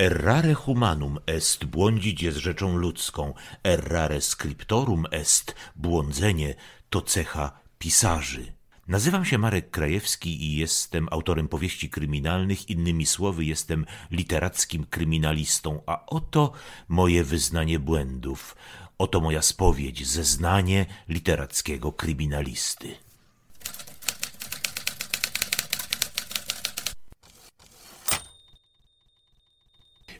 Errare 0.00 0.54
humanum 0.54 1.18
est 1.26 1.64
błądzić 1.64 2.22
jest 2.22 2.38
rzeczą 2.38 2.76
ludzką, 2.76 3.34
errare 3.64 4.20
scriptorum 4.20 5.06
est 5.10 5.54
błądzenie 5.76 6.54
to 6.90 7.02
cecha 7.02 7.60
pisarzy. 7.78 8.52
Nazywam 8.88 9.24
się 9.24 9.38
Marek 9.38 9.70
Krajewski 9.70 10.44
i 10.44 10.56
jestem 10.56 11.08
autorem 11.10 11.48
powieści 11.48 11.90
kryminalnych, 11.90 12.70
innymi 12.70 13.06
słowy 13.06 13.44
jestem 13.44 13.86
literackim 14.10 14.86
kryminalistą, 14.86 15.82
a 15.86 16.06
oto 16.06 16.52
moje 16.88 17.24
wyznanie 17.24 17.78
błędów, 17.78 18.56
oto 18.98 19.20
moja 19.20 19.42
spowiedź, 19.42 20.06
zeznanie 20.06 20.86
literackiego 21.08 21.92
kryminalisty. 21.92 23.07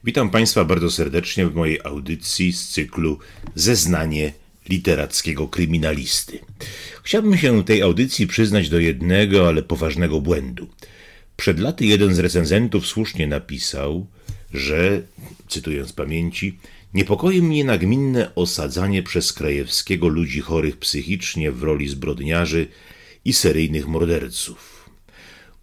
Witam 0.09 0.29
Państwa 0.29 0.65
bardzo 0.65 0.91
serdecznie 0.91 1.47
w 1.47 1.55
mojej 1.55 1.79
audycji 1.83 2.53
z 2.53 2.67
cyklu 2.67 3.19
Zeznanie 3.55 4.33
literackiego 4.69 5.47
kryminalisty. 5.47 6.39
Chciałbym 7.03 7.37
się 7.37 7.63
tej 7.63 7.81
audycji 7.81 8.27
przyznać 8.27 8.69
do 8.69 8.79
jednego, 8.79 9.47
ale 9.47 9.63
poważnego 9.63 10.21
błędu. 10.21 10.67
Przed 11.37 11.59
laty 11.59 11.85
jeden 11.85 12.13
z 12.13 12.19
recenzentów 12.19 12.87
słusznie 12.87 13.27
napisał, 13.27 14.07
że, 14.53 15.01
cytując 15.47 15.93
pamięci, 15.93 16.59
niepokoi 16.93 17.41
mnie 17.41 17.63
nagminne 17.63 18.35
osadzanie 18.35 19.03
przez 19.03 19.33
Krajewskiego 19.33 20.07
ludzi 20.07 20.41
chorych 20.41 20.77
psychicznie 20.77 21.51
w 21.51 21.63
roli 21.63 21.87
zbrodniarzy 21.87 22.67
i 23.25 23.33
seryjnych 23.33 23.87
morderców. 23.87 24.89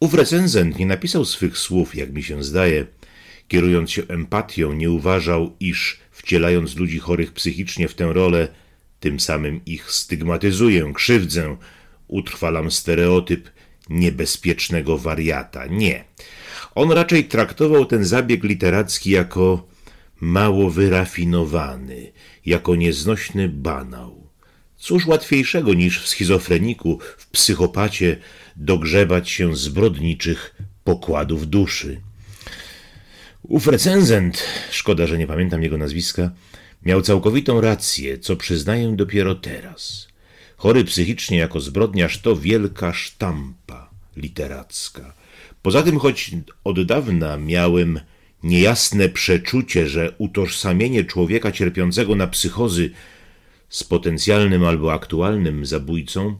Ów 0.00 0.14
recenzent 0.14 0.78
nie 0.78 0.86
napisał 0.86 1.24
swych 1.24 1.58
słów, 1.58 1.94
jak 1.94 2.12
mi 2.12 2.22
się 2.22 2.44
zdaje, 2.44 2.86
kierując 3.48 3.90
się 3.90 4.02
empatią, 4.08 4.72
nie 4.72 4.90
uważał, 4.90 5.56
iż 5.60 5.98
wcielając 6.10 6.76
ludzi 6.76 6.98
chorych 6.98 7.32
psychicznie 7.32 7.88
w 7.88 7.94
tę 7.94 8.12
rolę, 8.12 8.48
tym 9.00 9.20
samym 9.20 9.64
ich 9.66 9.90
stygmatyzuję, 9.90 10.92
krzywdzę, 10.94 11.56
utrwalam 12.08 12.70
stereotyp 12.70 13.50
niebezpiecznego 13.90 14.98
wariata. 14.98 15.66
Nie. 15.66 16.04
On 16.74 16.92
raczej 16.92 17.24
traktował 17.24 17.84
ten 17.84 18.04
zabieg 18.04 18.44
literacki 18.44 19.10
jako 19.10 19.68
mało 20.20 20.70
wyrafinowany, 20.70 22.12
jako 22.46 22.76
nieznośny 22.76 23.48
banał. 23.48 24.26
Cóż 24.76 25.06
łatwiejszego 25.06 25.74
niż 25.74 26.00
w 26.00 26.08
schizofreniku, 26.08 26.98
w 27.18 27.26
psychopacie 27.26 28.16
dogrzebać 28.56 29.30
się 29.30 29.56
zbrodniczych 29.56 30.54
pokładów 30.84 31.48
duszy. 31.48 32.00
Ów 33.48 33.66
recenzent, 33.66 34.44
szkoda, 34.70 35.06
że 35.06 35.18
nie 35.18 35.26
pamiętam 35.26 35.62
jego 35.62 35.78
nazwiska, 35.78 36.30
miał 36.82 37.02
całkowitą 37.02 37.60
rację, 37.60 38.18
co 38.18 38.36
przyznaję 38.36 38.92
dopiero 38.96 39.34
teraz. 39.34 40.08
Chory 40.56 40.84
psychicznie 40.84 41.38
jako 41.38 41.60
zbrodniarz 41.60 42.20
to 42.22 42.36
wielka 42.36 42.92
sztampa 42.92 43.90
literacka. 44.16 45.14
Poza 45.62 45.82
tym, 45.82 45.98
choć 45.98 46.30
od 46.64 46.86
dawna 46.86 47.36
miałem 47.36 48.00
niejasne 48.42 49.08
przeczucie, 49.08 49.88
że 49.88 50.14
utożsamienie 50.18 51.04
człowieka 51.04 51.52
cierpiącego 51.52 52.14
na 52.14 52.26
psychozy 52.26 52.90
z 53.68 53.84
potencjalnym 53.84 54.64
albo 54.64 54.92
aktualnym 54.92 55.66
zabójcą 55.66 56.36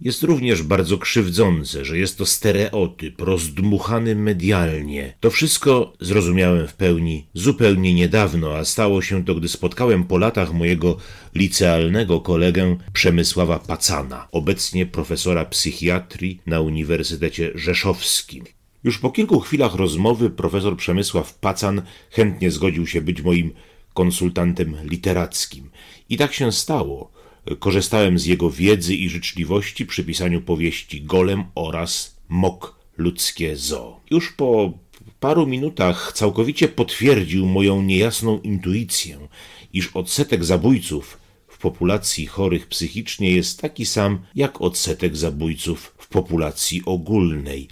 jest 0.00 0.22
również 0.22 0.62
bardzo 0.62 0.98
krzywdzące, 0.98 1.84
że 1.84 1.98
jest 1.98 2.18
to 2.18 2.26
stereotyp 2.26 3.20
rozdmuchany 3.20 4.14
medialnie. 4.14 5.14
To 5.20 5.30
wszystko 5.30 5.92
zrozumiałem 6.00 6.68
w 6.68 6.74
pełni 6.74 7.26
zupełnie 7.34 7.94
niedawno, 7.94 8.56
a 8.56 8.64
stało 8.64 9.02
się 9.02 9.24
to, 9.24 9.34
gdy 9.34 9.48
spotkałem 9.48 10.04
po 10.04 10.18
latach 10.18 10.52
mojego 10.52 10.96
licealnego 11.34 12.20
kolegę 12.20 12.76
Przemysława 12.92 13.58
Pacana, 13.58 14.28
obecnie 14.32 14.86
profesora 14.86 15.44
psychiatrii 15.44 16.40
na 16.46 16.60
Uniwersytecie 16.60 17.50
Rzeszowskim. 17.54 18.44
Już 18.84 18.98
po 18.98 19.10
kilku 19.10 19.40
chwilach 19.40 19.74
rozmowy 19.74 20.30
profesor 20.30 20.76
Przemysław 20.76 21.34
Pacan 21.34 21.82
chętnie 22.10 22.50
zgodził 22.50 22.86
się 22.86 23.00
być 23.00 23.22
moim 23.22 23.52
konsultantem 23.94 24.76
literackim. 24.82 25.70
I 26.08 26.16
tak 26.16 26.32
się 26.32 26.52
stało 26.52 27.19
Korzystałem 27.58 28.18
z 28.18 28.26
jego 28.26 28.50
wiedzy 28.50 28.94
i 28.94 29.08
życzliwości 29.08 29.86
przy 29.86 30.04
pisaniu 30.04 30.40
powieści 30.40 31.02
Golem 31.02 31.44
oraz 31.54 32.16
Mok 32.28 32.80
ludzkie 32.96 33.56
zoo. 33.56 34.00
Już 34.10 34.32
po 34.32 34.72
paru 35.20 35.46
minutach 35.46 36.12
całkowicie 36.14 36.68
potwierdził 36.68 37.46
moją 37.46 37.82
niejasną 37.82 38.40
intuicję, 38.40 39.18
iż 39.72 39.90
odsetek 39.96 40.44
zabójców 40.44 41.18
w 41.48 41.58
populacji 41.58 42.26
chorych 42.26 42.66
psychicznie 42.66 43.30
jest 43.30 43.60
taki 43.60 43.86
sam 43.86 44.18
jak 44.34 44.60
odsetek 44.60 45.16
zabójców 45.16 45.94
w 45.98 46.08
populacji 46.08 46.82
ogólnej. 46.86 47.68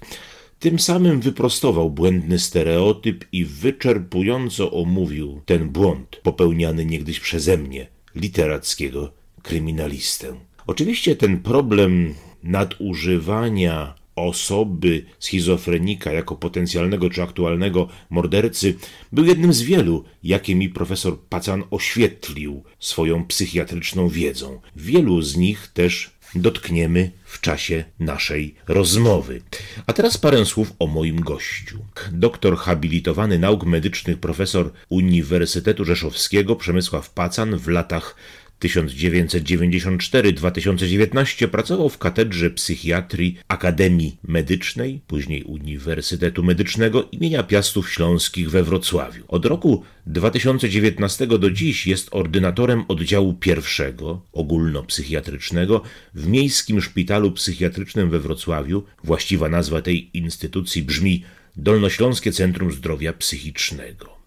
Tym 0.59 0.79
samym 0.79 1.21
wyprostował 1.21 1.91
błędny 1.91 2.39
stereotyp 2.39 3.25
i 3.33 3.45
wyczerpująco 3.45 4.71
omówił 4.71 5.41
ten 5.47 5.69
błąd 5.69 6.21
popełniany 6.23 6.85
niegdyś 6.85 7.21
przeze 7.21 7.59
mnie, 7.59 7.87
literackiego 8.15 9.18
kryminalistę. 9.49 10.35
Oczywiście 10.67 11.17
ten 11.17 11.39
problem 11.39 12.15
nadużywania 12.43 13.95
osoby 14.17 15.05
schizofrenika 15.19 16.13
jako 16.13 16.37
potencjalnego 16.37 17.11
czy 17.11 17.23
aktualnego 17.23 17.89
mordercy 18.11 18.75
był 19.13 19.25
jednym 19.25 19.53
z 19.53 19.63
wielu, 19.63 20.05
jakie 20.23 20.55
mi 20.55 20.69
profesor 20.69 21.21
Pacan 21.21 21.65
oświetlił 21.71 22.65
swoją 22.79 23.25
psychiatryczną 23.25 24.09
wiedzą. 24.09 24.61
Wielu 24.77 25.23
z 25.23 25.37
nich 25.37 25.71
też 25.75 26.11
dotkniemy 26.35 27.11
w 27.25 27.41
czasie 27.41 27.85
naszej 27.99 28.55
rozmowy. 28.67 29.43
A 29.87 29.93
teraz 29.93 30.19
parę 30.19 30.47
słów 30.47 30.73
o 30.79 30.87
moim 30.87 31.21
gościu. 31.21 31.79
Doktor 32.13 32.57
habilitowany 32.57 33.39
nauk 33.39 33.65
medycznych 33.65 34.19
profesor 34.19 34.73
Uniwersytetu 34.89 35.85
Rzeszowskiego 35.85 36.57
Przemysław 36.57 37.11
Pacan 37.11 37.59
w 37.59 37.69
latach 37.69 38.17
1994-2019 38.61 41.49
pracował 41.49 41.89
w 41.89 41.99
katedrze 41.99 42.51
psychiatrii 42.51 43.39
Akademii 43.49 44.17
Medycznej, 44.29 45.01
później 45.07 45.45
Uniwersytetu 45.45 46.43
Medycznego 46.43 47.09
imienia 47.13 47.43
Piastów 47.43 47.93
Śląskich 47.93 48.51
we 48.51 48.63
Wrocławiu. 48.63 49.25
Od 49.29 49.47
roku 49.47 49.85
2019 50.07 51.27
do 51.27 51.51
dziś 51.51 51.87
jest 51.87 52.09
ordynatorem 52.11 52.85
oddziału 52.89 53.35
pierwszego 53.35 54.23
ogólnopsychiatrycznego 54.33 55.83
w 56.15 56.27
Miejskim 56.27 56.81
Szpitalu 56.81 57.33
Psychiatrycznym 57.33 58.11
we 58.11 58.21
Wrocławiu. 58.21 58.83
Właściwa 59.05 59.49
nazwa 59.49 59.83
tej 59.83 60.19
instytucji 60.19 60.83
brzmi 60.83 61.25
Dolnośląskie 61.57 62.33
Centrum 62.33 62.73
Zdrowia 62.73 63.13
Psychicznego. 63.13 64.18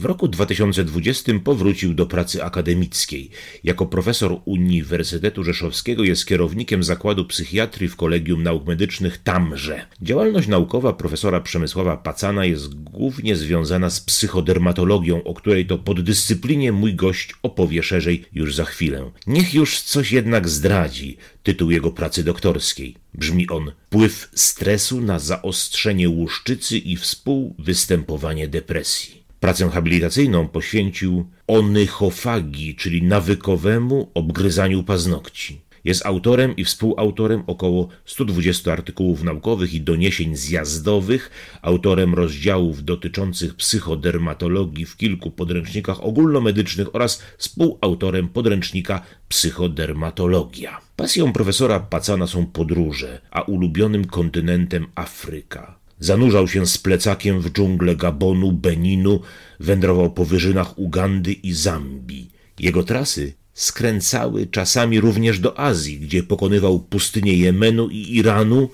W 0.00 0.04
roku 0.04 0.28
2020 0.28 1.32
powrócił 1.44 1.94
do 1.94 2.06
pracy 2.06 2.44
akademickiej. 2.44 3.30
Jako 3.64 3.86
profesor 3.86 4.40
Uniwersytetu 4.44 5.44
Rzeszowskiego 5.44 6.04
jest 6.04 6.26
kierownikiem 6.26 6.82
Zakładu 6.82 7.24
Psychiatrii 7.24 7.88
w 7.88 7.96
Kolegium 7.96 8.42
Nauk 8.42 8.66
Medycznych 8.66 9.18
tamże. 9.18 9.86
Działalność 10.02 10.48
naukowa 10.48 10.92
profesora 10.92 11.40
Przemysława 11.40 11.96
Pacana 11.96 12.44
jest 12.44 12.74
głównie 12.74 13.36
związana 13.36 13.90
z 13.90 14.00
psychodermatologią, 14.00 15.24
o 15.24 15.34
której 15.34 15.66
to 15.66 15.78
poddyscyplinie 15.78 16.72
mój 16.72 16.94
gość 16.94 17.34
opowie 17.42 17.82
szerzej 17.82 18.24
już 18.32 18.54
za 18.54 18.64
chwilę. 18.64 19.10
Niech 19.26 19.54
już 19.54 19.80
coś 19.80 20.12
jednak 20.12 20.48
zdradzi 20.48 21.16
tytuł 21.42 21.70
jego 21.70 21.90
pracy 21.90 22.24
doktorskiej. 22.24 22.96
Brzmi 23.14 23.48
on 23.48 23.72
Wpływ 23.86 24.30
stresu 24.34 25.00
na 25.00 25.18
zaostrzenie 25.18 26.08
łuszczycy 26.08 26.78
i 26.78 26.96
współwystępowanie 26.96 28.48
depresji. 28.48 29.19
Pracę 29.40 29.70
habilitacyjną 29.70 30.48
poświęcił 30.48 31.24
onychofagii, 31.46 32.74
czyli 32.74 33.02
nawykowemu 33.02 34.10
obgryzaniu 34.14 34.82
paznokci. 34.82 35.60
Jest 35.84 36.06
autorem 36.06 36.56
i 36.56 36.64
współautorem 36.64 37.42
około 37.46 37.88
120 38.04 38.72
artykułów 38.72 39.22
naukowych 39.22 39.74
i 39.74 39.80
doniesień 39.80 40.36
zjazdowych, 40.36 41.30
autorem 41.62 42.14
rozdziałów 42.14 42.84
dotyczących 42.84 43.54
psychodermatologii 43.54 44.86
w 44.86 44.96
kilku 44.96 45.30
podręcznikach 45.30 46.04
ogólnomedycznych 46.04 46.94
oraz 46.94 47.22
współautorem 47.38 48.28
podręcznika 48.28 49.02
Psychodermatologia. 49.28 50.80
Pasją 50.96 51.32
profesora 51.32 51.80
Pacana 51.80 52.26
są 52.26 52.46
podróże, 52.46 53.20
a 53.30 53.42
ulubionym 53.42 54.04
kontynentem 54.04 54.86
Afryka. 54.94 55.79
Zanurzał 56.00 56.48
się 56.48 56.66
z 56.66 56.78
plecakiem 56.78 57.40
w 57.40 57.52
dżunglę 57.52 57.96
Gabonu, 57.96 58.52
Beninu, 58.52 59.20
wędrował 59.60 60.10
po 60.10 60.24
wyżynach 60.24 60.78
Ugandy 60.78 61.32
i 61.32 61.52
Zambii. 61.52 62.30
Jego 62.58 62.82
trasy 62.82 63.32
skręcały 63.54 64.46
czasami 64.46 65.00
również 65.00 65.38
do 65.38 65.58
Azji, 65.58 65.98
gdzie 65.98 66.22
pokonywał 66.22 66.78
pustynię 66.80 67.34
Jemenu 67.34 67.88
i 67.88 68.16
Iranu 68.16 68.70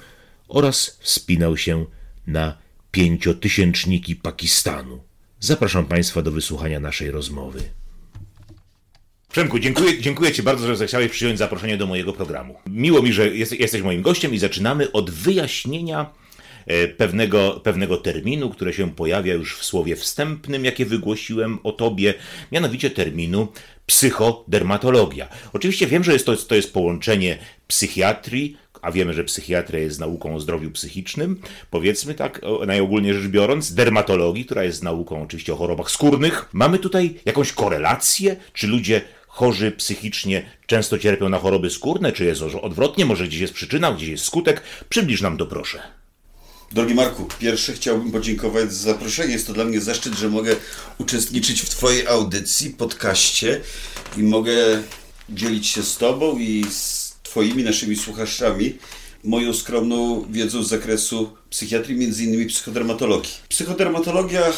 oraz 0.48 0.98
wspinał 1.00 1.56
się 1.56 1.86
na 2.26 2.58
pięciotysięczniki 2.90 4.16
Pakistanu. 4.16 5.00
zapraszam 5.40 5.84
Państwa 5.84 6.22
do 6.22 6.32
wysłuchania 6.32 6.80
naszej 6.80 7.10
rozmowy. 7.10 7.60
Przemku, 9.28 9.58
dziękuję, 9.58 10.00
dziękuję 10.00 10.32
Ci 10.32 10.42
bardzo, 10.42 10.66
że 10.66 10.76
zechciałeś 10.76 11.10
przyjąć 11.10 11.38
zaproszenie 11.38 11.76
do 11.76 11.86
mojego 11.86 12.12
programu. 12.12 12.54
Miło 12.66 13.02
mi, 13.02 13.12
że 13.12 13.36
jest, 13.36 13.52
jesteś 13.52 13.82
moim 13.82 14.02
gościem 14.02 14.34
i 14.34 14.38
zaczynamy 14.38 14.92
od 14.92 15.10
wyjaśnienia 15.10 16.10
pewnego, 16.96 17.60
pewnego 17.64 17.96
terminu, 17.96 18.50
które 18.50 18.72
się 18.72 18.90
pojawia 18.90 19.34
już 19.34 19.58
w 19.58 19.64
słowie 19.64 19.96
wstępnym, 19.96 20.64
jakie 20.64 20.86
wygłosiłem 20.86 21.58
o 21.62 21.72
Tobie, 21.72 22.14
mianowicie 22.52 22.90
terminu 22.90 23.48
psychodermatologia. 23.86 25.28
Oczywiście 25.52 25.86
wiem, 25.86 26.04
że 26.04 26.12
jest 26.12 26.26
to, 26.26 26.36
to 26.36 26.54
jest 26.54 26.72
połączenie 26.72 27.38
psychiatrii, 27.68 28.56
a 28.82 28.92
wiemy, 28.92 29.14
że 29.14 29.24
psychiatria 29.24 29.80
jest 29.80 30.00
nauką 30.00 30.34
o 30.34 30.40
zdrowiu 30.40 30.70
psychicznym, 30.70 31.40
powiedzmy 31.70 32.14
tak, 32.14 32.40
najogólniej 32.66 33.14
rzecz 33.14 33.30
biorąc, 33.30 33.74
dermatologii, 33.74 34.44
która 34.44 34.64
jest 34.64 34.82
nauką 34.82 35.22
oczywiście 35.22 35.52
o 35.52 35.56
chorobach 35.56 35.90
skórnych. 35.90 36.48
Mamy 36.52 36.78
tutaj 36.78 37.14
jakąś 37.24 37.52
korelację, 37.52 38.36
czy 38.52 38.66
ludzie 38.66 39.00
chorzy 39.26 39.70
psychicznie 39.72 40.42
często 40.66 40.98
cierpią 40.98 41.28
na 41.28 41.38
choroby 41.38 41.70
skórne, 41.70 42.12
czy 42.12 42.24
jest 42.24 42.42
odwrotnie, 42.42 43.04
może 43.04 43.24
gdzieś 43.24 43.40
jest 43.40 43.54
przyczyna, 43.54 43.92
gdzieś 43.92 44.08
jest 44.08 44.24
skutek? 44.24 44.62
Przybliż 44.88 45.20
nam 45.20 45.36
to 45.36 45.46
proszę. 45.46 45.95
Drogi 46.76 46.94
Marku, 46.94 47.28
pierwsze 47.38 47.72
chciałbym 47.72 48.12
podziękować 48.12 48.72
za 48.72 48.92
zaproszenie. 48.92 49.32
Jest 49.32 49.46
to 49.46 49.52
dla 49.52 49.64
mnie 49.64 49.80
zaszczyt, 49.80 50.14
że 50.14 50.28
mogę 50.28 50.56
uczestniczyć 50.98 51.60
w 51.60 51.68
Twojej 51.68 52.06
audycji, 52.06 52.70
podcaście 52.70 53.60
i 54.16 54.22
mogę 54.22 54.82
dzielić 55.28 55.66
się 55.66 55.82
z 55.82 55.96
Tobą 55.96 56.38
i 56.38 56.64
z 56.70 57.12
Twoimi, 57.22 57.64
naszymi 57.64 57.96
słuchaczami 57.96 58.78
moją 59.24 59.54
skromną 59.54 60.26
wiedzą 60.30 60.62
z 60.62 60.68
zakresu 60.68 61.36
psychiatrii, 61.50 61.98
między 61.98 62.24
innymi 62.24 62.46
psychodermatologii. 62.46 63.32
Psychodermatologia, 63.48 64.52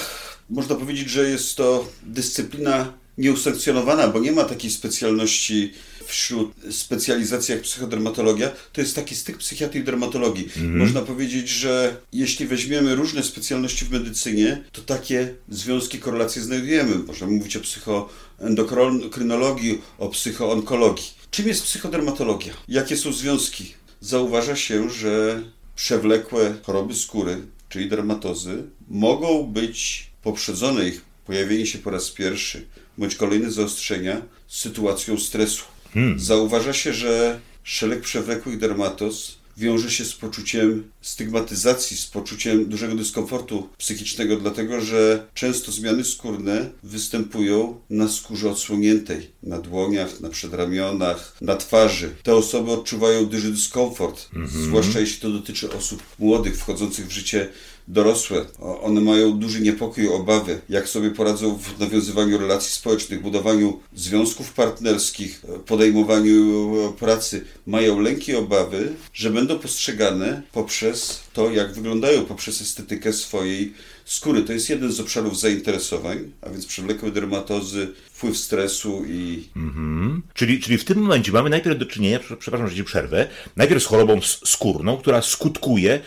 można 0.50 0.74
powiedzieć, 0.74 1.10
że 1.10 1.30
jest 1.30 1.56
to 1.56 1.88
dyscyplina 2.02 2.92
nieusankcjonowana, 3.18 4.08
bo 4.08 4.18
nie 4.18 4.32
ma 4.32 4.44
takiej 4.44 4.70
specjalności 4.70 5.72
wśród 6.08 6.52
specjalizacji 6.70 7.52
jak 7.52 7.62
psychodermatologia, 7.62 8.50
to 8.72 8.80
jest 8.80 8.94
taki 8.94 9.16
styk 9.16 9.36
psychiatrii 9.36 9.82
i 9.82 9.84
dermatologii. 9.84 10.44
Mhm. 10.44 10.78
Można 10.78 11.02
powiedzieć, 11.02 11.48
że 11.48 11.96
jeśli 12.12 12.46
weźmiemy 12.46 12.94
różne 12.94 13.22
specjalności 13.22 13.84
w 13.84 13.90
medycynie, 13.90 14.64
to 14.72 14.82
takie 14.82 15.34
związki, 15.48 15.98
korelacje 15.98 16.42
znajdujemy. 16.42 16.94
Można 16.94 17.26
mówić 17.26 17.56
o 17.56 17.60
psychoendokrynologii, 17.60 19.82
o 19.98 20.08
psychoonkologii. 20.08 21.06
Czym 21.30 21.48
jest 21.48 21.62
psychodermatologia? 21.62 22.52
Jakie 22.68 22.96
są 22.96 23.12
związki? 23.12 23.74
Zauważa 24.00 24.56
się, 24.56 24.90
że 24.90 25.42
przewlekłe 25.76 26.54
choroby 26.62 26.94
skóry, 26.94 27.36
czyli 27.68 27.88
dermatozy, 27.88 28.62
mogą 28.88 29.42
być 29.42 30.10
poprzedzone 30.22 30.88
ich 30.88 31.00
pojawienie 31.26 31.66
się 31.66 31.78
po 31.78 31.90
raz 31.90 32.10
pierwszy 32.10 32.66
bądź 32.98 33.14
kolejne 33.14 33.50
zaostrzenia 33.50 34.22
sytuacją 34.48 35.18
stresu. 35.18 35.64
Hmm. 35.94 36.18
Zauważa 36.18 36.72
się, 36.72 36.92
że 36.92 37.40
szereg 37.64 38.00
przewlekłych 38.00 38.58
dermatos 38.58 39.38
wiąże 39.58 39.90
się 39.90 40.04
z 40.04 40.14
poczuciem 40.14 40.90
stygmatyzacji, 41.02 41.96
z 41.96 42.06
poczuciem 42.06 42.64
dużego 42.64 42.94
dyskomfortu 42.94 43.68
psychicznego, 43.78 44.36
dlatego 44.36 44.80
że 44.80 45.26
często 45.34 45.72
zmiany 45.72 46.04
skórne 46.04 46.70
występują 46.82 47.80
na 47.90 48.08
skórze 48.08 48.50
odsłoniętej, 48.50 49.30
na 49.42 49.58
dłoniach, 49.58 50.20
na 50.20 50.28
przedramionach, 50.28 51.36
na 51.40 51.56
twarzy. 51.56 52.10
Te 52.22 52.34
osoby 52.34 52.70
odczuwają 52.70 53.26
duży 53.26 53.50
dyskomfort, 53.50 54.28
mm 54.34 54.48
-hmm. 54.48 54.50
zwłaszcza 54.50 55.00
jeśli 55.00 55.20
to 55.20 55.30
dotyczy 55.30 55.72
osób 55.72 56.02
młodych, 56.18 56.56
wchodzących 56.58 57.06
w 57.06 57.10
życie 57.10 57.48
dorosłe. 57.88 58.44
One 58.58 59.00
mają 59.00 59.38
duży 59.38 59.60
niepokój, 59.60 60.08
obawy, 60.08 60.60
jak 60.68 60.88
sobie 60.88 61.10
poradzą 61.10 61.58
w 61.58 61.78
nawiązywaniu 61.78 62.38
relacji 62.38 62.72
społecznych, 62.72 63.22
budowaniu 63.22 63.80
związków 63.94 64.52
partnerskich, 64.52 65.42
podejmowaniu 65.66 66.94
pracy. 66.98 67.44
Mają 67.66 68.00
lęki, 68.00 68.36
obawy, 68.36 68.92
że 69.12 69.30
będą 69.30 69.58
postrzegane 69.58 70.42
poprzez 70.52 71.20
to, 71.32 71.50
jak 71.50 71.72
wyglądają, 71.72 72.24
poprzez 72.24 72.62
estetykę 72.62 73.12
swojej 73.12 73.72
skóry. 74.04 74.42
To 74.42 74.52
jest 74.52 74.70
jeden 74.70 74.92
z 74.92 75.00
obszarów 75.00 75.40
zainteresowań, 75.40 76.32
a 76.42 76.50
więc 76.50 76.66
przewlekłe 76.66 77.10
dermatozy, 77.10 77.88
wpływ 78.12 78.38
stresu 78.38 79.04
i... 79.08 79.48
Mhm. 79.56 80.22
Czyli, 80.34 80.60
czyli 80.60 80.78
w 80.78 80.84
tym 80.84 80.98
momencie 80.98 81.32
mamy 81.32 81.50
najpierw 81.50 81.78
do 81.78 81.86
czynienia, 81.86 82.20
przepraszam, 82.38 82.68
że 82.68 82.76
ci 82.76 82.84
przerwę, 82.84 83.28
najpierw 83.56 83.82
z 83.82 83.86
chorobą 83.86 84.20
skórną, 84.44 84.96
która 84.96 85.22
skutkuje 85.22 86.00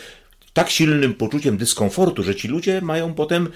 tak 0.53 0.69
silnym 0.69 1.13
poczuciem 1.13 1.57
dyskomfortu, 1.57 2.24
że 2.24 2.36
ci 2.36 2.48
ludzie 2.48 2.81
mają 2.81 3.13
potem 3.13 3.50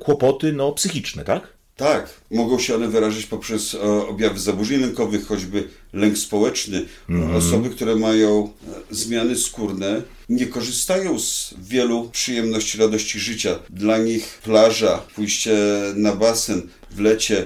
kłopoty 0.00 0.52
no, 0.52 0.72
psychiczne, 0.72 1.24
tak? 1.24 1.58
Tak, 1.78 2.20
mogą 2.30 2.58
się 2.58 2.74
one 2.74 2.88
wyrazić 2.88 3.26
poprzez 3.26 3.74
e, 3.74 3.80
objawy 3.82 4.38
zaburzeń 4.38 4.80
lękowych, 4.80 5.26
choćby 5.26 5.68
lęk 5.92 6.18
społeczny. 6.18 6.84
Mm. 7.08 7.36
Osoby, 7.36 7.70
które 7.70 7.96
mają 7.96 8.44
e, 8.44 8.94
zmiany 8.94 9.36
skórne, 9.36 10.02
nie 10.28 10.46
korzystają 10.46 11.20
z 11.20 11.54
wielu 11.58 12.10
przyjemności, 12.12 12.78
radości 12.78 13.18
życia. 13.18 13.58
Dla 13.70 13.98
nich 13.98 14.40
plaża, 14.44 15.02
pójście 15.14 15.56
na 15.94 16.16
basen 16.16 16.62
w 16.90 17.00
lecie, 17.00 17.44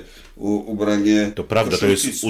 ubranie. 0.48 1.32
To 1.34 1.44
prawda, 1.44 1.76
to 1.78 1.86
jest 1.86 2.24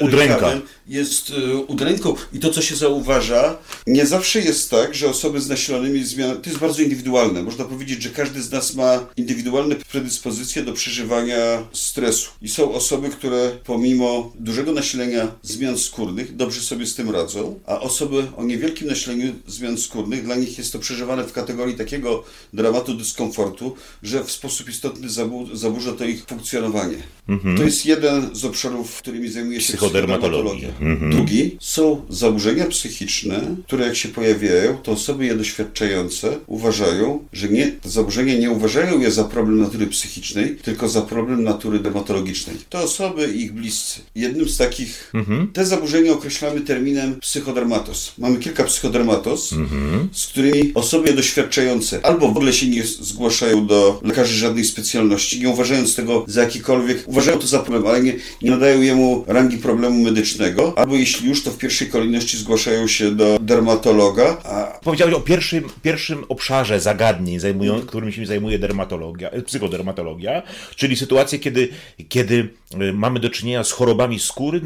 udręka. 0.00 0.60
Jest 0.88 1.30
y, 1.30 1.56
udręką 1.56 2.14
i 2.32 2.38
to, 2.38 2.50
co 2.50 2.62
się 2.62 2.76
zauważa, 2.76 3.58
nie 3.86 4.06
zawsze 4.06 4.40
jest 4.40 4.70
tak, 4.70 4.94
że 4.94 5.08
osoby 5.08 5.40
z 5.40 5.48
nasilonymi 5.48 6.04
zmianami, 6.04 6.40
to 6.40 6.50
jest 6.50 6.60
bardzo 6.60 6.82
indywidualne. 6.82 7.42
Można 7.42 7.64
powiedzieć, 7.64 8.02
że 8.02 8.10
każdy 8.10 8.42
z 8.42 8.50
nas 8.50 8.74
ma 8.74 9.06
indywidualne 9.16 9.76
predyspozycje 9.76 10.62
do 10.62 10.72
przeżywania 10.72 11.66
stresu. 11.72 12.30
I 12.42 12.48
są 12.48 12.72
osoby, 12.72 13.08
które 13.08 13.50
pomimo 13.64 14.32
dużego 14.40 14.72
nasilenia 14.72 15.28
zmian 15.42 15.78
skórnych 15.78 16.36
dobrze 16.36 16.60
sobie 16.60 16.86
z 16.86 16.94
tym 16.94 17.10
radzą, 17.10 17.60
a 17.66 17.80
osoby 17.80 18.26
o 18.36 18.44
niewielkim 18.44 18.88
nasileniu 18.88 19.32
zmian 19.46 19.78
skórnych, 19.78 20.24
dla 20.24 20.36
nich 20.36 20.58
jest 20.58 20.72
to 20.72 20.78
przeżywane 20.78 21.24
w 21.24 21.32
kategorii 21.32 21.76
takiego 21.76 22.24
dramatu, 22.52 22.94
dyskomfortu, 22.94 23.76
że 24.02 24.24
w 24.24 24.32
sposób 24.32 24.68
istotny 24.68 25.08
zaburza 25.52 25.92
to 25.92 26.04
ich 26.04 26.24
funkcjonowanie. 26.24 26.96
Mhm. 27.28 27.56
To 27.56 27.62
jest 27.62 27.86
jeden 27.86 28.34
z 28.36 28.44
obszarów, 28.44 28.98
którymi 28.98 29.28
zajmuje 29.28 29.60
się 29.60 29.72
psychodermatologia. 29.72 30.68
Mhm. 30.80 31.12
Drugi 31.12 31.56
są 31.60 32.02
zaburzenia 32.08 32.66
psychiczne, 32.66 33.56
które 33.66 33.86
jak 33.86 33.96
się 33.96 34.08
pojawiają, 34.08 34.76
to 34.76 34.92
osoby 34.92 35.26
je 35.26 35.34
doświadczające 35.34 36.38
uważają, 36.46 37.24
że 37.32 37.48
nie, 37.48 37.66
te 37.66 37.88
zaburzenia 37.88 38.38
nie 38.38 38.50
uważają 38.50 39.00
je 39.00 39.10
za 39.10 39.24
problem 39.24 39.58
natury 39.58 39.86
psychicznej, 39.86 40.56
tylko 40.56 40.88
za 40.88 41.02
problem 41.02 41.44
natury 41.44 41.78
dermatologicznej. 41.78 42.56
To 42.68 42.78
osoby 42.78 43.32
i 43.34 43.42
ich 43.42 43.52
bliscy. 43.52 44.00
Jednym 44.14 44.48
z 44.48 44.56
takich, 44.56 45.10
mhm. 45.14 45.48
te 45.52 45.66
zaburzenia 45.66 46.12
określamy 46.12 46.60
terminem 46.60 47.20
psychodermatos. 47.20 48.12
Mamy 48.18 48.38
kilka 48.38 48.64
psychodermatos, 48.64 49.52
mhm. 49.52 50.08
z 50.12 50.26
którymi 50.26 50.72
osoby 50.74 51.12
doświadczające 51.12 52.06
albo 52.06 52.28
w 52.28 52.36
ogóle 52.36 52.52
się 52.52 52.68
nie 52.68 52.84
zgłaszają 52.84 53.66
do 53.66 54.00
lekarzy 54.04 54.34
żadnej 54.34 54.64
specjalności, 54.64 55.40
nie 55.40 55.48
uważając 55.48 55.94
tego 55.94 56.24
za 56.28 56.42
jakikolwiek 56.42 57.11
uważają 57.12 57.38
to 57.38 57.46
za 57.46 57.58
problem, 57.58 57.86
ale 57.86 58.02
nie, 58.02 58.14
nie 58.42 58.50
nadają 58.50 58.80
jemu 58.80 59.24
rangi 59.26 59.58
problemu 59.58 60.02
medycznego, 60.02 60.72
albo 60.76 60.94
jeśli 60.94 61.28
już, 61.28 61.42
to 61.42 61.50
w 61.50 61.58
pierwszej 61.58 61.88
kolejności 61.88 62.36
zgłaszają 62.36 62.86
się 62.88 63.10
do 63.10 63.38
dermatologa. 63.40 64.36
A... 64.44 64.78
Powiedziałeś 64.84 65.14
o 65.14 65.20
pierwszym, 65.20 65.64
pierwszym 65.82 66.24
obszarze 66.28 66.80
zagadnień, 66.80 67.40
zajmują, 67.40 67.80
którym 67.80 68.12
się 68.12 68.26
zajmuje 68.26 68.58
dermatologia, 68.58 69.30
psychodermatologia, 69.46 70.42
czyli 70.76 70.96
sytuacje, 70.96 71.38
kiedy, 71.38 71.68
kiedy 72.08 72.48
mamy 72.92 73.20
do 73.20 73.30
czynienia 73.30 73.64
z 73.64 73.72
chorobami 73.72 74.18
skóry 74.18 74.60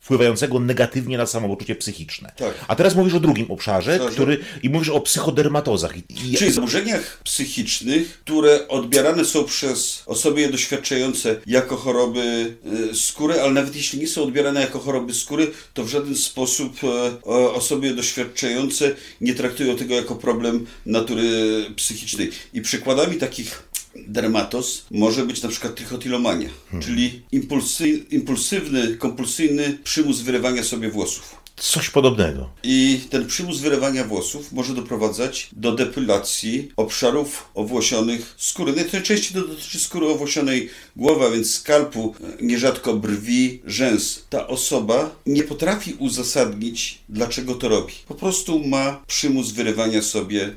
wpływającego 0.00 0.60
negatywnie 0.60 1.18
na 1.18 1.26
samopoczucie 1.26 1.74
psychiczne. 1.74 2.32
Tak. 2.36 2.54
A 2.68 2.76
teraz 2.76 2.94
mówisz 2.94 3.14
o 3.14 3.20
drugim 3.20 3.50
obszarze, 3.50 4.00
który 4.10 4.38
i 4.62 4.70
mówisz 4.70 4.88
o 4.88 5.00
psychodermatozach. 5.00 5.96
I... 5.96 6.36
Czyli 6.36 6.52
zaburzeniach 6.52 7.20
psychicznych, 7.24 8.20
które 8.24 8.68
odbierane 8.68 9.24
są 9.24 9.44
przez 9.44 10.02
osoby 10.06 10.40
je 10.40 10.48
doświadczające 10.48 11.36
jako 11.46 11.76
choroby 11.76 12.56
e, 12.90 12.94
skóry, 12.94 13.40
ale 13.40 13.52
nawet 13.52 13.76
jeśli 13.76 13.98
nie 13.98 14.08
są 14.08 14.22
odbierane 14.22 14.60
jako 14.60 14.78
choroby 14.78 15.14
skóry, 15.14 15.50
to 15.74 15.84
w 15.84 15.88
żaden 15.88 16.16
sposób 16.16 16.76
e, 16.84 17.30
osoby 17.30 17.94
doświadczające 17.94 18.94
nie 19.20 19.34
traktują 19.34 19.76
tego 19.76 19.94
jako 19.94 20.14
problem 20.14 20.66
natury 20.86 21.30
psychicznej. 21.76 22.30
I 22.52 22.60
przykładami 22.60 23.16
takich 23.16 23.69
dermatos 24.08 24.86
może 24.90 25.26
być 25.26 25.42
na 25.42 25.48
przykład 25.48 25.74
trichotillomania, 25.74 26.48
hmm. 26.70 26.88
czyli 26.88 27.22
impulsy, 27.32 27.88
impulsywny, 27.88 28.96
kompulsyjny 28.96 29.78
przymus 29.84 30.20
wyrywania 30.20 30.64
sobie 30.64 30.90
włosów. 30.90 31.40
Coś 31.60 31.90
podobnego. 31.90 32.50
I 32.62 33.00
ten 33.10 33.26
przymus 33.26 33.60
wyrywania 33.60 34.04
włosów 34.04 34.52
może 34.52 34.74
doprowadzać 34.74 35.48
do 35.52 35.72
depilacji 35.72 36.72
obszarów 36.76 37.48
owłosionych 37.54 38.34
skóry. 38.38 38.72
Najczęściej 38.72 39.42
to 39.42 39.48
dotyczy 39.48 39.78
skóry 39.78 40.06
owłosionej 40.06 40.70
głowy, 40.96 41.26
a 41.26 41.30
więc 41.30 41.54
skalpu, 41.54 42.14
nierzadko 42.40 42.94
brwi, 42.94 43.62
rzęs. 43.66 44.24
Ta 44.30 44.46
osoba 44.46 45.10
nie 45.26 45.42
potrafi 45.42 45.94
uzasadnić, 45.98 46.98
dlaczego 47.08 47.54
to 47.54 47.68
robi. 47.68 47.94
Po 48.08 48.14
prostu 48.14 48.64
ma 48.64 49.02
przymus 49.06 49.50
wyrywania 49.50 50.02
sobie 50.02 50.42
e, 50.44 50.54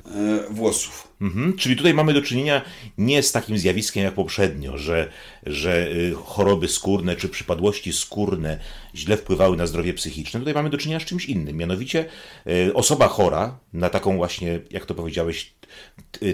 włosów. 0.50 1.08
Mhm, 1.24 1.58
czyli 1.58 1.76
tutaj 1.76 1.94
mamy 1.94 2.14
do 2.14 2.22
czynienia 2.22 2.62
nie 2.98 3.24
z 3.24 3.32
takim 3.32 3.58
zjawiskiem 3.58 4.04
jak 4.04 4.14
poprzednio, 4.14 4.78
że, 4.78 5.10
że 5.46 5.92
y, 5.92 6.14
choroby 6.26 6.68
skórne 6.68 7.16
czy 7.16 7.30
przypadłości 7.30 7.94
skórne 7.94 8.60
źle 8.96 9.18
wpływały 9.18 9.58
na 9.58 9.68
zdrowie 9.68 9.94
psychiczne. 9.94 10.40
Tutaj 10.40 10.54
mamy 10.54 10.70
do 10.70 10.78
czynienia 10.78 11.00
z 11.00 11.06
czymś 11.06 11.26
innym. 11.26 11.58
Mianowicie 11.58 12.06
y, 12.48 12.74
osoba 12.74 13.08
chora 13.08 13.60
na 13.74 13.90
taką 13.90 14.18
właśnie, 14.18 14.60
jak 14.72 14.86
to 14.86 14.96
powiedziałeś, 14.96 15.54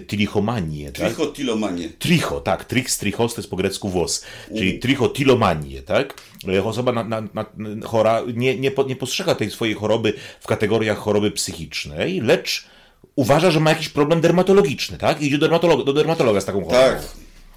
trichomanię. 0.08 0.92
Tak? 0.92 1.06
Trichotilomanie. 1.06 1.90
Tricho, 1.90 2.42
tak. 2.42 2.66
Trix, 2.66 2.98
trichos 2.98 3.36
to 3.36 3.42
jest 3.42 3.50
po 3.50 3.56
grecku 3.56 3.90
włos. 3.90 4.26
Czyli 4.48 4.80
trichotilomanię, 4.80 5.82
tak? 5.82 6.22
Y, 6.48 6.64
Osoba 6.64 6.92
na, 6.92 7.04
na, 7.04 7.22
na, 7.22 7.46
chora 7.84 8.22
nie, 8.36 8.58
nie, 8.58 8.72
nie 8.88 8.96
postrzega 8.96 9.36
tej 9.36 9.52
swojej 9.52 9.76
choroby 9.76 10.14
w 10.40 10.48
kategoriach 10.48 10.98
choroby 10.98 11.32
psychicznej, 11.32 12.22
lecz 12.22 12.66
uważa, 13.16 13.52
że 13.52 13.60
ma 13.60 13.70
jakiś 13.70 13.90
problem 13.90 14.22
dermatologiczny, 14.22 14.98
tak? 14.98 15.22
I 15.22 15.28
idzie 15.28 15.38
do 15.38 15.46
dermatologa, 15.48 15.84
do 15.84 15.94
dermatologa 15.94 16.42
z 16.42 16.46
taką 16.46 16.66
chorobą. 16.66 16.84
Tak. 16.84 17.02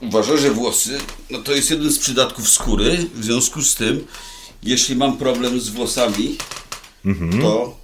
Uważa, 0.00 0.36
że 0.36 0.50
włosy 0.50 0.98
no 1.30 1.38
to 1.38 1.52
jest 1.52 1.70
jeden 1.70 1.90
z 1.90 1.98
przydatków 1.98 2.48
skóry. 2.48 3.06
W 3.14 3.24
związku 3.24 3.62
z 3.62 3.74
tym, 3.74 4.06
jeśli 4.62 4.96
mam 4.96 5.16
problem 5.16 5.60
z 5.60 5.68
włosami, 5.68 6.36
to 7.40 7.82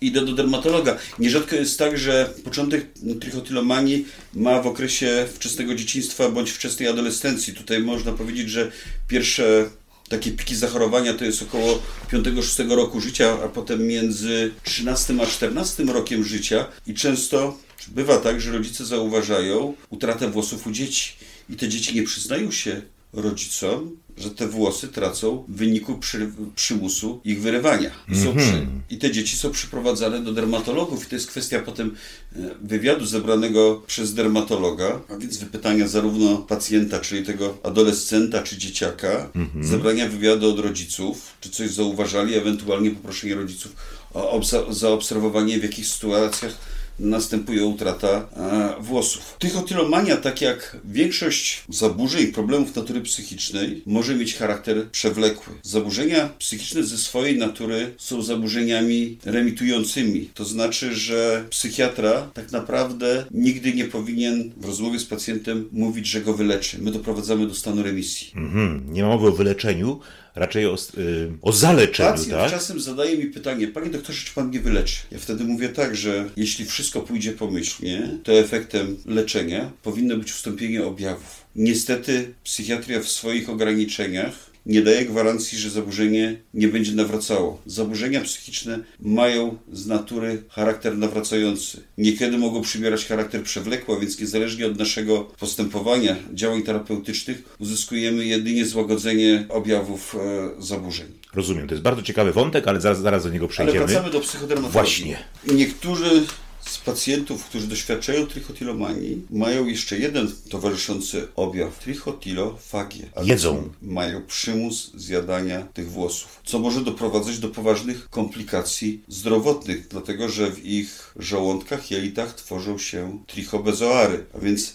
idę 0.00 0.24
do 0.24 0.32
dermatologa. 0.32 0.98
Nierzadko 1.18 1.56
jest 1.56 1.78
tak, 1.78 1.98
że 1.98 2.34
początek 2.44 2.86
trichotylomanii 3.20 4.06
ma 4.34 4.62
w 4.62 4.66
okresie 4.66 5.26
wczesnego 5.34 5.74
dzieciństwa 5.74 6.28
bądź 6.28 6.50
wczesnej 6.50 6.88
adolescencji. 6.88 7.54
Tutaj 7.54 7.82
można 7.82 8.12
powiedzieć, 8.12 8.50
że 8.50 8.72
pierwsze 9.08 9.70
takie 10.10 10.32
piki 10.32 10.56
zachorowania 10.56 11.14
to 11.14 11.24
jest 11.24 11.42
około 11.42 11.82
5-6 12.12 12.76
roku 12.76 13.00
życia, 13.00 13.38
a 13.44 13.48
potem 13.48 13.86
między 13.86 14.50
13 14.64 15.14
a 15.22 15.26
14 15.26 15.84
rokiem 15.84 16.24
życia. 16.24 16.66
I 16.86 16.94
często 16.94 17.58
bywa 17.88 18.16
tak, 18.16 18.40
że 18.40 18.52
rodzice 18.52 18.84
zauważają 18.84 19.74
utratę 19.90 20.30
włosów 20.30 20.66
u 20.66 20.70
dzieci 20.70 21.12
i 21.50 21.56
te 21.56 21.68
dzieci 21.68 21.94
nie 21.94 22.02
przyznają 22.02 22.50
się 22.50 22.82
rodzicom, 23.12 23.96
że 24.18 24.30
te 24.30 24.48
włosy 24.48 24.88
tracą 24.88 25.44
w 25.48 25.56
wyniku 25.56 25.98
przy, 25.98 26.30
przymusu 26.54 27.20
ich 27.24 27.42
wyrywania. 27.42 27.90
Są 28.24 28.36
przy, 28.36 28.66
I 28.90 28.98
te 28.98 29.10
dzieci 29.10 29.36
są 29.36 29.50
przyprowadzane 29.50 30.20
do 30.20 30.32
dermatologów. 30.32 31.06
I 31.06 31.08
to 31.08 31.14
jest 31.14 31.26
kwestia 31.26 31.58
potem 31.58 31.96
e, 32.36 32.38
wywiadu 32.62 33.06
zebranego 33.06 33.82
przez 33.86 34.14
dermatologa, 34.14 35.00
a 35.08 35.16
więc 35.16 35.36
wypytania 35.36 35.88
zarówno 35.88 36.38
pacjenta, 36.38 37.00
czyli 37.00 37.26
tego 37.26 37.58
adolescenta 37.62 38.42
czy 38.42 38.58
dzieciaka, 38.58 39.30
zebrania 39.60 40.08
wywiadu 40.08 40.50
od 40.50 40.58
rodziców, 40.58 41.34
czy 41.40 41.50
coś 41.50 41.70
zauważali, 41.70 42.34
ewentualnie 42.34 42.90
poproszenie 42.90 43.34
rodziców 43.34 43.76
o 44.14 44.40
zaobserwowanie 44.70 45.58
w 45.58 45.62
jakich 45.62 45.86
sytuacjach 45.86 46.54
następuje 47.00 47.64
utrata 47.64 48.08
e, 48.36 48.82
włosów. 48.82 49.36
Tychotylomania, 49.38 50.16
tak 50.16 50.40
jak 50.40 50.76
większość 50.84 51.64
zaburzeń, 51.68 52.26
problemów 52.26 52.76
natury 52.76 53.00
psychicznej, 53.00 53.82
może 53.86 54.14
mieć 54.14 54.36
charakter 54.36 54.90
przewlekły. 54.90 55.54
Zaburzenia 55.62 56.28
psychiczne 56.38 56.82
ze 56.82 56.98
swojej 56.98 57.38
natury 57.38 57.94
są 57.98 58.22
zaburzeniami 58.22 59.18
remitującymi. 59.24 60.30
To 60.34 60.44
znaczy, 60.44 60.94
że 60.94 61.44
psychiatra 61.50 62.30
tak 62.34 62.52
naprawdę 62.52 63.24
nigdy 63.30 63.72
nie 63.74 63.84
powinien 63.84 64.52
w 64.56 64.64
rozmowie 64.64 64.98
z 64.98 65.04
pacjentem 65.04 65.68
mówić, 65.72 66.06
że 66.06 66.20
go 66.20 66.34
wyleczy. 66.34 66.78
My 66.82 66.90
doprowadzamy 66.90 67.46
do 67.46 67.54
stanu 67.54 67.82
remisji. 67.82 68.32
Mhm. 68.36 68.92
Nie 68.92 69.02
ma 69.02 69.10
o 69.10 69.18
wyleczeniu, 69.18 70.00
raczej 70.34 70.66
o, 70.66 70.76
y, 70.98 71.32
o 71.42 71.52
zaleczeniu, 71.52 72.10
Pacjent 72.10 72.30
tak? 72.40 72.50
czasem 72.50 72.80
zadaje 72.80 73.18
mi 73.18 73.26
pytanie, 73.26 73.68
panie 73.68 73.90
doktorze, 73.90 74.24
czy 74.24 74.34
pan 74.34 74.48
mnie 74.48 74.60
wyleczy? 74.60 74.96
Ja 75.10 75.18
wtedy 75.18 75.44
mówię 75.44 75.68
tak, 75.68 75.96
że 75.96 76.30
jeśli 76.36 76.64
wszystko 76.64 77.00
pójdzie 77.00 77.32
pomyślnie, 77.32 78.18
to 78.24 78.32
efektem 78.32 78.96
leczenia 79.06 79.70
powinno 79.82 80.16
być 80.16 80.32
ustąpienie 80.32 80.84
objawów. 80.84 81.44
Niestety 81.56 82.34
psychiatria 82.44 83.00
w 83.00 83.08
swoich 83.08 83.50
ograniczeniach 83.50 84.49
nie 84.70 84.82
daje 84.82 85.04
gwarancji, 85.04 85.58
że 85.58 85.70
zaburzenie 85.70 86.36
nie 86.54 86.68
będzie 86.68 86.92
nawracało. 86.92 87.62
Zaburzenia 87.66 88.20
psychiczne 88.20 88.78
mają 89.00 89.56
z 89.72 89.86
natury 89.86 90.42
charakter 90.48 90.98
nawracający. 90.98 91.82
Niekiedy 91.98 92.38
mogą 92.38 92.62
przybierać 92.62 93.06
charakter 93.06 93.42
przewlekły, 93.42 93.96
a 93.96 94.00
więc 94.00 94.20
niezależnie 94.20 94.66
od 94.66 94.78
naszego 94.78 95.20
postępowania, 95.38 96.16
działań 96.34 96.62
terapeutycznych, 96.62 97.56
uzyskujemy 97.58 98.24
jedynie 98.24 98.66
złagodzenie 98.66 99.46
objawów 99.48 100.16
e, 100.58 100.62
zaburzeń. 100.62 101.06
Rozumiem, 101.34 101.68
to 101.68 101.74
jest 101.74 101.82
bardzo 101.82 102.02
ciekawy 102.02 102.32
wątek, 102.32 102.68
ale 102.68 102.80
zaraz, 102.80 103.00
zaraz 103.00 103.24
do 103.24 103.30
niego 103.30 103.44
Ale 103.44 103.52
przejdziemy. 103.52 103.86
wracamy 103.86 104.10
do 104.10 104.20
psychodermatologii. 104.20 104.72
Właśnie. 104.72 105.18
Niektórzy 105.54 106.22
z 106.70 106.78
pacjentów, 106.78 107.44
którzy 107.44 107.66
doświadczają 107.66 108.26
trichotilomanii, 108.26 109.22
mają 109.30 109.66
jeszcze 109.66 109.98
jeden 109.98 110.32
towarzyszący 110.50 111.28
objaw 111.36 111.78
trichotilofagię. 111.78 113.10
Jedzą. 113.22 113.68
Mają 113.82 114.22
przymus 114.26 114.92
zjadania 114.94 115.62
tych 115.62 115.90
włosów, 115.90 116.40
co 116.44 116.58
może 116.58 116.80
doprowadzać 116.80 117.38
do 117.38 117.48
poważnych 117.48 118.10
komplikacji 118.10 119.02
zdrowotnych, 119.08 119.88
dlatego 119.88 120.28
że 120.28 120.50
w 120.50 120.66
ich 120.66 121.14
żołądkach, 121.18 121.90
jelitach 121.90 122.34
tworzą 122.34 122.78
się 122.78 123.18
trichobezoary, 123.26 124.24
a 124.34 124.38
więc 124.38 124.74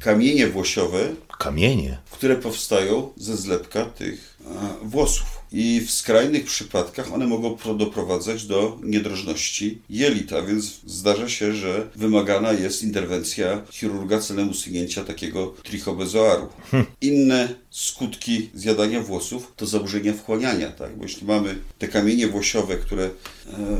kamienie 0.00 0.46
włosiowe, 0.46 1.14
Kamienie. 1.38 1.98
które 2.10 2.36
powstają 2.36 3.12
ze 3.16 3.36
zlepka 3.36 3.84
tych 3.84 4.38
włosów. 4.82 5.43
I 5.56 5.80
w 5.80 5.90
skrajnych 5.90 6.44
przypadkach 6.44 7.12
one 7.12 7.26
mogą 7.26 7.56
pro- 7.56 7.74
doprowadzać 7.74 8.46
do 8.46 8.78
niedrożności 8.82 9.78
jelita, 9.90 10.42
więc 10.42 10.80
zdarza 10.86 11.28
się, 11.28 11.52
że 11.52 11.88
wymagana 11.96 12.52
jest 12.52 12.82
interwencja 12.82 13.62
chirurga 13.70 14.18
celem 14.20 14.50
usunięcia 14.50 15.04
takiego 15.04 15.54
trichobezoaru. 15.62 16.48
Inne 17.00 17.54
skutki 17.70 18.50
zjadania 18.54 19.00
włosów 19.00 19.52
to 19.56 19.66
zaburzenia 19.66 20.12
wchłaniania, 20.12 20.70
tak? 20.70 20.96
Bo 20.96 21.02
jeśli 21.02 21.26
mamy 21.26 21.58
te 21.78 21.88
kamienie 21.88 22.28
włosiowe, 22.28 22.76
które 22.76 23.04
e, 23.04 23.10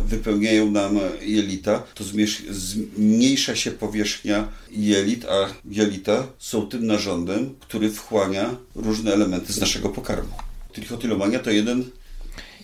wypełniają 0.06 0.70
nam 0.70 0.98
jelita, 1.22 1.82
to 1.94 2.04
zmniejsza 2.50 3.56
się 3.56 3.70
powierzchnia 3.70 4.48
jelit, 4.70 5.24
a 5.24 5.54
jelita 5.70 6.26
są 6.38 6.66
tym 6.66 6.86
narządem, 6.86 7.54
który 7.60 7.90
wchłania 7.90 8.56
różne 8.74 9.12
elementy 9.12 9.52
z 9.52 9.60
naszego 9.60 9.88
pokarmu. 9.88 10.53
Trichotylomania 10.74 11.38
to 11.38 11.50
jeden 11.50 11.90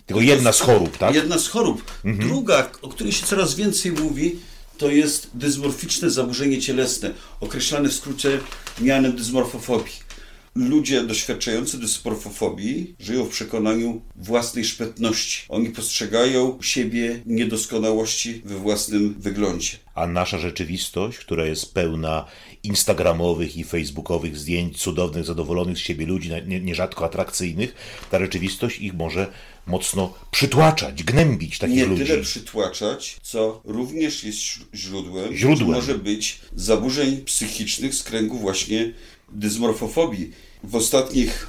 Tylko 0.06 0.20
jedna 0.20 0.52
z 0.52 0.60
chorób, 0.60 0.98
tak? 0.98 1.14
Jedna 1.14 1.38
z 1.38 1.48
chorób. 1.48 1.84
Druga, 2.04 2.70
o 2.82 2.88
której 2.88 3.12
się 3.12 3.26
coraz 3.26 3.54
więcej 3.54 3.92
mówi, 3.92 4.36
to 4.78 4.90
jest 4.90 5.30
dysmorficzne 5.34 6.10
zaburzenie 6.10 6.60
cielesne, 6.60 7.10
określane 7.40 7.88
w 7.88 7.94
skrócie 7.94 8.40
mianem 8.80 9.16
dysmorfofobii. 9.16 10.10
Ludzie 10.54 11.02
doświadczający 11.02 11.78
dysmorfofobii 11.78 12.94
żyją 12.98 13.24
w 13.24 13.28
przekonaniu 13.28 14.00
własnej 14.16 14.64
szpetności. 14.64 15.44
Oni 15.48 15.70
postrzegają 15.70 16.58
siebie 16.60 17.20
niedoskonałości 17.26 18.42
we 18.44 18.54
własnym 18.54 19.14
wyglądzie. 19.18 19.78
A 19.94 20.06
nasza 20.06 20.38
rzeczywistość, 20.38 21.18
która 21.18 21.44
jest 21.44 21.74
pełna 21.74 22.24
instagramowych 22.64 23.56
i 23.56 23.64
facebookowych 23.64 24.38
zdjęć 24.38 24.78
cudownych, 24.78 25.24
zadowolonych 25.24 25.76
z 25.78 25.80
siebie 25.80 26.06
ludzi, 26.06 26.30
nie- 26.46 26.60
nierzadko 26.60 27.04
atrakcyjnych, 27.04 27.74
ta 28.10 28.18
rzeczywistość 28.18 28.78
ich 28.80 28.94
może 28.94 29.26
mocno 29.66 30.14
przytłaczać, 30.30 31.02
gnębić 31.04 31.58
takich 31.58 31.76
nie 31.76 31.84
ludzi. 31.86 32.04
tyle 32.06 32.22
przytłaczać, 32.22 33.16
co 33.22 33.60
również 33.64 34.24
jest 34.24 34.38
źródłem, 34.74 35.36
Źródłem. 35.36 35.70
może 35.70 35.98
być 35.98 36.40
zaburzeń 36.56 37.16
psychicznych 37.16 37.94
z 37.94 38.02
kręgu 38.02 38.38
właśnie 38.38 38.92
dysmorfofobii. 39.32 40.30
W 40.64 40.76
ostatnich 40.76 41.48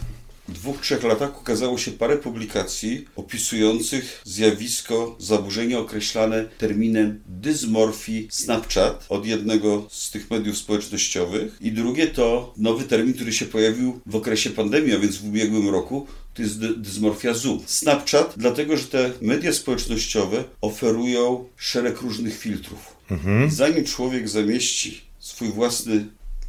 dwóch, 0.51 0.81
trzech 0.81 1.03
latach 1.03 1.41
ukazało 1.41 1.77
się 1.77 1.91
parę 1.91 2.17
publikacji 2.17 3.05
opisujących 3.15 4.21
zjawisko, 4.25 5.15
zaburzenie 5.19 5.79
określane 5.79 6.45
terminem 6.57 7.19
dysmorfii 7.25 8.27
Snapchat 8.31 9.05
od 9.09 9.25
jednego 9.25 9.87
z 9.91 10.11
tych 10.11 10.31
mediów 10.31 10.57
społecznościowych 10.57 11.57
i 11.61 11.71
drugie 11.71 12.07
to 12.07 12.53
nowy 12.57 12.83
termin, 12.83 13.13
który 13.13 13.33
się 13.33 13.45
pojawił 13.45 13.99
w 14.05 14.15
okresie 14.15 14.49
pandemii, 14.49 14.95
a 14.95 14.99
więc 14.99 15.17
w 15.17 15.25
ubiegłym 15.27 15.69
roku, 15.69 16.07
to 16.33 16.41
jest 16.41 16.59
dy- 16.59 16.77
dysmorfia 16.77 17.33
Zoom. 17.33 17.59
Snapchat, 17.65 18.33
dlatego 18.37 18.77
że 18.77 18.83
te 18.85 19.11
media 19.21 19.53
społecznościowe 19.53 20.43
oferują 20.61 21.45
szereg 21.57 22.01
różnych 22.01 22.37
filtrów. 22.37 22.95
Zanim 23.49 23.83
człowiek 23.83 24.29
zamieści 24.29 25.01
swój 25.19 25.47
własny 25.47 26.05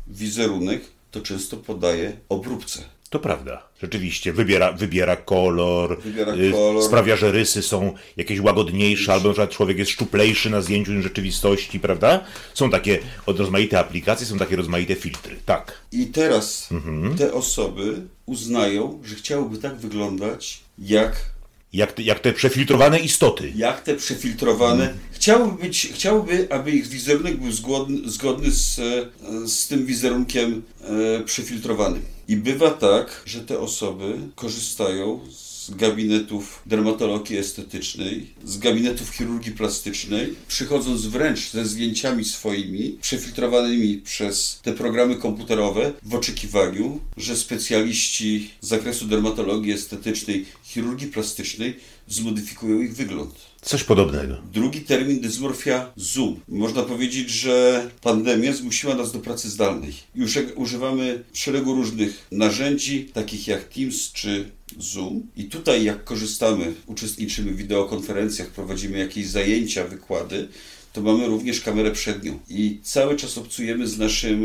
wizerunek, 0.06 0.82
to 1.10 1.20
często 1.20 1.56
podaje 1.56 2.16
obróbce. 2.28 2.82
To 3.10 3.18
prawda. 3.18 3.68
Rzeczywiście, 3.82 4.32
wybiera, 4.32 4.72
wybiera 4.72 5.16
kolor, 5.16 6.00
Wybiera 6.02 6.34
y, 6.34 6.50
kolor. 6.52 6.84
sprawia, 6.84 7.16
że 7.16 7.32
rysy 7.32 7.62
są 7.62 7.94
jakieś 8.16 8.40
łagodniejsze, 8.40 9.12
albo 9.12 9.34
że 9.34 9.48
człowiek 9.48 9.78
jest 9.78 9.90
szczuplejszy 9.90 10.50
na 10.50 10.60
zdjęciu 10.60 10.92
niż 10.92 11.04
rzeczywistości, 11.04 11.80
prawda? 11.80 12.24
Są 12.54 12.70
takie 12.70 12.98
rozmaite 13.26 13.78
aplikacje, 13.78 14.26
są 14.26 14.38
takie 14.38 14.56
rozmaite 14.56 14.94
filtry. 14.94 15.36
Tak. 15.46 15.82
I 15.92 16.06
teraz 16.06 16.68
te 17.18 17.32
osoby 17.32 18.02
uznają, 18.26 19.00
że 19.04 19.14
chciałyby 19.14 19.58
tak 19.58 19.76
wyglądać 19.76 20.60
jak 20.78 21.31
Jak 21.72 21.92
te, 21.92 22.02
jak 22.02 22.20
te 22.20 22.32
przefiltrowane 22.32 22.98
istoty. 22.98 23.52
Jak 23.56 23.82
te 23.82 23.94
przefiltrowane. 23.94 24.94
Chciałby, 25.12 25.62
być, 25.62 25.88
chciałby, 25.94 26.46
aby 26.50 26.70
ich 26.70 26.86
wizerunek 26.86 27.36
był 27.36 27.52
zgodny, 27.52 28.10
zgodny 28.10 28.50
z, 28.50 28.80
z 29.46 29.68
tym 29.68 29.86
wizerunkiem 29.86 30.62
e, 30.80 31.20
przefiltrowanym. 31.24 32.02
I 32.28 32.36
bywa 32.36 32.70
tak, 32.70 33.22
że 33.26 33.40
te 33.40 33.58
osoby 33.58 34.18
korzystają 34.34 35.20
z 35.30 35.51
gabinetów 35.70 36.62
dermatologii 36.66 37.36
estetycznej, 37.36 38.26
z 38.44 38.58
gabinetów 38.58 39.10
chirurgii 39.10 39.52
plastycznej, 39.52 40.34
przychodząc 40.48 41.06
wręcz 41.06 41.50
ze 41.50 41.66
zdjęciami 41.66 42.24
swoimi, 42.24 42.98
przefiltrowanymi 43.02 43.98
przez 43.98 44.60
te 44.62 44.72
programy 44.72 45.16
komputerowe, 45.16 45.92
w 46.02 46.14
oczekiwaniu, 46.14 47.00
że 47.16 47.36
specjaliści 47.36 48.50
z 48.60 48.68
zakresu 48.68 49.06
dermatologii 49.06 49.72
estetycznej, 49.72 50.46
chirurgii 50.64 51.08
plastycznej 51.08 51.76
zmodyfikują 52.08 52.80
ich 52.80 52.94
wygląd. 52.94 53.34
Coś 53.62 53.84
podobnego. 53.84 54.34
Drugi 54.52 54.80
termin 54.80 55.20
dysmorfia 55.20 55.92
Zoom. 55.96 56.40
Można 56.48 56.82
powiedzieć, 56.82 57.30
że 57.30 57.88
pandemia 58.00 58.52
zmusiła 58.52 58.94
nas 58.94 59.12
do 59.12 59.18
pracy 59.18 59.50
zdalnej. 59.50 59.92
Już 60.14 60.38
używamy 60.54 61.24
szeregu 61.32 61.74
różnych 61.74 62.26
narzędzi, 62.32 63.04
takich 63.04 63.48
jak 63.48 63.64
Teams 63.64 64.12
czy 64.12 64.50
Zoom. 64.78 65.26
I 65.36 65.44
tutaj, 65.44 65.84
jak 65.84 66.04
korzystamy, 66.04 66.74
uczestniczymy 66.86 67.52
w 67.52 67.56
wideokonferencjach, 67.56 68.48
prowadzimy 68.48 68.98
jakieś 68.98 69.26
zajęcia, 69.26 69.84
wykłady, 69.84 70.48
to 70.92 71.00
mamy 71.00 71.26
również 71.26 71.60
kamerę 71.60 71.90
przednią. 71.90 72.38
I 72.48 72.78
cały 72.82 73.16
czas 73.16 73.38
obcujemy 73.38 73.86
z 73.86 73.98
naszym 73.98 74.44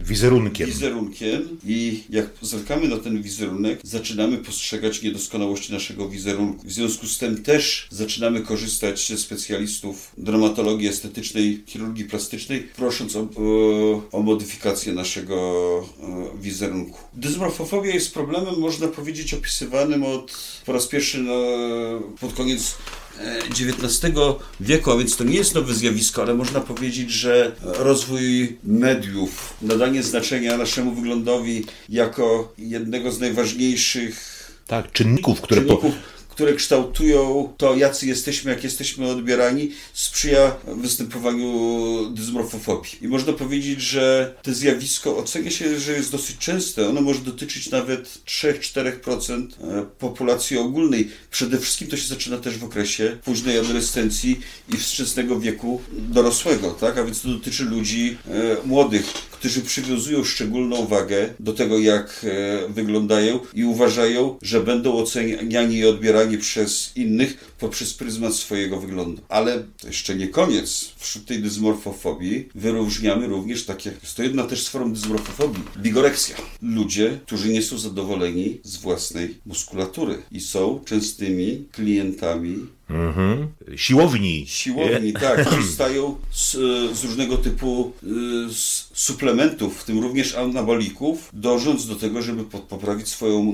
e, 0.00 0.04
wizerunkiem. 0.04 0.66
wizerunkiem. 0.66 1.58
I 1.66 2.02
jak 2.10 2.26
zerkamy 2.42 2.88
na 2.88 2.96
ten 2.96 3.22
wizerunek, 3.22 3.80
zaczynamy 3.82 4.38
postrzegać 4.38 5.02
niedoskonałości 5.02 5.72
naszego 5.72 6.08
wizerunku. 6.08 6.66
W 6.66 6.72
związku 6.72 7.06
z 7.06 7.18
tym 7.18 7.42
też 7.42 7.88
zaczynamy 7.90 8.40
korzystać 8.40 9.08
ze 9.08 9.18
specjalistów 9.18 10.12
dermatologii 10.18 10.88
estetycznej, 10.88 11.62
chirurgii 11.66 12.04
plastycznej, 12.04 12.68
prosząc 12.76 13.16
o, 13.16 13.20
o, 13.20 14.02
o 14.12 14.22
modyfikację 14.22 14.92
naszego 14.92 15.36
e, 16.00 16.42
wizerunku. 16.42 16.98
Dysmorfofobia 17.14 17.94
jest 17.94 18.14
problemem, 18.14 18.58
można 18.58 18.88
powiedzieć, 18.88 19.34
opisywanym 19.34 20.04
od 20.04 20.56
po 20.66 20.72
raz 20.72 20.86
pierwszy 20.86 21.22
na, 21.22 21.32
pod 22.20 22.32
koniec 22.32 22.74
XIX 23.50 24.14
wieku, 24.60 24.90
a 24.90 24.96
więc 24.96 25.16
to 25.16 25.24
nie 25.24 25.36
jest 25.36 25.54
nowe 25.54 25.74
zjawisko, 25.74 26.22
ale 26.22 26.34
można 26.34 26.60
powiedzieć, 26.60 27.10
że 27.10 27.52
rozwój 27.62 28.56
mediów, 28.64 29.54
nadanie 29.62 30.02
znaczenia 30.02 30.56
naszemu 30.56 30.94
wyglądowi 30.94 31.64
jako 31.88 32.52
jednego 32.58 33.12
z 33.12 33.20
najważniejszych 33.20 34.36
tak, 34.66 34.92
czynników, 34.92 35.40
które 35.40 35.60
czynników, 35.60 35.94
po 35.94 36.15
które 36.36 36.52
kształtują 36.52 37.52
to, 37.56 37.76
jacy 37.76 38.06
jesteśmy, 38.06 38.50
jak 38.50 38.64
jesteśmy 38.64 39.06
odbierani, 39.06 39.70
sprzyja 39.92 40.56
występowaniu 40.66 42.10
dysmorfofobii. 42.10 42.90
I 43.02 43.08
można 43.08 43.32
powiedzieć, 43.32 43.80
że 43.80 44.34
to 44.42 44.54
zjawisko 44.54 45.16
ocenia 45.16 45.50
się, 45.50 45.80
że 45.80 45.92
jest 45.92 46.12
dosyć 46.12 46.38
częste. 46.38 46.88
Ono 46.88 47.00
może 47.00 47.20
dotyczyć 47.20 47.70
nawet 47.70 48.18
3-4% 48.26 49.46
e, 49.60 49.86
populacji 49.98 50.58
ogólnej. 50.58 51.08
Przede 51.30 51.58
wszystkim 51.58 51.88
to 51.88 51.96
się 51.96 52.08
zaczyna 52.08 52.38
też 52.38 52.58
w 52.58 52.64
okresie 52.64 53.16
późnej 53.24 53.58
adolescencji 53.58 54.40
i 54.74 54.76
wczesnego 54.76 55.40
wieku 55.40 55.80
dorosłego, 55.92 56.70
tak? 56.70 56.98
A 56.98 57.04
więc 57.04 57.22
to 57.22 57.28
dotyczy 57.28 57.64
ludzi 57.64 58.16
e, 58.28 58.56
młodych, 58.66 59.04
którzy 59.30 59.62
przywiązują 59.62 60.24
szczególną 60.24 60.86
wagę 60.86 61.34
do 61.40 61.52
tego, 61.52 61.78
jak 61.78 62.24
e, 62.24 62.68
wyglądają 62.68 63.40
i 63.54 63.64
uważają, 63.64 64.36
że 64.42 64.60
będą 64.60 64.92
oceniani 64.92 65.76
i 65.76 65.86
odbierani 65.86 66.25
przez 66.38 66.92
innych 66.96 67.54
poprzez 67.58 67.94
pryzmat 67.94 68.34
swojego 68.34 68.80
wyglądu. 68.80 69.22
Ale 69.28 69.64
to 69.80 69.86
jeszcze 69.86 70.14
nie 70.14 70.28
koniec. 70.28 70.92
Wśród 70.96 71.26
tej 71.26 71.42
dysmorfofobii 71.42 72.48
wyróżniamy 72.54 73.26
również 73.26 73.64
takie, 73.64 73.92
jest 74.02 74.16
to 74.16 74.22
jedna 74.22 74.44
też 74.44 74.62
z 74.62 74.68
form 74.68 74.92
dysmorfofobii, 74.92 75.62
bigoreksja. 75.78 76.36
Ludzie, 76.62 77.20
którzy 77.26 77.48
nie 77.48 77.62
są 77.62 77.78
zadowoleni 77.78 78.60
z 78.62 78.76
własnej 78.76 79.38
muskulatury 79.46 80.22
i 80.32 80.40
są 80.40 80.80
częstymi 80.84 81.64
klientami 81.72 82.66
Mhm. 82.90 83.48
Siłowni. 83.76 84.44
Siłowni, 84.48 85.12
tak. 85.12 85.44
Korzystają 85.50 86.16
z, 86.30 86.52
z, 86.98 87.04
różnego 87.04 87.36
typu 87.36 87.92
z 88.48 88.88
suplementów, 88.94 89.80
w 89.80 89.84
tym 89.84 89.98
również 89.98 90.34
anabolików, 90.34 91.30
dążąc 91.32 91.86
do 91.86 91.96
tego, 91.96 92.22
żeby 92.22 92.44
poprawić 92.44 93.08
swoją 93.08 93.52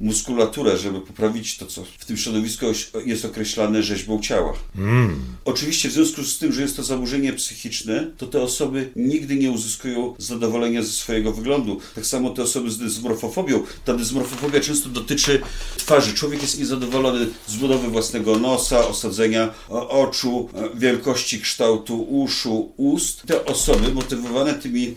muskulaturę, 0.00 0.78
żeby 0.78 1.00
poprawić 1.00 1.56
to, 1.56 1.66
co 1.66 1.84
w 1.98 2.04
tym 2.04 2.16
środowisku 2.16 2.66
jest 3.04 3.24
określane 3.34 3.82
rzeźbą 3.82 4.20
ciała. 4.20 4.52
Mm. 4.76 5.20
Oczywiście 5.44 5.88
w 5.88 5.92
związku 5.92 6.22
z 6.22 6.38
tym, 6.38 6.52
że 6.52 6.62
jest 6.62 6.76
to 6.76 6.82
zaburzenie 6.82 7.32
psychiczne, 7.32 8.10
to 8.18 8.26
te 8.26 8.42
osoby 8.42 8.90
nigdy 8.96 9.36
nie 9.36 9.50
uzyskują 9.50 10.14
zadowolenia 10.18 10.82
ze 10.82 10.92
swojego 10.92 11.32
wyglądu. 11.32 11.80
Tak 11.94 12.06
samo 12.06 12.30
te 12.30 12.42
osoby 12.42 12.70
z 12.70 12.78
dysmorfofobią. 12.78 13.62
Ta 13.84 13.94
dysmorfofobia 13.94 14.60
często 14.60 14.88
dotyczy 14.88 15.40
twarzy. 15.76 16.14
Człowiek 16.14 16.42
jest 16.42 16.58
niezadowolony 16.58 17.26
z 17.46 17.56
budowy 17.56 17.88
własnego 17.88 18.38
nosa, 18.38 18.74
nosa, 18.74 18.88
osadzenia 18.88 19.54
oczu, 19.88 20.48
wielkości 20.74 21.40
kształtu 21.40 22.02
uszu, 22.02 22.72
ust. 22.76 23.22
Te 23.26 23.44
osoby 23.44 23.94
motywowane 23.94 24.54
tymi, 24.54 24.94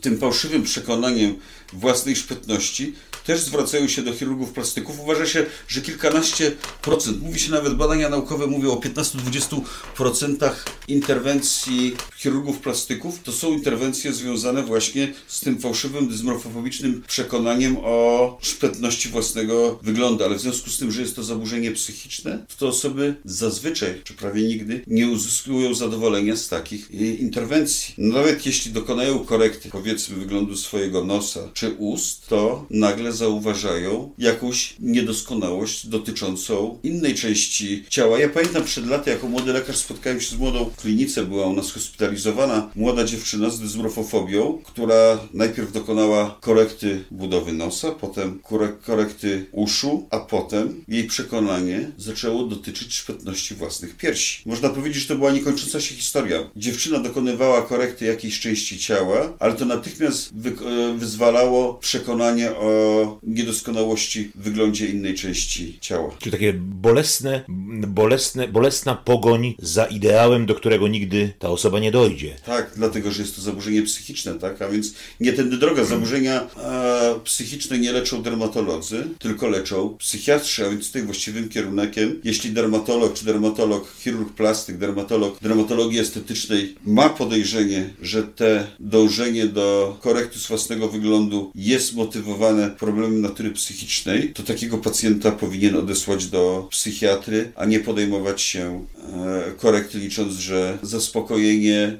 tym 0.00 0.18
fałszywym 0.18 0.62
przekonaniem 0.62 1.34
własnej 1.72 2.16
szpytności 2.16 2.94
też 3.24 3.40
zwracają 3.40 3.88
się 3.88 4.02
do 4.02 4.12
chirurgów 4.12 4.52
plastyków. 4.52 5.00
Uważa 5.00 5.26
się, 5.26 5.46
że 5.68 5.80
kilkanaście 5.80 6.52
procent, 6.82 7.22
mówi 7.22 7.40
się 7.40 7.50
nawet, 7.50 7.74
badania 7.74 8.08
naukowe 8.08 8.46
mówią 8.46 8.70
o 8.70 8.76
15-20% 8.76 10.50
interwencji 10.88 11.96
chirurgów 12.16 12.58
plastyków. 12.58 13.22
To 13.22 13.32
są 13.32 13.52
interwencje 13.52 14.12
związane 14.12 14.62
właśnie 14.62 15.12
z 15.28 15.40
tym 15.40 15.58
fałszywym, 15.58 16.08
dysmorfofobicznym 16.08 17.02
przekonaniem 17.06 17.76
o 17.82 18.38
szpetności 18.42 19.08
własnego 19.08 19.78
wyglądu. 19.82 20.24
Ale 20.24 20.36
w 20.36 20.40
związku 20.40 20.70
z 20.70 20.78
tym, 20.78 20.92
że 20.92 21.00
jest 21.00 21.16
to 21.16 21.22
zaburzenie 21.22 21.72
psychiczne, 21.72 22.46
to, 22.58 22.68
osoby 22.68 23.14
zazwyczaj, 23.24 24.00
czy 24.04 24.14
prawie 24.14 24.42
nigdy, 24.42 24.82
nie 24.86 25.08
uzyskują 25.08 25.74
zadowolenia 25.74 26.36
z 26.36 26.48
takich 26.48 26.90
interwencji. 27.20 27.94
Nawet 27.98 28.46
jeśli 28.46 28.72
dokonają 28.72 29.18
korekty, 29.18 29.68
powiedzmy, 29.68 30.16
wyglądu 30.16 30.56
swojego 30.56 31.04
nosa 31.04 31.40
czy 31.54 31.70
ust, 31.72 32.28
to 32.28 32.66
nagle 32.70 33.12
zauważają 33.14 34.12
jakąś 34.18 34.76
niedoskonałość 34.80 35.86
dotyczącą 35.86 36.78
innej 36.82 37.14
części 37.14 37.84
ciała. 37.88 38.18
Ja 38.18 38.28
pamiętam 38.28 38.64
przed 38.64 38.86
laty, 38.86 39.10
jako 39.10 39.28
młody 39.28 39.52
lekarz 39.52 39.76
spotkałem 39.76 40.20
się 40.20 40.36
z 40.36 40.38
młodą 40.38 40.64
w 40.64 40.76
klinice, 40.76 41.24
była 41.24 41.46
u 41.46 41.52
nas 41.52 41.72
hospitalizowana 41.72 42.70
młoda 42.76 43.04
dziewczyna 43.04 43.50
z 43.50 43.60
dysmorfofobią, 43.60 44.58
która 44.64 45.18
najpierw 45.34 45.72
dokonała 45.72 46.38
korekty 46.40 47.04
budowy 47.10 47.52
nosa, 47.52 47.90
potem 47.90 48.40
korekty 48.82 49.46
uszu, 49.52 50.06
a 50.10 50.18
potem 50.18 50.84
jej 50.88 51.04
przekonanie 51.04 51.90
zaczęło 51.98 52.42
dotyczyć 52.42 52.94
szpetności 52.94 53.54
własnych 53.54 53.96
piersi. 53.96 54.42
Można 54.46 54.68
powiedzieć, 54.68 55.02
że 55.02 55.08
to 55.08 55.14
była 55.14 55.32
niekończąca 55.32 55.80
się 55.80 55.94
historia. 55.94 56.50
Dziewczyna 56.56 56.98
dokonywała 56.98 57.62
korekty 57.62 58.04
jakiejś 58.04 58.40
części 58.40 58.78
ciała, 58.78 59.32
ale 59.38 59.54
to 59.54 59.64
natychmiast 59.64 60.30
e, 60.30 60.98
wyzwalało 60.98 61.74
przekonanie 61.74 62.50
o 62.56 63.03
niedoskonałości 63.22 64.30
w 64.34 64.42
wyglądzie 64.42 64.86
innej 64.86 65.14
części 65.14 65.78
ciała. 65.80 66.10
Czyli 66.18 66.30
takie 66.30 66.52
bolesne, 66.58 67.44
bolesne, 67.88 68.48
bolesna 68.48 68.94
pogoń 68.94 69.54
za 69.58 69.84
ideałem, 69.84 70.46
do 70.46 70.54
którego 70.54 70.88
nigdy 70.88 71.32
ta 71.38 71.48
osoba 71.48 71.80
nie 71.80 71.90
dojdzie. 71.90 72.36
Tak, 72.46 72.72
dlatego, 72.76 73.10
że 73.10 73.22
jest 73.22 73.36
to 73.36 73.42
zaburzenie 73.42 73.82
psychiczne, 73.82 74.34
tak? 74.34 74.62
A 74.62 74.68
więc 74.68 74.94
nie 75.20 75.32
tędy 75.32 75.56
droga. 75.56 75.84
Zaburzenia 75.84 76.48
e, 76.56 77.20
psychiczne 77.24 77.78
nie 77.78 77.92
leczą 77.92 78.22
dermatolodzy, 78.22 79.04
tylko 79.18 79.48
leczą 79.48 79.96
psychiatrzy, 79.98 80.66
a 80.66 80.70
więc 80.70 80.86
tutaj 80.86 81.02
właściwym 81.02 81.48
kierunkiem, 81.48 82.20
jeśli 82.24 82.50
dermatolog 82.50 83.14
czy 83.14 83.24
dermatolog, 83.24 83.94
chirurg 83.98 84.32
plastyk, 84.32 84.76
dermatolog 84.78 85.38
dermatologii 85.42 85.98
estetycznej 85.98 86.74
ma 86.86 87.08
podejrzenie, 87.08 87.90
że 88.02 88.22
te 88.22 88.66
dążenie 88.80 89.46
do 89.46 89.98
korekty 90.00 90.38
własnego 90.48 90.88
wyglądu 90.88 91.52
jest 91.54 91.94
motywowane 91.94 92.70
problemem 92.70 92.93
problemem 92.94 93.20
natury 93.20 93.50
psychicznej, 93.50 94.32
to 94.32 94.42
takiego 94.42 94.78
pacjenta 94.78 95.32
powinien 95.32 95.76
odesłać 95.76 96.26
do 96.26 96.68
psychiatry, 96.70 97.52
a 97.56 97.64
nie 97.64 97.80
podejmować 97.80 98.42
się 98.42 98.86
e, 99.12 99.52
korekty, 99.56 99.98
licząc, 99.98 100.34
że 100.34 100.78
zaspokojenie 100.82 101.78
e, 101.82 101.98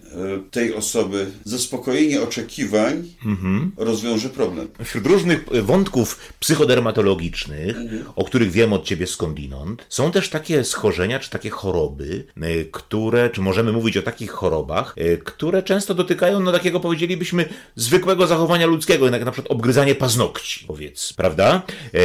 tej 0.51 0.75
osoby, 0.75 1.27
zaspokojenie 1.45 2.23
oczekiwań 2.23 3.09
mhm. 3.27 3.73
rozwiąże 3.77 4.29
problem. 4.29 4.69
Wśród 4.85 5.07
różnych 5.07 5.45
wątków 5.63 6.19
psychodermatologicznych, 6.41 7.77
mhm. 7.77 8.05
o 8.17 8.25
których 8.25 8.51
wiem 8.51 8.73
od 8.73 8.85
ciebie 8.85 9.07
skądinąd, 9.07 9.87
są 9.89 10.11
też 10.11 10.29
takie 10.29 10.65
schorzenia, 10.65 11.19
czy 11.19 11.31
takie 11.31 11.51
choroby, 11.51 12.25
e, 12.41 12.65
które, 12.65 13.31
czy 13.31 13.41
możemy 13.41 13.73
mówić 13.73 13.97
o 13.97 14.03
takich 14.03 14.31
chorobach, 14.31 14.95
które 15.25 15.63
często 15.63 15.95
dotykają, 15.95 16.41
no 16.41 16.53
takiego 16.53 16.81
powiedzielibyśmy, 16.81 17.49
zwykłego 17.77 18.27
zachowania 18.27 18.67
ludzkiego, 18.67 19.09
jak 19.09 19.25
na 19.25 19.33
przykład 19.33 19.53
obgryzanie 19.53 19.95
paznokci, 19.95 20.67
prawda? 21.17 21.63
E, 21.93 22.01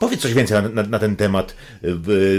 powiedz 0.00 0.20
coś 0.20 0.34
więcej 0.34 0.62
na, 0.62 0.68
na, 0.68 0.82
na 0.82 0.98
ten 0.98 1.16
temat, 1.16 1.54
e, 1.82 1.88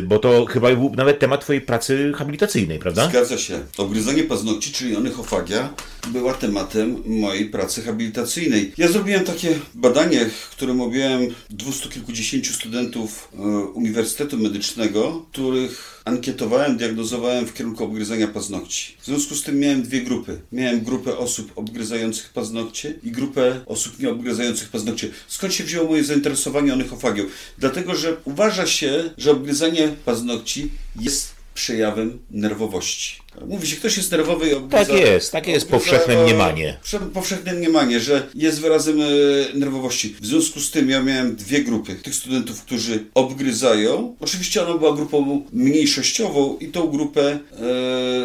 bo 0.02 0.20
to 0.20 0.46
chyba 0.46 0.76
był 0.76 0.96
nawet 0.96 1.20
temat 1.20 1.42
twojej 1.42 1.62
pracy 1.62 2.12
habilitacyjnej, 2.16 2.80
prawda? 2.80 3.10
Zgadza 3.10 3.38
się. 3.38 3.60
Obgryzanie 3.78 4.24
paznokci, 4.24 4.72
czyli 4.72 4.96
onychofagia, 4.96 5.74
była 6.08 6.34
tematem 6.34 7.04
mojej 7.06 7.46
pracy 7.46 7.82
habilitacyjnej. 7.82 8.74
Ja 8.78 8.88
zrobiłem 8.88 9.24
takie 9.24 9.60
badanie, 9.76 10.26
w 10.26 10.50
którym 10.50 10.82
objąłem 10.82 11.28
dwustu 11.50 11.90
kilkudziesięciu 11.90 12.54
studentów 12.54 13.30
e, 13.34 13.38
Uniwersytetu 13.58 14.38
Medycznego, 14.38 15.26
których 15.32 15.97
ankietowałem, 16.08 16.78
diagnozowałem 16.78 17.46
w 17.46 17.54
kierunku 17.54 17.84
obgryzania 17.84 18.28
paznokci. 18.28 18.94
W 19.00 19.06
związku 19.06 19.36
z 19.36 19.44
tym 19.44 19.60
miałem 19.60 19.84
dwie 19.84 20.02
grupy. 20.02 20.42
Miałem 20.52 20.82
grupę 20.82 21.18
osób 21.18 21.52
obgryzających 21.56 22.30
paznokcie 22.30 22.94
i 23.04 23.12
grupę 23.12 23.62
osób 23.66 24.00
nieobgryzających 24.00 24.70
paznokcie. 24.70 25.10
Skąd 25.28 25.54
się 25.54 25.64
wzięło 25.64 25.90
moje 25.90 26.04
zainteresowanie 26.04 26.74
onychofagią? 26.74 27.24
Dlatego, 27.58 27.96
że 27.96 28.18
uważa 28.26 28.68
się, 28.68 29.10
że 29.18 29.32
obgryzanie 29.32 29.88
paznokci 30.06 30.70
jest 31.00 31.32
przejawem 31.54 32.20
nerwowości. 32.32 33.20
Mówi 33.46 33.68
się, 33.68 33.76
ktoś 33.76 33.98
jest 33.98 34.12
nerwowy 34.12 34.50
i 34.50 34.54
obgryza, 34.54 34.86
Tak 34.86 34.96
jest, 34.96 35.32
takie 35.32 35.52
jest 35.52 35.66
obgryza, 35.66 35.92
powszechne 35.92 36.22
e, 36.22 36.24
mniemanie. 36.24 36.78
Powszechne 37.14 37.54
mniemanie, 37.54 38.00
że 38.00 38.28
jest 38.36 38.62
wyrazem 38.62 39.02
e, 39.02 39.06
nerwowości. 39.54 40.16
W 40.22 40.26
związku 40.26 40.60
z 40.60 40.72
tym 40.72 40.90
ja 40.90 41.04
miałem 41.04 41.36
dwie 41.36 41.64
grupy. 41.64 41.96
Tych 41.96 42.16
studentów, 42.16 42.62
którzy 42.62 43.06
obgryzają. 43.14 44.16
Oczywiście 44.20 44.68
ona 44.68 44.78
była 44.78 44.96
grupą 44.96 45.42
mniejszościową 45.54 46.58
i 46.60 46.68
tą 46.68 46.88
grupę 46.88 47.40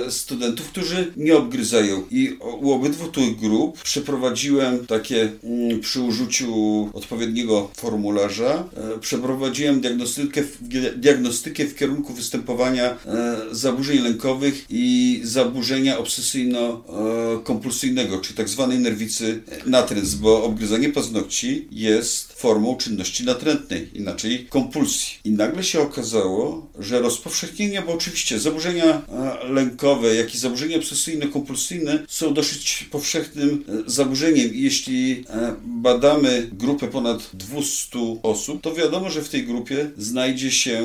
e, 0.07 0.11
studentów, 0.11 0.68
którzy 0.68 1.12
nie 1.16 1.37
obgryzają. 1.37 2.05
I 2.11 2.37
u 2.61 2.72
obydwu 2.72 3.09
tych 3.09 3.37
grup 3.37 3.83
przeprowadziłem 3.83 4.87
takie 4.87 5.33
mm, 5.44 5.81
przy 5.81 6.01
użyciu 6.01 6.53
odpowiedniego 6.94 7.70
formularza, 7.77 8.64
e, 8.77 8.98
przeprowadziłem 9.01 9.81
diagnostykę 9.81 10.42
w, 10.42 10.68
diagnostykę 10.96 11.64
w 11.64 11.77
kierunku 11.77 12.12
występowania 12.14 12.85
e, 12.85 13.37
zaburzeń 13.51 13.98
lękowych 13.98 14.64
i 14.70 15.02
zaburzenia 15.23 15.99
obsesyjno-kompulsyjnego, 15.99 18.21
czyli 18.21 18.37
tak 18.37 18.49
zwanej 18.49 18.79
nerwicy 18.79 19.43
natręt, 19.67 20.15
bo 20.15 20.45
obgryzanie 20.45 20.88
paznokci 20.88 21.69
jest 21.71 22.32
formą 22.43 22.77
czynności 22.77 23.25
natrętnej, 23.25 23.89
inaczej 23.95 24.47
kompulsji. 24.51 25.19
I 25.25 25.31
nagle 25.31 25.65
się 25.65 25.81
okazało, 25.81 26.67
że 26.79 27.01
rozpowszechnienie, 27.01 27.83
bo 27.87 27.93
oczywiście 27.93 28.41
zaburzenia 28.41 28.85
e, 28.85 29.49
lękowe, 29.49 30.15
jak 30.15 30.35
i 30.35 30.39
zaburzenia 30.39 30.79
obsesyjno-kompulsyjne 30.79 31.99
są 32.09 32.35
dosyć 32.35 32.89
powszechnym 32.91 33.65
e, 33.69 33.91
zaburzeniem 33.91 34.55
i 34.55 34.63
jeśli 34.63 35.25
e, 35.31 35.55
badamy 35.67 36.49
grupę 36.53 36.89
ponad 36.89 37.31
200 37.35 37.99
osób, 38.23 38.63
to 38.63 38.75
wiadomo, 38.75 39.11
że 39.11 39.23
w 39.23 39.29
tej 39.29 39.47
grupie 39.47 39.91
znajdzie 39.97 40.51
się 40.51 40.83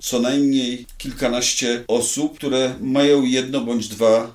co 0.00 0.20
najmniej 0.20 0.86
kilkanaście 0.98 1.84
osób, 1.88 2.36
które 2.36 2.74
mają 2.80 3.22
jedno 3.22 3.60
bądź 3.60 3.88
dwa 3.88 4.34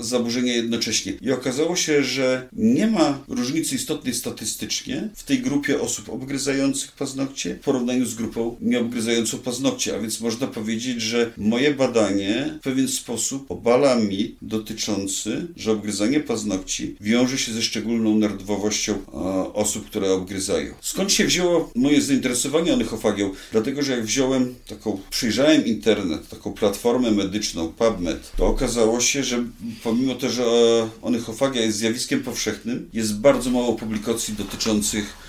zaburzenia 0.00 0.52
jednocześnie. 0.52 1.12
I 1.22 1.32
okazało 1.32 1.76
się, 1.76 2.04
że 2.04 2.48
nie 2.52 2.86
ma 2.86 3.18
różnicy 3.28 3.74
istotnej 3.74 4.14
statystycznie 4.14 5.08
w 5.14 5.22
tej 5.22 5.38
grupie 5.38 5.80
osób 5.80 6.13
obgryzających 6.14 6.92
paznokcie 6.92 7.54
w 7.54 7.60
porównaniu 7.60 8.06
z 8.06 8.14
grupą 8.14 8.56
nieobgryzającą 8.60 9.38
paznokcie. 9.38 9.96
A 9.96 9.98
więc 9.98 10.20
można 10.20 10.46
powiedzieć, 10.46 11.02
że 11.02 11.32
moje 11.36 11.74
badanie 11.74 12.58
w 12.60 12.64
pewien 12.64 12.88
sposób 12.88 13.50
obala 13.50 13.96
mit 13.96 14.36
dotyczący, 14.42 15.46
że 15.56 15.72
obgryzanie 15.72 16.20
paznokci 16.20 16.96
wiąże 17.00 17.38
się 17.38 17.52
ze 17.52 17.62
szczególną 17.62 18.18
nerwowością 18.18 18.92
e, 18.92 19.14
osób, 19.54 19.86
które 19.86 20.12
obgryzają. 20.12 20.74
Skąd 20.80 21.12
się 21.12 21.24
wzięło 21.24 21.70
moje 21.74 22.02
zainteresowanie 22.02 22.74
onychofagią? 22.74 23.30
Dlatego, 23.52 23.82
że 23.82 23.92
jak 23.92 24.04
wziąłem 24.04 24.54
taką, 24.68 25.00
przyjrzałem 25.10 25.66
internet, 25.66 26.28
taką 26.28 26.52
platformę 26.52 27.10
medyczną 27.10 27.68
PubMed, 27.68 28.32
to 28.36 28.46
okazało 28.46 29.00
się, 29.00 29.24
że 29.24 29.44
pomimo 29.82 30.14
to, 30.14 30.30
że 30.30 30.44
e, 30.44 30.88
onychofagia 31.02 31.62
jest 31.62 31.78
zjawiskiem 31.78 32.22
powszechnym, 32.22 32.88
jest 32.92 33.18
bardzo 33.18 33.50
mało 33.50 33.72
publikacji 33.72 34.34
dotyczących 34.34 35.24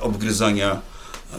obgryzania 0.00 0.80
e, 1.32 1.38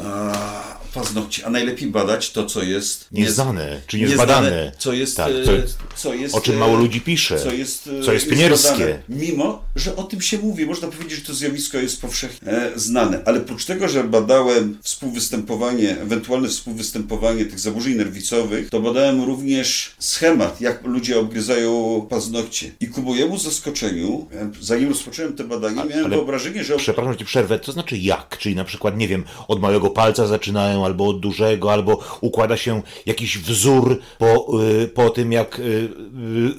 paznokci, 0.94 1.44
a 1.44 1.50
najlepiej 1.50 1.88
badać 1.88 2.32
to, 2.32 2.46
co 2.46 2.64
jest 2.64 3.08
Nieznane, 3.12 3.82
czy 3.88 4.00
niezbadane. 4.00 4.72
co 4.80 4.94
jest, 4.94 5.18
Tak, 5.18 5.32
e, 5.32 5.44
co, 5.46 5.52
co 5.96 6.14
jest, 6.14 6.36
o 6.36 6.42
czym 6.42 6.56
e, 6.56 6.58
mało 6.58 6.78
ludzi 6.78 7.02
pisze. 7.02 7.40
co 7.40 7.52
jest, 7.54 7.90
e, 8.02 8.04
co 8.04 8.14
jest 8.14 8.30
pionierskie. 8.30 9.00
Mimo, 9.10 9.62
że 9.76 9.96
o 9.96 10.04
tym 10.04 10.22
się 10.22 10.38
mówi, 10.38 10.66
można 10.66 10.88
powiedzieć, 10.88 11.20
że 11.20 11.26
to 11.26 11.34
zjawisko 11.34 11.78
jest 11.78 12.02
powszechnie 12.02 12.52
e, 12.52 12.72
znane, 12.76 13.22
ale 13.26 13.40
oprócz 13.40 13.66
tego, 13.66 13.88
że 13.90 14.04
badałem 14.04 14.78
współwystępowanie, 14.84 16.02
ewentualne 16.02 16.48
współwystępowanie 16.48 17.46
tych 17.46 17.60
zaburzeń 17.60 17.94
nerwicowych, 17.96 18.70
to 18.70 18.80
badałem 18.80 19.24
również 19.24 19.92
schemat, 20.00 20.62
jak 20.62 20.84
ludzie 20.86 21.20
obgryzają 21.20 22.06
paznokcie. 22.10 22.72
I 22.80 22.88
ku 22.88 23.02
mojemu 23.02 23.38
zaskoczeniu, 23.38 24.28
zanim 24.62 24.90
rozpocząłem 24.90 25.34
te 25.36 25.44
badania, 25.44 25.86
miałem 25.86 26.06
ale- 26.06 26.16
wyobrażenie, 26.16 26.64
że 26.64 26.78
Przepraszam, 26.78 27.14
że 27.14 27.20
ci 27.20 27.26
przerwę. 27.26 27.60
To 27.60 27.72
znaczy 27.72 27.98
jak? 27.98 28.38
Czyli 28.38 28.56
na 28.56 28.64
przykład, 28.64 28.98
nie 28.98 29.08
wiem, 29.08 29.24
od 29.48 29.62
małego 29.62 29.79
palca 29.90 30.28
zaczynają, 30.28 30.86
albo 30.86 31.08
od 31.08 31.20
dużego, 31.20 31.74
albo 31.74 32.00
układa 32.22 32.58
się 32.58 32.82
jakiś 33.06 33.38
wzór 33.38 34.00
po, 34.18 34.62
y, 34.84 34.88
po 34.88 35.10
tym, 35.10 35.32
jak 35.32 35.60
y, 35.60 35.64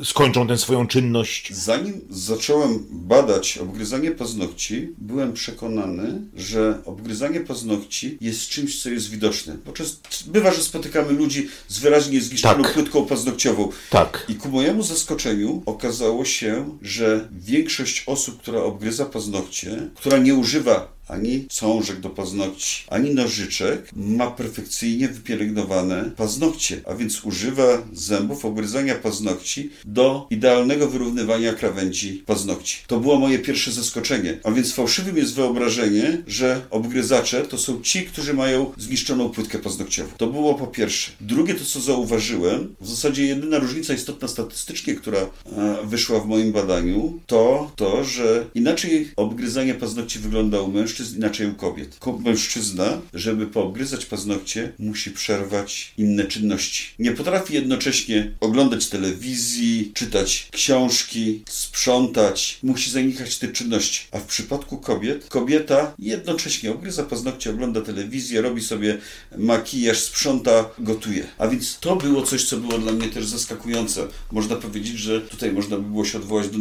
y, 0.01 0.05
skończą 0.05 0.47
tę 0.47 0.59
swoją 0.59 0.87
czynność. 0.87 1.55
Zanim 1.55 2.01
zacząłem 2.11 2.87
badać 2.91 3.59
obgryzanie 3.59 4.11
paznokci, 4.11 4.89
byłem 4.99 5.33
przekonany, 5.33 6.21
że 6.37 6.79
obgryzanie 6.85 7.41
paznokci 7.41 8.19
jest 8.21 8.49
czymś, 8.49 8.83
co 8.83 8.91
jest 8.91 9.11
widoczne. 9.11 9.57
Bo 9.67 9.73
czas, 9.73 10.01
bywa, 10.27 10.53
że 10.53 10.63
spotykamy 10.63 11.13
ludzi 11.13 11.49
z 11.69 11.79
wyraźnie 11.79 12.21
zniszczoną 12.21 12.65
Tak. 12.65 12.75
płytką 12.75 13.07
paznokciową. 13.07 13.69
Tak. 13.91 14.27
I 14.29 14.35
ku 14.35 14.49
mojemu 14.49 14.83
zaskoczeniu 14.83 15.63
okazało 15.67 16.25
się, 16.25 16.79
że 16.83 17.29
większość 17.33 18.05
osób, 18.07 18.39
która 18.43 18.63
obgryza 18.63 19.07
paznokcie, 19.07 19.91
która 19.95 20.19
nie 20.19 20.35
używa 20.35 21.00
ani 21.11 21.47
cążek 21.49 22.01
do 22.01 22.11
paznokci, 22.11 22.85
ani 22.89 23.15
nożyczek, 23.15 23.91
ma 23.97 24.31
perfekcyjnie 24.31 25.09
wypielęgnowane 25.09 26.11
paznokcie, 26.17 26.81
a 26.87 26.95
więc 26.95 27.25
używa 27.25 27.83
zębów 27.93 28.45
obgryzania 28.45 28.95
paznokci 28.95 29.71
do 29.85 30.27
idealnego 30.31 30.89
wyrównywania 30.89 31.53
krawędzi 31.53 32.23
paznokci. 32.27 32.77
To 32.87 33.01
było 33.01 33.19
moje 33.19 33.39
pierwsze 33.39 33.73
zaskoczenie. 33.73 34.39
A 34.45 34.51
więc 34.51 34.73
fałszywym 34.73 35.17
jest 35.17 35.35
wyobrażenie, 35.35 36.23
że 36.27 36.61
obgryzacze 36.71 37.43
to 37.43 37.59
są 37.59 37.81
ci, 37.81 38.03
którzy 38.03 38.35
mają 38.35 38.73
zniszczoną 38.79 39.29
płytkę 39.29 39.59
paznokciową. 39.59 40.11
To 40.17 40.27
było 40.27 40.55
po 40.55 40.67
pierwsze. 40.67 41.13
Drugie 41.21 41.55
to, 41.55 41.65
co 41.65 41.81
zauważyłem, 41.81 42.75
w 42.81 42.89
zasadzie 42.89 43.27
jedyna 43.27 43.59
różnica 43.59 43.95
istotna 43.95 44.29
statystycznie, 44.29 44.95
która 44.95 45.19
e, 45.21 45.29
wyszła 45.85 46.21
w 46.21 46.27
moim 46.27 46.53
badaniu, 46.53 47.21
to 47.27 47.71
to, 47.77 48.05
że 48.05 48.47
inaczej 48.55 49.11
obgryzanie 49.17 49.75
paznokci 49.75 50.19
wygląda 50.19 50.61
u 50.61 50.73
mężczyzn, 50.73 51.00
inaczej 51.17 51.47
u 51.47 51.55
kobiet. 51.55 51.97
Ko- 51.99 52.19
Mężczyzna, 52.19 53.01
żeby 53.15 53.47
poobgryzać 53.47 54.07
paznokcie, 54.07 54.73
musi 54.79 55.11
przerwać 55.11 55.93
inne 55.99 56.25
czynności. 56.25 56.83
Nie 56.99 57.13
potrafi 57.13 57.55
jednocześnie 57.55 58.33
oglądać 58.41 58.87
telewizji, 58.87 59.91
czytać 59.95 60.49
książki, 60.53 61.43
sprzątać. 61.49 62.59
Musi 62.63 62.91
zanikać 62.91 63.39
te 63.39 63.49
czynności. 63.49 64.01
A 64.13 64.19
w 64.19 64.25
przypadku 64.27 64.79
kobiet, 64.79 65.27
kobieta 65.29 65.95
jednocześnie 65.99 66.71
obgryza 66.73 67.03
paznokcie, 67.03 67.51
ogląda 67.51 67.81
telewizję, 67.81 68.41
robi 68.43 68.63
sobie 68.63 68.99
makijaż, 69.39 69.99
sprząta, 70.01 70.71
gotuje. 70.79 71.27
A 71.39 71.49
więc 71.49 71.79
to 71.81 71.97
było 71.97 72.23
coś, 72.23 72.45
co 72.45 72.57
było 72.57 72.79
dla 72.79 72.93
mnie 72.93 73.09
też 73.09 73.27
zaskakujące. 73.27 74.07
Można 74.33 74.57
powiedzieć, 74.57 74.99
że 74.99 75.21
tutaj 75.21 75.53
można 75.53 75.77
by 75.77 75.83
było 75.83 76.05
się 76.05 76.19
odwołać 76.19 76.49
do, 76.49 76.59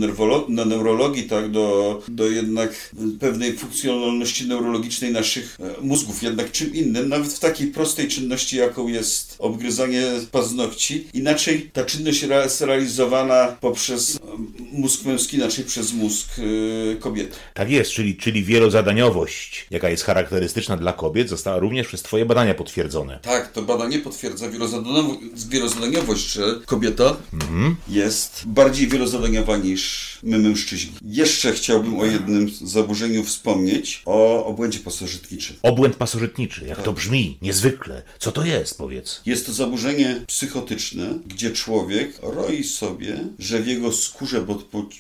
do 0.50 0.66
neurologii, 0.66 1.24
tak, 1.24 1.52
do, 1.52 2.04
do 2.08 2.30
jednak 2.30 2.92
pewnej 3.20 3.58
funkcjonalności 3.58 4.29
neurologicznej 4.38 5.12
naszych 5.12 5.58
e, 5.60 5.82
mózgów. 5.82 6.24
Jednak 6.24 6.52
czym 6.52 6.76
innym, 6.76 7.10
nawet 7.10 7.34
w 7.34 7.40
takiej 7.40 7.68
prostej 7.68 8.08
czynności, 8.08 8.58
jaką 8.58 8.88
jest 8.88 9.36
obgryzanie 9.40 10.04
paznokci, 10.32 11.08
inaczej 11.14 11.70
ta 11.74 11.86
czynność 11.86 12.22
jest 12.22 12.62
realizowana 12.62 13.58
poprzez 13.62 14.16
e, 14.16 14.20
mózg 14.72 15.06
męski, 15.06 15.38
inaczej 15.38 15.66
przez 15.66 15.94
mózg 15.94 16.28
e, 16.40 16.96
kobiety. 16.96 17.36
Tak 17.54 17.70
jest, 17.72 17.92
czyli, 17.92 18.18
czyli 18.18 18.44
wielozadaniowość, 18.44 19.68
jaka 19.72 19.90
jest 19.90 20.04
charakterystyczna 20.04 20.78
dla 20.78 20.94
kobiet, 20.94 21.30
została 21.30 21.60
również 21.60 21.88
przez 21.88 22.02
Twoje 22.02 22.26
badania 22.26 22.54
potwierdzone. 22.54 23.20
Tak, 23.22 23.52
to 23.52 23.62
badanie 23.62 24.00
potwierdza 24.00 24.50
wielozadaniowo- 24.50 25.18
wielozadaniowość, 25.50 26.32
że 26.32 26.60
kobieta 26.66 27.18
jest 27.88 28.44
bardziej 28.46 28.88
wielozadaniowa 28.88 29.58
niż 29.58 30.19
my 30.24 30.40
mężczyźni. 30.40 30.92
Jeszcze 31.06 31.52
chciałbym 31.52 32.00
o 32.00 32.06
jednym 32.06 32.50
zaburzeniu 32.62 33.24
wspomnieć, 33.24 34.02
o 34.06 34.46
obłędzie 34.46 34.80
pasożytniczym. 34.80 35.56
Obłęd 35.62 35.96
pasożytniczy, 35.96 36.66
jak 36.66 36.84
to 36.84 36.94
brzmi, 36.94 37.38
niezwykle. 37.42 38.04
Co 38.20 38.32
to 38.32 38.46
jest, 38.46 38.78
powiedz? 38.78 39.22
Jest 39.26 39.46
to 39.46 39.54
zaburzenie 39.54 40.22
psychotyczne, 40.28 41.20
gdzie 41.28 41.52
człowiek 41.52 42.20
roi 42.22 42.64
sobie, 42.64 43.20
że 43.40 43.60
w 43.60 43.68
jego 43.68 43.92
skórze, 43.92 44.46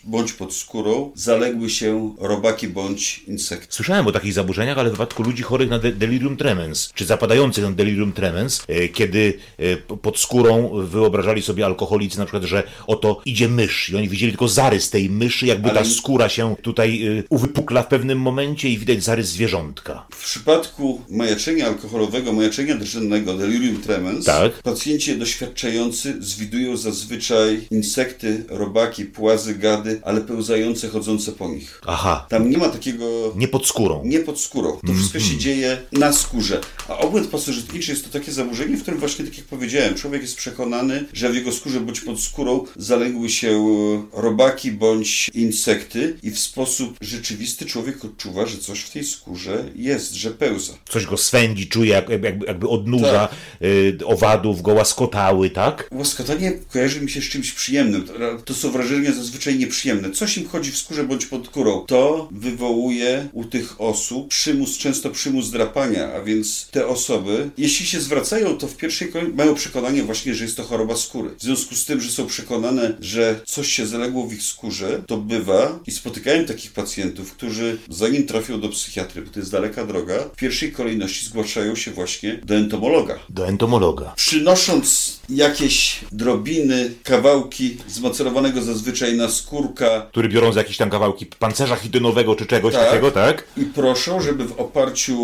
bądź 0.03 0.33
pod 0.33 0.53
skórą 0.53 1.11
zaległy 1.15 1.69
się 1.69 2.15
robaki 2.19 2.67
bądź 2.67 3.23
insekty. 3.27 3.67
Słyszałem 3.69 4.07
o 4.07 4.11
takich 4.11 4.33
zaburzeniach, 4.33 4.77
ale 4.77 4.89
w 4.89 4.91
wypadku 4.91 5.23
ludzi 5.23 5.43
chorych 5.43 5.69
na 5.69 5.79
de 5.79 5.91
delirium 5.91 6.37
tremens, 6.37 6.91
czy 6.93 7.05
zapadających 7.05 7.63
na 7.63 7.71
delirium 7.71 8.11
tremens, 8.11 8.63
e, 8.67 8.87
kiedy 8.87 9.33
e, 9.57 9.77
pod 9.77 10.19
skórą 10.19 10.71
wyobrażali 10.85 11.41
sobie 11.41 11.65
alkoholicy 11.65 12.19
na 12.19 12.25
przykład, 12.25 12.43
że 12.43 12.63
oto 12.87 13.21
idzie 13.25 13.49
mysz 13.49 13.89
i 13.89 13.95
oni 13.95 14.09
widzieli 14.09 14.31
tylko 14.31 14.47
zarys 14.47 14.89
tej 14.89 15.08
myszy, 15.09 15.45
jakby 15.45 15.69
Ale- 15.69 15.79
ta 15.83 15.85
skóra 15.89 16.29
się 16.29 16.55
tutaj 16.61 17.07
e, 17.19 17.23
uwypukla 17.29 17.83
w 17.83 17.87
pewnym 17.87 18.19
momencie 18.19 18.69
i 18.69 18.77
widać 18.77 19.03
zarys 19.03 19.27
zwierzątka. 19.29 20.05
W 20.15 20.23
przypadku 20.23 21.01
majaczenia 21.09 21.67
alkoholowego, 21.67 22.33
majaczenia 22.33 22.75
drżennego, 22.75 23.33
delirium 23.33 23.81
tremens, 23.81 24.25
Tak. 24.25 24.51
pacjenci 24.63 25.17
doświadczający 25.17 26.15
zwidują 26.19 26.77
zazwyczaj 26.77 27.67
insekty, 27.71 28.43
robaki, 28.49 29.05
płazy, 29.05 29.55
gady, 29.55 30.01
ale 30.05 30.21
pełzające, 30.21 30.87
chodzące 30.89 31.31
po 31.31 31.47
nich. 31.49 31.81
Aha, 31.87 32.25
Tam 32.29 32.49
nie 32.49 32.57
ma 32.57 32.69
takiego 32.69 33.33
nie 33.35 33.47
pod 33.47 33.67
skórą. 33.67 34.01
nie 34.05 34.19
pod 34.19 34.39
skórą. 34.41 34.79
To 34.87 34.93
wszystko 34.93 35.19
się 35.19 35.37
dzieje 35.37 35.77
na 35.91 36.13
skórze. 36.13 36.61
A 36.87 36.97
obłęd 36.97 37.27
pasożytniczy 37.27 37.91
jest 37.91 38.03
to 38.05 38.19
takie 38.19 38.31
zaburzenie, 38.31 38.77
w 38.77 38.81
którym 38.81 38.99
właśnie, 38.99 39.25
tak 39.25 39.37
jak 39.37 39.45
powiedziałem, 39.47 39.95
człowiek 39.95 40.21
jest 40.21 40.35
przekonany, 40.37 41.05
że 41.13 41.29
w 41.29 41.35
jego 41.35 41.51
skórze 41.51 41.79
bądź 41.79 42.01
pod 42.01 42.19
skórą 42.21 42.65
zaległy 42.75 43.29
się 43.29 43.49
e, 43.49 44.21
robaki 44.21 44.71
bądź 44.71 44.98
insekty 45.33 46.15
i 46.23 46.31
w 46.31 46.39
sposób 46.39 46.97
rzeczywisty 47.01 47.65
człowiek 47.65 48.05
odczuwa, 48.05 48.45
że 48.45 48.57
coś 48.57 48.79
w 48.79 48.89
tej 48.89 49.03
skórze 49.03 49.63
jest, 49.75 50.13
że 50.13 50.31
pełza. 50.31 50.73
Coś 50.89 51.05
go 51.05 51.17
swędzi, 51.17 51.67
czuje 51.67 51.91
jak, 51.91 52.09
jakby, 52.09 52.39
jakby 52.47 52.67
odnóża 52.69 53.29
y, 53.61 53.97
owadów, 54.05 54.61
go 54.61 54.73
łaskotały, 54.73 55.49
tak? 55.49 55.89
Łaskotanie 55.91 56.51
kojarzy 56.71 57.01
mi 57.01 57.09
się 57.09 57.21
z 57.21 57.29
czymś 57.29 57.51
przyjemnym. 57.51 58.07
To- 58.45 58.53
są 58.59 58.71
wrażenia 58.71 59.11
zazwyczaj 59.11 59.57
nieprzyjemne. 59.59 60.11
Coś 60.11 60.37
im 60.37 60.47
chodzi 60.47 60.71
w 60.71 60.77
skórze 60.77 61.03
bądź 61.03 61.25
pod 61.25 61.45
skórą. 61.45 61.85
To 61.87 62.27
wywołuje 62.31 63.29
u 63.33 63.45
tych 63.45 63.81
osób 63.81 64.27
przymus, 64.27 64.77
często 64.77 65.09
przymus 65.09 65.49
drapania, 65.49 66.13
a 66.13 66.21
więc 66.21 66.67
te 66.71 66.87
osoby, 66.87 67.49
jeśli 67.57 67.85
się 67.85 67.99
zwracają, 67.99 68.57
to 68.57 68.67
w 68.67 68.77
pierwszej 68.77 69.07
kolejności 69.07 69.37
mają 69.37 69.55
przekonanie 69.55 70.03
właśnie, 70.03 70.35
że 70.35 70.43
jest 70.43 70.57
to 70.57 70.63
choroba 70.63 70.95
skóry. 70.95 71.29
W 71.37 71.41
związku 71.43 71.75
z 71.75 71.85
tym, 71.85 72.01
że 72.01 72.11
są 72.11 72.27
przekonane, 72.27 72.97
że 73.01 73.41
coś 73.45 73.67
się 73.71 73.87
zaległo 73.87 74.27
w 74.27 74.33
ich 74.33 74.43
skórze, 74.43 74.88
to 75.07 75.17
bywa 75.17 75.79
i 75.87 75.91
spotykałem 75.91 76.45
takich 76.45 76.71
pacjentów, 76.71 77.31
którzy 77.33 77.77
zanim 77.89 78.25
trafią 78.27 78.59
do 78.61 78.69
psychiatry, 78.69 79.21
bo 79.21 79.31
to 79.31 79.39
jest 79.39 79.51
daleka 79.51 79.85
droga, 79.85 80.19
w 80.33 80.35
pierwszej 80.35 80.71
kolejności 80.71 81.25
zgłaszają 81.25 81.75
się 81.75 81.91
właśnie 81.91 82.39
do 82.45 82.55
entomologa 82.55 83.19
Do 83.29 83.47
entomologa. 83.47 84.13
przynosząc 84.15 85.19
jakieś 85.29 85.99
drobiny, 86.11 86.91
kawałki 87.03 87.77
zmacerowanego 87.87 88.61
zazwyczaj 88.61 89.17
na 89.17 89.29
skórka 89.29 90.05
Który 90.11 90.29
biorą 90.29 90.53
za 90.53 90.59
jakieś 90.59 90.77
tam 90.77 90.89
kawałki 90.89 91.25
pancerza 91.25 91.75
chitynowego 91.75 92.35
czy 92.35 92.45
czegoś 92.45 92.73
Tak. 92.73 92.85
takiego, 92.87 93.11
tak? 93.11 93.43
i 93.57 93.61
proszą, 93.65 94.21
żeby 94.21 94.45
w 94.45 94.51
oparciu 94.59 95.17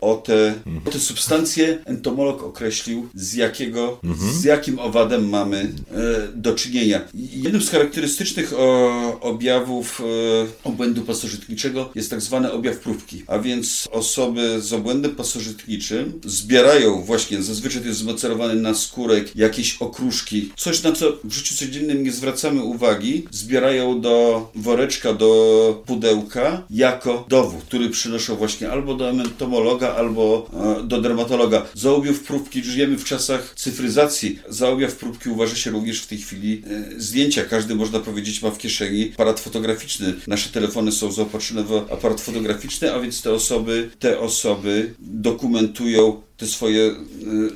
o 0.00 0.14
te, 0.14 0.54
o 0.86 0.90
te 0.90 0.98
substancje 1.00 1.78
entomolog 1.84 2.42
określił, 2.42 3.08
z 3.14 3.34
jakiego, 3.34 4.00
z 4.32 4.44
jakim 4.44 4.78
owadem 4.78 5.28
mamy 5.28 5.56
e, 5.58 6.28
do 6.34 6.54
czynienia. 6.54 7.00
Jednym 7.14 7.62
z 7.62 7.70
charakterystycznych 7.70 8.52
o, 8.56 8.95
objawów 9.20 10.00
e, 10.00 10.68
obłędu 10.68 11.02
pasożytniczego 11.02 11.90
jest 11.94 12.10
tak 12.10 12.20
zwany 12.20 12.52
objaw 12.52 12.78
próbki, 12.78 13.22
a 13.26 13.38
więc 13.38 13.88
osoby 13.90 14.60
z 14.60 14.72
obłędem 14.72 15.14
pasożytniczym 15.16 16.20
zbierają 16.24 17.02
właśnie, 17.02 17.42
zazwyczaj 17.42 17.82
to 17.82 17.88
jest 17.88 18.00
zmacerowany 18.00 18.54
na 18.54 18.74
skórek, 18.74 19.36
jakieś 19.36 19.76
okruszki, 19.76 20.52
coś 20.56 20.82
na 20.82 20.92
co 20.92 21.12
w 21.24 21.32
życiu 21.32 21.54
codziennym 21.54 22.02
nie 22.02 22.12
zwracamy 22.12 22.62
uwagi, 22.62 23.24
zbierają 23.30 24.00
do 24.00 24.50
woreczka, 24.54 25.12
do 25.12 25.82
pudełka 25.86 26.62
jako 26.70 27.24
dowód, 27.28 27.64
który 27.64 27.90
przynoszą 27.90 28.36
właśnie 28.36 28.70
albo 28.70 28.94
do 28.94 29.10
entomologa, 29.10 29.94
albo 29.94 30.50
e, 30.80 30.82
do 30.82 31.00
dermatologa. 31.00 31.66
Za 31.74 31.90
objaw 31.90 32.20
próbki 32.20 32.64
żyjemy 32.64 32.96
w 32.96 33.04
czasach 33.04 33.52
cyfryzacji. 33.56 34.38
Za 34.48 34.68
objaw 34.68 34.94
próbki 34.94 35.28
uważa 35.28 35.56
się 35.56 35.70
również 35.70 36.00
w 36.00 36.06
tej 36.06 36.18
chwili 36.18 36.62
e, 36.96 37.00
zdjęcia. 37.00 37.44
Każdy, 37.44 37.74
można 37.74 38.00
powiedzieć, 38.00 38.42
ma 38.42 38.50
w 38.50 38.58
kieszeni 38.58 38.85
aparat 39.14 39.40
fotograficzny. 39.40 40.14
Nasze 40.26 40.50
telefony 40.50 40.92
są 40.92 41.12
zaopatrzone 41.12 41.64
w 41.64 41.72
aparat 41.92 42.20
fotograficzny, 42.20 42.92
a 42.94 43.00
więc 43.00 43.22
te 43.22 43.32
osoby, 43.32 43.90
te 43.98 44.18
osoby 44.20 44.94
dokumentują 44.98 46.22
te 46.36 46.46
swoje 46.46 46.82
e, 46.82 46.94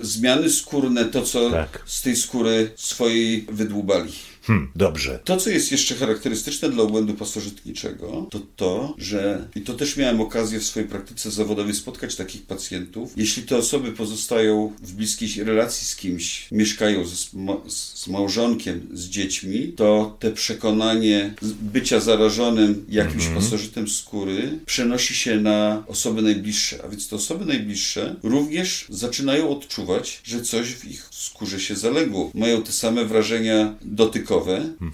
zmiany 0.01 0.51
skórne, 0.51 1.05
to 1.05 1.23
co 1.23 1.51
Tak. 1.51 1.83
z 1.87 2.03
tej 2.03 2.17
skóry 2.17 2.71
swojej 2.77 3.47
wydłubali. 3.53 4.13
Hm, 4.51 4.69
dobrze. 4.77 5.21
To, 5.25 5.37
co 5.37 5.51
jest 5.51 5.73
jeszcze 5.73 5.95
charakterystyczne 5.95 6.71
dla 6.71 6.83
obłędu 6.83 7.15
pasożytniczego, 7.15 8.27
to 8.31 8.41
to, 8.57 8.95
że, 8.99 9.49
i 9.55 9.61
to 9.61 9.75
też 9.75 9.97
miałem 9.97 10.21
okazję 10.21 10.61
w 10.61 10.65
swojej 10.65 10.89
praktyce 10.89 11.31
zawodowej 11.31 11.75
spotkać 11.75 12.17
takich 12.17 12.43
pacjentów, 12.43 13.13
jeśli 13.17 13.43
te 13.43 13.57
osoby 13.57 13.93
pozostają 13.93 14.73
w 14.83 14.93
bliskiej 14.93 15.45
relacji 15.45 15.87
z 15.87 15.97
kimś, 15.97 16.49
mieszkają 16.53 17.07
z, 17.07 17.35
ma- 17.35 17.61
z 17.69 18.09
małżonkiem, 18.09 18.89
z 18.93 19.09
dziećmi, 19.09 19.73
to 19.77 20.17
te 20.21 20.33
przekonanie 20.33 21.35
bycia 21.61 22.01
zarażonym 22.01 22.85
jakimś 22.89 23.27
pasożytem 23.27 23.89
skóry 23.89 24.59
przenosi 24.67 25.15
się 25.15 25.41
na 25.41 25.85
osoby 25.87 26.23
najbliższe, 26.23 26.79
a 26.85 26.89
więc 26.89 27.09
te 27.09 27.17
osoby 27.17 27.45
najbliższe 27.45 28.17
również 28.23 28.87
zaczynają 28.89 29.49
odczuwać, 29.49 30.21
że 30.25 30.43
coś 30.43 30.75
w 30.75 30.91
ich 30.91 31.09
skórze 31.11 31.61
się 31.61 31.77
zaległo. 31.77 32.31
Mają 32.35 32.63
te 32.63 32.73
same 32.73 33.05
wrażenia 33.05 33.75
dotykowe 33.83 34.40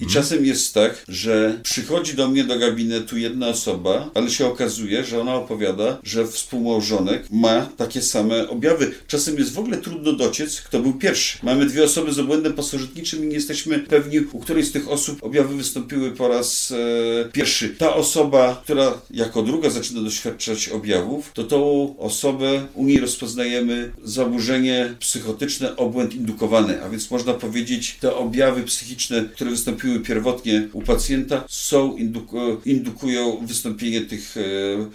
i 0.00 0.06
czasem 0.06 0.44
jest 0.44 0.74
tak, 0.74 1.04
że 1.08 1.60
przychodzi 1.62 2.14
do 2.14 2.28
mnie 2.28 2.44
do 2.44 2.58
gabinetu 2.58 3.18
jedna 3.18 3.48
osoba, 3.48 4.10
ale 4.14 4.30
się 4.30 4.46
okazuje, 4.46 5.04
że 5.04 5.20
ona 5.20 5.34
opowiada, 5.34 5.98
że 6.02 6.26
współmałżonek 6.26 7.26
ma 7.30 7.66
takie 7.76 8.02
same 8.02 8.48
objawy. 8.48 8.92
Czasem 9.06 9.38
jest 9.38 9.52
w 9.52 9.58
ogóle 9.58 9.76
trudno 9.76 10.12
dociec, 10.12 10.60
kto 10.60 10.80
był 10.80 10.92
pierwszy. 10.92 11.38
Mamy 11.42 11.66
dwie 11.66 11.84
osoby 11.84 12.12
z 12.12 12.18
obłędem 12.18 12.52
pasożytniczym 12.52 13.24
i 13.24 13.26
nie 13.26 13.34
jesteśmy 13.34 13.78
pewni, 13.78 14.20
u 14.32 14.38
której 14.38 14.64
z 14.64 14.72
tych 14.72 14.88
osób 14.88 15.24
objawy 15.24 15.56
wystąpiły 15.56 16.10
po 16.10 16.28
raz 16.28 16.72
e, 16.72 17.28
pierwszy. 17.32 17.68
Ta 17.68 17.94
osoba, 17.94 18.60
która 18.64 19.00
jako 19.10 19.42
druga 19.42 19.70
zaczyna 19.70 20.02
doświadczać 20.02 20.68
objawów, 20.68 21.30
to 21.34 21.44
tą 21.44 21.94
osobę 21.98 22.66
u 22.74 22.84
niej 22.84 23.00
rozpoznajemy 23.00 23.92
zaburzenie 24.04 24.94
psychotyczne, 25.00 25.76
obłęd 25.76 26.14
indukowany, 26.14 26.82
a 26.82 26.88
więc 26.88 27.10
można 27.10 27.34
powiedzieć, 27.34 27.96
te 28.00 28.14
objawy 28.16 28.62
psychiczne, 28.62 29.25
które 29.34 29.50
wystąpiły 29.50 30.00
pierwotnie 30.00 30.68
u 30.72 30.82
pacjenta, 30.82 31.44
są 31.48 31.96
induku- 31.96 32.56
indukują 32.64 33.46
wystąpienie 33.46 34.00
tych 34.00 34.36
e, 34.36 34.40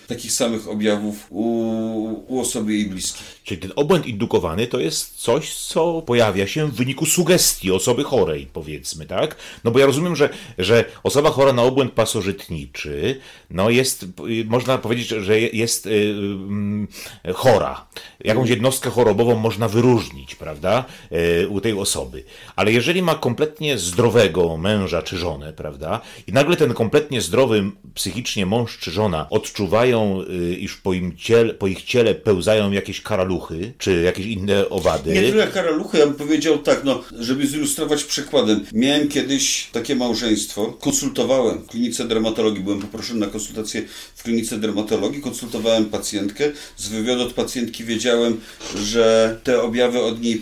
takich 0.07 0.31
samych 0.31 0.67
objawów 0.67 1.27
u, 1.29 1.43
u 2.27 2.39
osoby 2.39 2.73
jej 2.73 2.85
bliskiej. 2.85 3.23
Czyli 3.51 3.61
ten 3.61 3.73
obłęd 3.75 4.07
indukowany 4.07 4.67
to 4.67 4.79
jest 4.79 5.15
coś, 5.15 5.55
co 5.55 6.01
pojawia 6.01 6.47
się 6.47 6.67
w 6.67 6.73
wyniku 6.75 7.05
sugestii 7.05 7.71
osoby 7.71 8.03
chorej, 8.03 8.47
powiedzmy, 8.53 9.05
tak? 9.05 9.35
No 9.63 9.71
bo 9.71 9.79
ja 9.79 9.85
rozumiem, 9.85 10.15
że, 10.15 10.29
że 10.57 10.85
osoba 11.03 11.29
chora 11.29 11.53
na 11.53 11.63
obłęd 11.63 11.91
pasożytniczy, 11.91 13.19
no 13.49 13.69
jest, 13.69 14.03
y, 14.03 14.45
można 14.45 14.77
powiedzieć, 14.77 15.07
że 15.07 15.39
jest 15.39 15.85
y, 15.85 15.89
y, 17.27 17.33
chora. 17.33 17.85
Jakąś 18.23 18.49
jednostkę 18.49 18.89
chorobową 18.89 19.35
można 19.35 19.67
wyróżnić, 19.67 20.35
prawda, 20.35 20.85
y, 21.43 21.47
u 21.49 21.61
tej 21.61 21.73
osoby. 21.73 22.23
Ale 22.55 22.71
jeżeli 22.71 23.01
ma 23.01 23.15
kompletnie 23.15 23.77
zdrowego 23.77 24.57
męża 24.57 25.01
czy 25.01 25.17
żonę, 25.17 25.53
prawda, 25.53 26.01
i 26.27 26.31
nagle 26.33 26.57
ten 26.57 26.73
kompletnie 26.73 27.21
zdrowy 27.21 27.71
psychicznie 27.93 28.45
mąż 28.45 28.77
czy 28.77 28.91
żona 28.91 29.29
odczuwają, 29.29 30.21
y, 30.21 30.55
iż 30.55 30.77
po, 30.77 30.91
ciele, 31.17 31.53
po 31.53 31.67
ich 31.67 31.83
ciele 31.83 32.15
pełzają 32.15 32.71
jakieś 32.71 33.01
karaluchy, 33.01 33.40
czy 33.77 34.01
jakieś 34.01 34.25
inne 34.25 34.69
owady. 34.69 35.13
Nie 35.13 35.21
tyle 35.21 35.47
karaluchy, 35.47 35.97
ja 35.97 36.05
bym 36.05 36.15
powiedział 36.15 36.57
tak, 36.57 36.83
no, 36.83 37.03
żeby 37.19 37.47
zilustrować 37.47 38.03
przykładem. 38.03 38.65
Miałem 38.73 39.07
kiedyś 39.07 39.69
takie 39.71 39.95
małżeństwo, 39.95 40.77
konsultowałem 40.79 41.57
w 41.57 41.67
klinice 41.67 42.07
dermatologii, 42.07 42.63
byłem 42.63 42.79
poproszony 42.81 43.19
na 43.19 43.27
konsultację 43.27 43.81
w 44.15 44.23
klinice 44.23 44.57
dermatologii, 44.57 45.21
konsultowałem 45.21 45.85
pacjentkę, 45.85 46.51
z 46.77 46.87
wywiadu 46.87 47.21
od 47.21 47.33
pacjentki 47.33 47.83
wiedziałem, 47.83 48.39
że 48.75 49.39
te 49.43 49.61
objawy 49.61 50.01
od 50.01 50.21
niej 50.21 50.41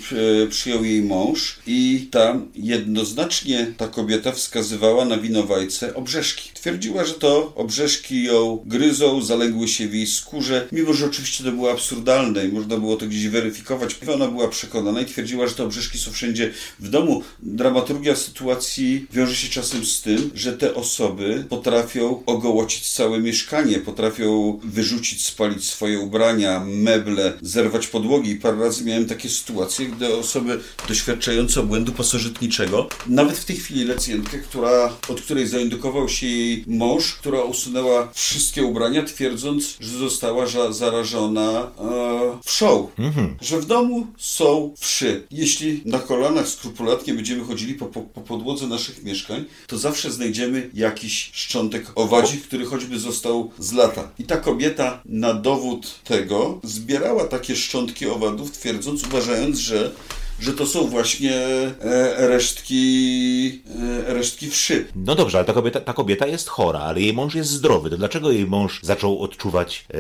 przyjął 0.49 0.83
jej 0.83 1.01
mąż 1.01 1.59
i 1.67 2.07
tam 2.11 2.47
jednoznacznie 2.55 3.73
ta 3.77 3.87
kobieta 3.87 4.31
wskazywała 4.31 5.05
na 5.05 5.17
winowajce 5.17 5.95
obrzeżki. 5.95 6.49
Twierdziła, 6.61 7.05
że 7.05 7.13
to 7.13 7.53
obrzeżki 7.55 8.23
ją 8.23 8.63
gryzą, 8.65 9.21
zaległy 9.21 9.67
się 9.67 9.87
w 9.87 9.93
jej 9.93 10.07
skórze, 10.07 10.67
mimo 10.71 10.93
że 10.93 11.05
oczywiście 11.05 11.43
to 11.43 11.51
było 11.51 11.71
absurdalne 11.71 12.45
i 12.45 12.51
można 12.51 12.77
było 12.77 12.95
to 12.97 13.07
gdzieś 13.07 13.27
weryfikować. 13.27 13.95
Ona 14.13 14.27
była 14.27 14.47
przekonana 14.47 15.01
i 15.01 15.05
twierdziła, 15.05 15.47
że 15.47 15.55
te 15.55 15.63
obrzyżki 15.63 15.97
są 15.97 16.11
wszędzie 16.11 16.53
w 16.79 16.89
domu. 16.89 17.23
Dramaturgia 17.39 18.15
sytuacji 18.15 19.07
wiąże 19.13 19.35
się 19.35 19.49
czasem 19.49 19.85
z 19.85 20.01
tym, 20.01 20.31
że 20.35 20.53
te 20.53 20.75
osoby 20.75 21.45
potrafią 21.49 22.23
ogołocić 22.25 22.89
całe 22.91 23.19
mieszkanie, 23.19 23.79
potrafią 23.79 24.59
wyrzucić, 24.63 25.25
spalić 25.25 25.65
swoje 25.65 25.99
ubrania, 25.99 26.63
meble, 26.65 27.33
zerwać 27.41 27.87
podłogi. 27.87 28.35
Parę 28.35 28.57
razy 28.57 28.85
miałem 28.85 29.05
takie 29.05 29.29
sytuacje, 29.29 29.85
gdy 29.85 30.15
osoby 30.15 30.59
doświadczające 30.87 31.63
błędu 31.63 31.91
pasożytniczego, 31.91 32.89
nawet 33.07 33.37
w 33.37 33.45
tej 33.45 33.55
chwili 33.55 33.83
lecjentkę, 33.83 34.37
która, 34.37 34.93
od 35.07 35.21
której 35.21 35.47
zaindukował 35.47 36.09
się 36.09 36.27
jej 36.27 36.48
mąż, 36.67 37.13
która 37.13 37.41
usunęła 37.43 38.09
wszystkie 38.13 38.63
ubrania, 38.63 39.03
twierdząc, 39.03 39.77
że 39.79 39.97
została 39.97 40.45
zarażona 40.69 41.51
e, 41.51 42.39
wszą. 42.45 42.89
Mhm. 42.99 43.35
Że 43.41 43.59
w 43.59 43.65
domu 43.65 44.07
są 44.17 44.73
wszy. 44.77 45.27
Jeśli 45.31 45.81
na 45.85 45.99
kolanach 45.99 46.47
skrupulatnie 46.47 47.13
będziemy 47.13 47.43
chodzili 47.43 47.73
po, 47.73 47.85
po, 47.85 48.01
po 48.01 48.21
podłodze 48.21 48.67
naszych 48.67 49.03
mieszkań, 49.03 49.45
to 49.67 49.77
zawsze 49.77 50.11
znajdziemy 50.11 50.69
jakiś 50.73 51.29
szczątek 51.33 51.91
owadzi, 51.95 52.37
który 52.37 52.65
choćby 52.65 52.99
został 52.99 53.51
z 53.59 53.73
lata. 53.73 54.11
I 54.19 54.23
ta 54.23 54.37
kobieta 54.37 55.01
na 55.05 55.33
dowód 55.33 55.99
tego 56.03 56.59
zbierała 56.63 57.23
takie 57.23 57.55
szczątki 57.55 58.07
owadów, 58.07 58.51
twierdząc, 58.51 59.03
uważając, 59.03 59.57
że 59.57 59.91
że 60.41 60.53
to 60.53 60.65
są 60.65 60.87
właśnie 60.87 61.35
e, 61.35 62.27
resztki, 62.27 63.61
e, 64.07 64.13
resztki 64.13 64.49
wszy. 64.49 64.85
No 64.95 65.15
dobrze, 65.15 65.37
ale 65.37 65.45
ta 65.45 65.53
kobieta, 65.53 65.79
ta 65.79 65.93
kobieta 65.93 66.27
jest 66.27 66.47
chora, 66.47 66.79
ale 66.79 67.01
jej 67.01 67.13
mąż 67.13 67.35
jest 67.35 67.49
zdrowy. 67.49 67.89
To 67.89 67.97
dlaczego 67.97 68.31
jej 68.31 68.45
mąż 68.45 68.79
zaczął 68.83 69.21
odczuwać, 69.21 69.85
e, 69.93 69.97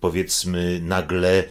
powiedzmy, 0.00 0.80
nagle, 0.82 1.44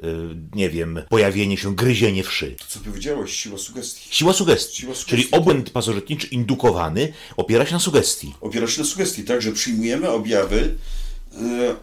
nie 0.55 0.69
wiem, 0.69 1.01
pojawienie 1.09 1.57
się, 1.57 1.75
gryzienie 1.75 2.23
wszy? 2.23 2.55
To 2.59 2.65
co 2.67 2.79
powiedziałeś, 2.79 3.33
siła 3.33 3.57
sugestii. 3.57 4.07
Siła 4.15 4.33
sugestii. 4.33 4.81
Siła 4.81 4.95
sugestii. 4.95 5.09
Czyli 5.09 5.31
obłęd 5.31 5.69
pasożytniczy 5.69 6.27
indukowany 6.27 7.13
opiera 7.37 7.65
się 7.65 7.73
na 7.73 7.79
sugestii. 7.79 8.33
Opiera 8.41 8.67
się 8.67 8.81
na 8.81 8.87
sugestii, 8.87 9.23
tak, 9.23 9.41
że 9.41 9.51
przyjmujemy 9.51 10.09
objawy 10.09 10.75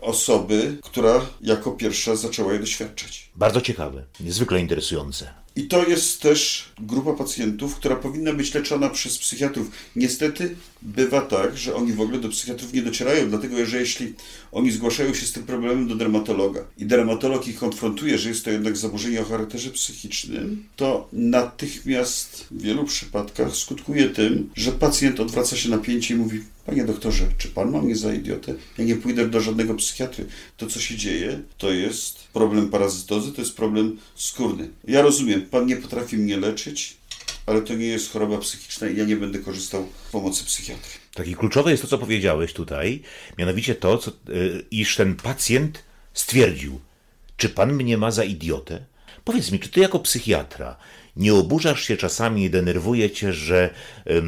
osoby, 0.00 0.78
która 0.82 1.26
jako 1.40 1.70
pierwsza 1.70 2.16
zaczęła 2.16 2.52
je 2.52 2.58
doświadczać. 2.58 3.30
Bardzo 3.36 3.60
ciekawe, 3.60 4.04
niezwykle 4.20 4.60
interesujące. 4.60 5.34
I 5.56 5.62
to 5.62 5.88
jest 5.88 6.20
też 6.20 6.68
grupa 6.78 7.12
pacjentów, 7.12 7.76
która 7.76 7.96
powinna 7.96 8.32
być 8.32 8.54
leczona 8.54 8.90
przez 8.90 9.18
psychiatrów. 9.18 9.70
Niestety 9.96 10.56
bywa 10.82 11.20
tak, 11.20 11.58
że 11.58 11.74
oni 11.74 11.92
w 11.92 12.00
ogóle 12.00 12.18
do 12.18 12.28
psychiatrów 12.28 12.72
nie 12.72 12.82
docierają, 12.82 13.28
dlatego 13.28 13.66
że 13.66 13.80
jeśli 13.80 14.14
oni 14.52 14.70
zgłaszają 14.70 15.14
się 15.14 15.26
z 15.26 15.32
tym 15.32 15.42
problemem 15.42 15.88
do 15.88 15.94
dermatologa 15.94 16.64
i 16.78 16.86
dermatolog 16.86 17.48
ich 17.48 17.58
konfrontuje, 17.58 18.18
że 18.18 18.28
jest 18.28 18.44
to 18.44 18.50
jednak 18.50 18.76
zaburzenie 18.76 19.20
o 19.20 19.24
charakterze 19.24 19.70
psychicznym, 19.70 20.64
to 20.76 21.08
natychmiast 21.12 22.46
w 22.50 22.62
wielu 22.62 22.84
przypadkach 22.84 23.56
skutkuje 23.56 24.08
tym, 24.08 24.50
że 24.56 24.72
pacjent 24.72 25.20
odwraca 25.20 25.56
się 25.56 25.68
na 25.68 25.78
pięcie 25.78 26.14
i 26.14 26.16
mówi 26.16 26.40
Panie 26.70 26.84
doktorze, 26.84 27.26
czy 27.38 27.48
pan 27.48 27.70
ma 27.70 27.82
mnie 27.82 27.96
za 27.96 28.14
idiotę? 28.14 28.54
Ja 28.78 28.84
nie 28.84 28.96
pójdę 28.96 29.28
do 29.28 29.40
żadnego 29.40 29.74
psychiatry. 29.74 30.26
To, 30.56 30.66
co 30.66 30.80
się 30.80 30.96
dzieje, 30.96 31.40
to 31.58 31.72
jest 31.72 32.28
problem 32.32 32.68
parazytozy, 32.68 33.32
to 33.32 33.40
jest 33.40 33.56
problem 33.56 33.98
skórny. 34.14 34.68
Ja 34.88 35.02
rozumiem, 35.02 35.42
pan 35.42 35.66
nie 35.66 35.76
potrafi 35.76 36.16
mnie 36.16 36.36
leczyć, 36.36 36.96
ale 37.46 37.62
to 37.62 37.74
nie 37.74 37.86
jest 37.86 38.12
choroba 38.12 38.38
psychiczna 38.38 38.88
i 38.88 38.96
ja 38.96 39.04
nie 39.04 39.16
będę 39.16 39.38
korzystał 39.38 39.88
z 40.08 40.12
pomocy 40.12 40.44
psychiatry. 40.44 40.90
Taki 41.14 41.36
kluczowe 41.36 41.70
jest 41.70 41.82
to, 41.82 41.88
co 41.88 41.98
powiedziałeś 41.98 42.52
tutaj, 42.52 43.02
mianowicie 43.38 43.74
to, 43.74 43.98
co, 43.98 44.12
yy, 44.28 44.64
iż 44.70 44.96
ten 44.96 45.16
pacjent 45.16 45.84
stwierdził, 46.14 46.80
czy 47.36 47.48
pan 47.48 47.72
mnie 47.72 47.98
ma 47.98 48.10
za 48.10 48.24
idiotę? 48.24 48.84
Powiedz 49.24 49.50
mi, 49.50 49.60
czy 49.60 49.68
ty 49.68 49.80
jako 49.80 49.98
psychiatra 49.98 50.76
nie 51.16 51.34
oburzasz 51.34 51.82
się 51.82 51.96
czasami 51.96 52.44
i 52.44 52.50
denerwuje 52.50 53.10
cię, 53.10 53.32
że 53.32 53.70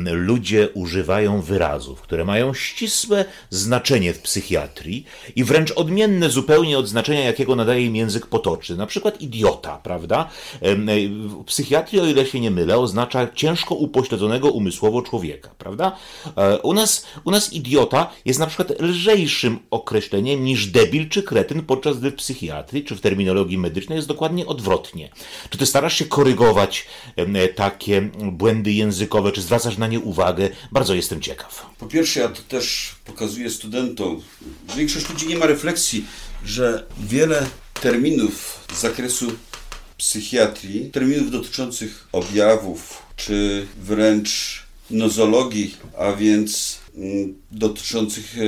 ludzie 0.05 0.69
używają 0.75 1.41
wyrazów, 1.41 2.01
które 2.01 2.25
mają 2.25 2.55
ścisłe 2.55 3.25
znaczenie 3.51 4.15
w 4.15 4.19
psychiatrii 4.19 5.05
i 5.37 5.45
wręcz 5.45 5.71
odmienne 5.71 6.31
zupełnie 6.31 6.79
od 6.79 6.89
znaczenia, 6.89 7.21
jakiego 7.21 7.57
nadaje 7.57 7.87
im 7.87 7.97
język 7.97 8.27
potoczny. 8.27 8.77
Na 8.77 8.87
przykład 8.87 9.21
idiota, 9.21 9.79
prawda? 9.83 10.29
E, 10.61 10.77
w 10.77 11.45
psychiatrii, 11.45 12.01
o 12.01 12.07
ile 12.07 12.27
się 12.27 12.41
nie 12.41 12.51
mylę, 12.51 12.79
oznacza 12.79 13.29
ciężko 13.35 13.75
upośledzonego 13.75 14.51
umysłowo 14.51 15.03
człowieka, 15.03 15.51
prawda? 15.59 15.97
E, 16.37 16.59
u 16.59 16.75
nas, 16.75 17.07
u 17.25 17.31
nas 17.31 17.53
idiota 17.53 18.11
jest 18.25 18.41
na 18.41 18.47
przykład 18.47 18.81
lżejszym 18.81 19.59
określeniem 19.71 20.45
niż 20.45 20.67
debil 20.67 21.09
czy 21.09 21.23
kretyn, 21.23 21.63
podczas 21.63 21.99
gdy 21.99 22.11
w 22.11 22.15
psychiatrii 22.15 22.85
czy 22.85 22.97
w 22.97 23.01
terminologii 23.01 23.59
medycznej 23.59 23.97
jest 23.97 24.09
dokładnie 24.09 24.47
odwrotnie. 24.47 25.09
Czy 25.51 25.59
ty 25.59 25.67
starasz 25.67 25.97
się 25.97 26.05
korygować 26.05 26.72
takie 27.55 28.11
błędy 28.33 28.73
językowe, 28.73 29.33
czy 29.33 29.43
zwracasz 29.43 29.79
na 29.79 29.87
nie 29.87 30.01
uwagę? 30.01 30.49
Bardzo 30.73 30.95
jestem 30.95 31.21
ciekaw. 31.21 31.67
Po 31.79 31.87
pierwsze, 31.87 32.21
ja 32.21 32.29
to 32.29 32.43
też 32.43 32.95
pokazuję 33.05 33.51
studentom. 33.51 34.23
Większość 34.77 35.09
ludzi 35.09 35.27
nie 35.27 35.39
ma 35.39 35.47
refleksji, 35.47 36.05
że 36.45 36.87
wiele 37.01 37.47
terminów 37.83 38.67
z 38.75 38.81
zakresu 38.81 39.33
psychiatrii, 39.97 40.91
terminów 40.91 41.31
dotyczących 41.31 42.09
objawów, 42.13 43.03
czy 43.17 43.67
wręcz 43.77 44.63
nozologii, 44.91 45.77
a 45.99 46.13
więc 46.13 46.79
mm, 46.97 47.35
dotyczących 47.51 48.35
e, 48.39 48.43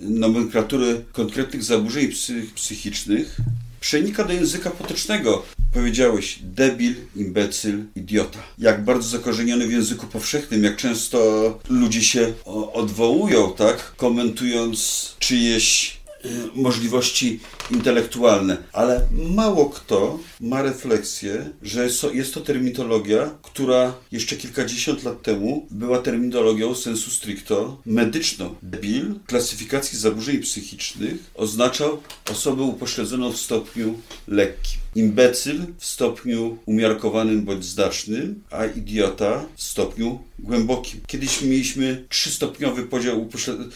nomenklatury 0.00 1.04
konkretnych 1.12 1.64
zaburzeń 1.64 2.12
psychicznych, 2.54 3.36
przenika 3.80 4.24
do 4.24 4.32
języka 4.32 4.70
potocznego. 4.70 5.44
Powiedziałeś 5.72 6.38
debil, 6.42 6.94
imbecyl, 7.16 7.84
idiota. 7.96 8.38
Jak 8.58 8.84
bardzo 8.84 9.08
zakorzeniony 9.08 9.66
w 9.66 9.72
języku 9.72 10.06
powszechnym, 10.06 10.64
jak 10.64 10.76
często 10.76 11.58
ludzie 11.68 12.02
się 12.02 12.32
odwołują, 12.72 13.52
tak, 13.52 13.92
komentując 13.96 15.10
czyjeś 15.18 15.96
y, 16.24 16.28
możliwości 16.54 17.40
intelektualne, 17.70 18.56
ale 18.72 19.06
mało 19.12 19.70
kto 19.70 20.18
ma 20.40 20.62
refleksję, 20.62 21.50
że 21.62 21.88
jest 22.12 22.34
to 22.34 22.40
terminologia, 22.40 23.30
która 23.42 23.94
jeszcze 24.12 24.36
kilkadziesiąt 24.36 25.04
lat 25.04 25.22
temu 25.22 25.66
była 25.70 25.98
terminologią 25.98 26.74
sensu 26.74 27.10
stricto 27.10 27.80
medyczną. 27.86 28.54
Debil 28.62 29.14
w 29.14 29.26
klasyfikacji 29.26 29.98
zaburzeń 29.98 30.38
psychicznych 30.38 31.30
oznaczał 31.34 32.02
osobę 32.30 32.62
upośledzoną 32.62 33.32
w 33.32 33.40
stopniu 33.40 33.94
lekkim. 34.28 34.79
Imbecyl 34.94 35.66
w 35.78 35.84
stopniu 35.84 36.58
umiarkowanym 36.66 37.42
bądź 37.42 37.64
znacznym, 37.64 38.42
a 38.50 38.66
idiota 38.66 39.44
w 39.56 39.62
stopniu 39.62 40.18
głębokim. 40.38 41.00
Kiedyś 41.06 41.42
mieliśmy 41.42 42.04
trzystopniowy 42.08 42.82
podział, 42.82 43.28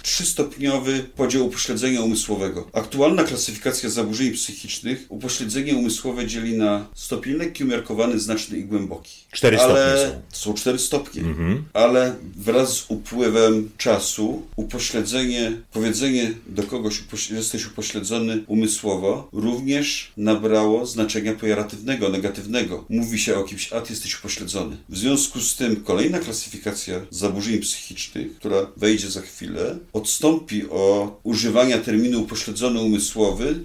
trzystopniowy 0.03 1.05
podział 1.17 1.47
upośledzenia 1.47 2.01
umysłowego. 2.01 2.69
Aktualna 2.73 3.25
klasyfikacja 3.25 3.91
zaburzeń 3.91 4.31
psychicznych 4.31 5.07
upośledzenie 5.09 5.77
umysłowe 5.77 6.27
dzieli 6.27 6.59
na 6.59 6.87
stopień 6.95 7.35
lekki, 7.35 7.65
umiarkowany, 7.65 8.19
znaczny 8.19 8.59
i 8.59 8.65
głęboki. 8.65 9.13
Cztery 9.33 9.61
ale 9.61 9.99
stopnie 9.99 10.21
są. 10.31 10.39
Są 10.41 10.55
cztery 10.55 10.79
stopnie, 10.79 11.23
mhm. 11.23 11.65
ale 11.73 12.15
wraz 12.37 12.73
z 12.73 12.85
upływem 12.89 13.71
czasu 13.77 14.43
upośledzenie, 14.57 15.53
powiedzenie 15.73 16.33
do 16.47 16.63
kogoś, 16.63 17.03
że 17.29 17.35
jesteś 17.35 17.67
upośledzony 17.67 18.45
umysłowo, 18.47 19.29
również 19.33 20.13
nabrało 20.17 20.87
znaczenia 20.87 21.04
pejoratywnego, 21.41 22.09
negatywnego. 22.09 22.85
Mówi 22.89 23.19
się 23.19 23.37
o 23.37 23.45
kimś, 23.45 23.73
a 23.73 23.81
ty 23.81 23.93
jesteś 23.93 24.19
upośledzony. 24.19 24.77
W 24.89 24.99
związku 24.99 25.41
z 25.41 25.57
tym 25.57 25.77
kolejna 25.77 26.19
klasyfikacja 26.19 27.01
zaburzeń 27.11 27.59
psychicznych, 27.59 28.37
która 28.37 28.67
wejdzie 28.77 29.11
za 29.11 29.21
chwilę, 29.21 29.79
odstąpi 29.93 30.69
od 30.71 31.21
używania 31.23 31.79
terminu 31.79 32.23
upośledzony 32.23 32.81
umysłowy, 32.81 33.61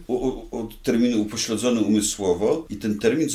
od 0.51 0.83
terminu 0.83 1.21
upośledzony 1.21 1.81
umysłowo 1.81 2.65
i 2.69 2.75
ten 2.75 2.99
termin 2.99 3.29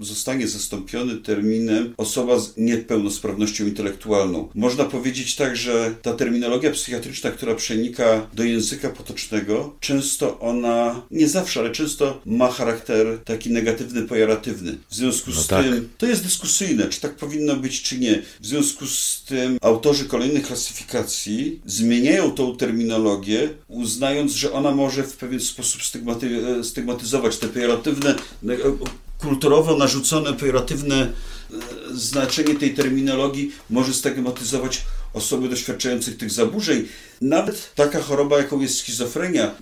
zostanie 0.00 0.48
zastąpiony 0.48 1.16
terminem 1.16 1.94
osoba 1.96 2.38
z 2.38 2.56
niepełnosprawnością 2.56 3.66
intelektualną. 3.66 4.48
Można 4.54 4.84
powiedzieć 4.84 5.36
tak, 5.36 5.56
że 5.56 5.94
ta 6.02 6.12
terminologia 6.12 6.70
psychiatryczna, 6.70 7.30
która 7.30 7.54
przenika 7.54 8.26
do 8.34 8.44
języka 8.44 8.88
potocznego, 8.90 9.76
często 9.80 10.40
ona, 10.40 11.02
nie 11.10 11.28
zawsze, 11.28 11.60
ale 11.60 11.70
często 11.70 12.20
ma 12.26 12.50
charakter 12.50 13.18
taki 13.24 13.47
negatywny, 13.50 14.02
pejoratywny. 14.02 14.78
W 14.90 14.94
związku 14.94 15.30
no 15.30 15.42
z 15.42 15.46
tak. 15.46 15.64
tym, 15.64 15.88
to 15.98 16.06
jest 16.06 16.22
dyskusyjne, 16.22 16.88
czy 16.88 17.00
tak 17.00 17.16
powinno 17.16 17.56
być, 17.56 17.82
czy 17.82 17.98
nie. 17.98 18.22
W 18.40 18.46
związku 18.46 18.86
z 18.86 19.22
tym 19.26 19.58
autorzy 19.62 20.04
kolejnych 20.04 20.46
klasyfikacji 20.46 21.60
zmieniają 21.66 22.30
tą 22.30 22.56
terminologię, 22.56 23.48
uznając, 23.68 24.32
że 24.32 24.52
ona 24.52 24.70
może 24.70 25.02
w 25.02 25.16
pewien 25.16 25.40
sposób 25.40 25.82
stygmaty 25.82 26.28
stygmatyzować 26.64 27.36
te 27.36 27.48
pejoratywne, 27.48 28.14
kulturowo 29.18 29.76
narzucone 29.76 30.32
pejoratywne 30.32 30.96
e, 30.96 31.56
znaczenie 31.94 32.54
tej 32.54 32.74
terminologii 32.74 33.52
może 33.70 33.94
stygmatyzować 33.94 34.82
osoby 35.12 35.48
doświadczających 35.48 36.16
tych 36.16 36.30
zaburzeń. 36.30 36.86
Nawet 37.20 37.74
taka 37.74 38.02
choroba, 38.02 38.38
jaką 38.38 38.60
jest 38.60 38.78
schizofrenia, 38.78 39.44
e, 39.44 39.54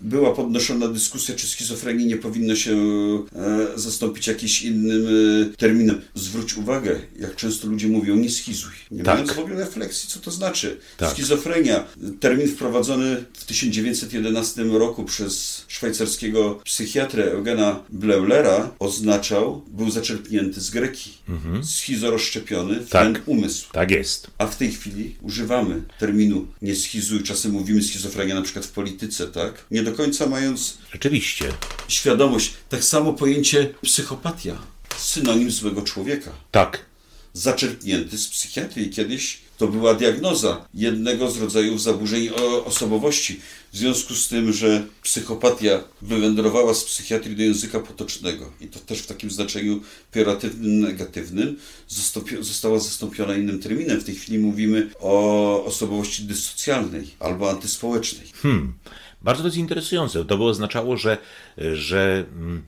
była 0.00 0.34
podnoszona 0.34 0.88
dyskusja, 0.88 1.34
czy 1.34 1.46
schizofrenii 1.46 2.06
nie 2.06 2.16
powinno 2.16 2.56
się 2.56 2.76
e, 2.76 3.66
zastąpić 3.74 4.26
jakimś 4.26 4.62
innym 4.62 5.06
e, 5.06 5.56
terminem. 5.56 6.00
Zwróć 6.14 6.56
uwagę, 6.56 7.00
jak 7.18 7.36
często 7.36 7.68
ludzie 7.68 7.88
mówią, 7.88 8.16
nie 8.16 8.30
schizuj. 8.30 8.72
Nie 8.90 9.04
tak. 9.04 9.14
mając 9.14 9.32
w 9.32 9.38
ogóle 9.38 9.56
refleksji, 9.56 10.08
co 10.08 10.20
to 10.20 10.30
znaczy. 10.30 10.76
Tak. 10.96 11.10
Schizofrenia, 11.10 11.84
termin 12.20 12.48
wprowadzony 12.48 13.24
w 13.32 13.44
1911 13.44 14.64
roku 14.64 15.04
przez 15.04 15.64
szwajcarskiego 15.68 16.60
psychiatrę 16.64 17.32
Eugena 17.32 17.82
Bleulera 17.88 18.70
oznaczał, 18.78 19.62
był 19.68 19.90
zaczerpnięty 19.90 20.60
z 20.60 20.70
greki. 20.70 21.10
Mhm. 21.28 21.64
Schizo 21.64 22.10
rozszczepiony, 22.10 22.86
tak. 22.90 23.22
umysł. 23.26 23.72
Tak 23.72 23.90
jest. 23.90 24.26
A 24.38 24.46
w 24.46 24.56
tej 24.56 24.67
chwili 24.72 25.16
używamy 25.22 25.82
terminu 25.98 26.46
nie 26.62 26.76
schizuj, 26.76 27.22
czasem 27.22 27.52
mówimy 27.52 27.82
schizofrenia 27.82 28.34
na 28.34 28.42
przykład 28.42 28.66
w 28.66 28.70
polityce, 28.70 29.26
tak? 29.26 29.64
Nie 29.70 29.82
do 29.82 29.92
końca 29.92 30.26
mając 30.26 30.78
Rzeczywiście. 30.92 31.52
świadomość. 31.88 32.52
Tak 32.68 32.84
samo 32.84 33.12
pojęcie 33.12 33.74
psychopatia, 33.82 34.58
synonim 34.98 35.50
złego 35.50 35.82
człowieka. 35.82 36.30
Tak. 36.50 36.84
Zaczerpnięty 37.32 38.18
z 38.18 38.28
psychiatrii. 38.28 38.90
Kiedyś 38.90 39.40
to 39.58 39.68
była 39.68 39.94
diagnoza 39.94 40.68
jednego 40.74 41.30
z 41.30 41.40
rodzajów 41.40 41.82
zaburzeń 41.82 42.28
osobowości. 42.64 43.40
W 43.72 43.76
związku 43.76 44.14
z 44.14 44.28
tym, 44.28 44.52
że 44.52 44.86
psychopatia 45.02 45.84
wywędrowała 46.02 46.74
z 46.74 46.84
psychiatrii 46.84 47.36
do 47.36 47.42
języka 47.42 47.80
potocznego 47.80 48.52
i 48.60 48.66
to 48.66 48.78
też 48.78 48.98
w 48.98 49.06
takim 49.06 49.30
znaczeniu 49.30 49.80
pejoratywnym, 50.12 50.80
negatywnym, 50.80 51.56
została 52.40 52.78
zastąpiona 52.78 53.36
innym 53.36 53.58
terminem. 53.58 54.00
W 54.00 54.04
tej 54.04 54.14
chwili 54.14 54.38
mówimy 54.38 54.90
o 55.00 55.64
osobowości 55.64 56.22
dysocjalnej 56.22 57.10
albo 57.18 57.50
antyspołecznej. 57.50 58.26
Hmm. 58.42 58.72
Bardzo 59.22 59.42
to 59.42 59.48
jest 59.48 59.58
interesujące. 59.58 60.24
To 60.24 60.38
by 60.38 60.44
oznaczało, 60.44 60.96
że, 60.96 61.18
że 61.74 62.24
mm, 62.36 62.62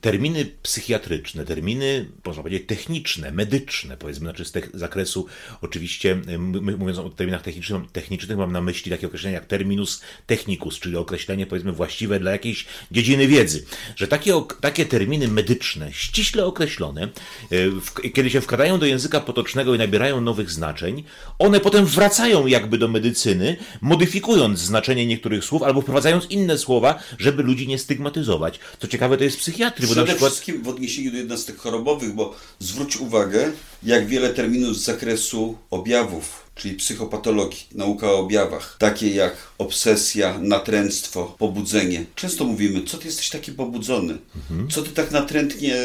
terminy 0.00 0.46
psychiatryczne, 0.62 1.44
terminy, 1.44 2.10
można 2.24 2.42
powiedzieć, 2.42 2.68
techniczne, 2.68 3.32
medyczne, 3.32 3.96
powiedzmy, 3.96 4.24
znaczy 4.24 4.44
z 4.44 4.52
zakresu, 4.74 5.26
oczywiście, 5.60 6.20
y, 6.28 6.38
mówiąc 6.38 6.98
o 6.98 7.10
terminach 7.10 7.42
technicznych, 7.42 7.90
technicznych, 7.92 8.38
mam 8.38 8.52
na 8.52 8.60
myśli 8.60 8.90
takie 8.90 9.06
określenia 9.06 9.34
jak 9.34 9.46
terminus 9.46 10.02
technicus, 10.26 10.78
czyli 10.78 10.96
określenie, 10.96 11.46
powiedzmy, 11.46 11.72
właściwe 11.72 12.20
dla 12.20 12.30
jakiejś 12.30 12.66
dziedziny 12.90 13.26
wiedzy, 13.26 13.64
że 13.96 14.08
takie, 14.08 14.42
takie 14.60 14.86
terminy 14.86 15.28
medyczne, 15.28 15.92
ściśle 15.92 16.46
określone, 16.46 17.08
y, 17.52 18.10
kiedy 18.10 18.30
się 18.30 18.40
wkradają 18.40 18.78
do 18.78 18.86
języka 18.86 19.20
potocznego 19.20 19.74
i 19.74 19.78
nabierają 19.78 20.20
nowych 20.20 20.50
znaczeń, 20.50 21.04
one 21.38 21.60
potem 21.60 21.86
wracają 21.86 22.46
jakby 22.46 22.78
do 22.78 22.88
medycyny, 22.88 23.56
modyfikując 23.80 24.58
znaczenie 24.58 25.06
niektórych 25.06 25.44
słów 25.44 25.62
albo 25.62 25.80
wprowadzając 25.80 26.26
inne 26.26 26.58
słowa, 26.58 27.02
żeby 27.18 27.42
ludzi 27.42 27.68
nie 27.68 27.78
stygmatyzować. 27.78 28.60
Co 28.78 28.88
ciekawe, 28.88 29.16
to 29.16 29.24
jest 29.24 29.39
psychiatry. 29.40 29.86
Bo 29.86 29.92
Przede 29.92 30.00
na 30.00 30.06
przykład... 30.06 30.32
wszystkim 30.32 30.62
w 30.62 30.68
odniesieniu 30.68 31.10
do 31.10 31.16
jednostek 31.16 31.56
chorobowych, 31.56 32.14
bo 32.14 32.34
zwróć 32.58 32.96
uwagę, 32.96 33.52
jak 33.82 34.06
wiele 34.06 34.34
terminów 34.34 34.76
z 34.76 34.84
zakresu 34.84 35.58
objawów 35.70 36.50
czyli 36.60 36.74
psychopatologii, 36.74 37.66
nauka 37.74 38.06
o 38.06 38.18
objawach, 38.18 38.76
takie 38.78 39.14
jak 39.14 39.36
obsesja, 39.58 40.38
natręctwo, 40.38 41.34
pobudzenie. 41.38 42.04
Często 42.14 42.44
mówimy, 42.44 42.82
co 42.84 42.98
ty 42.98 43.06
jesteś 43.06 43.28
taki 43.28 43.52
pobudzony? 43.52 44.18
Mhm. 44.36 44.70
Co 44.70 44.82
ty 44.82 44.90
tak 44.90 45.10
natrętnie 45.10 45.76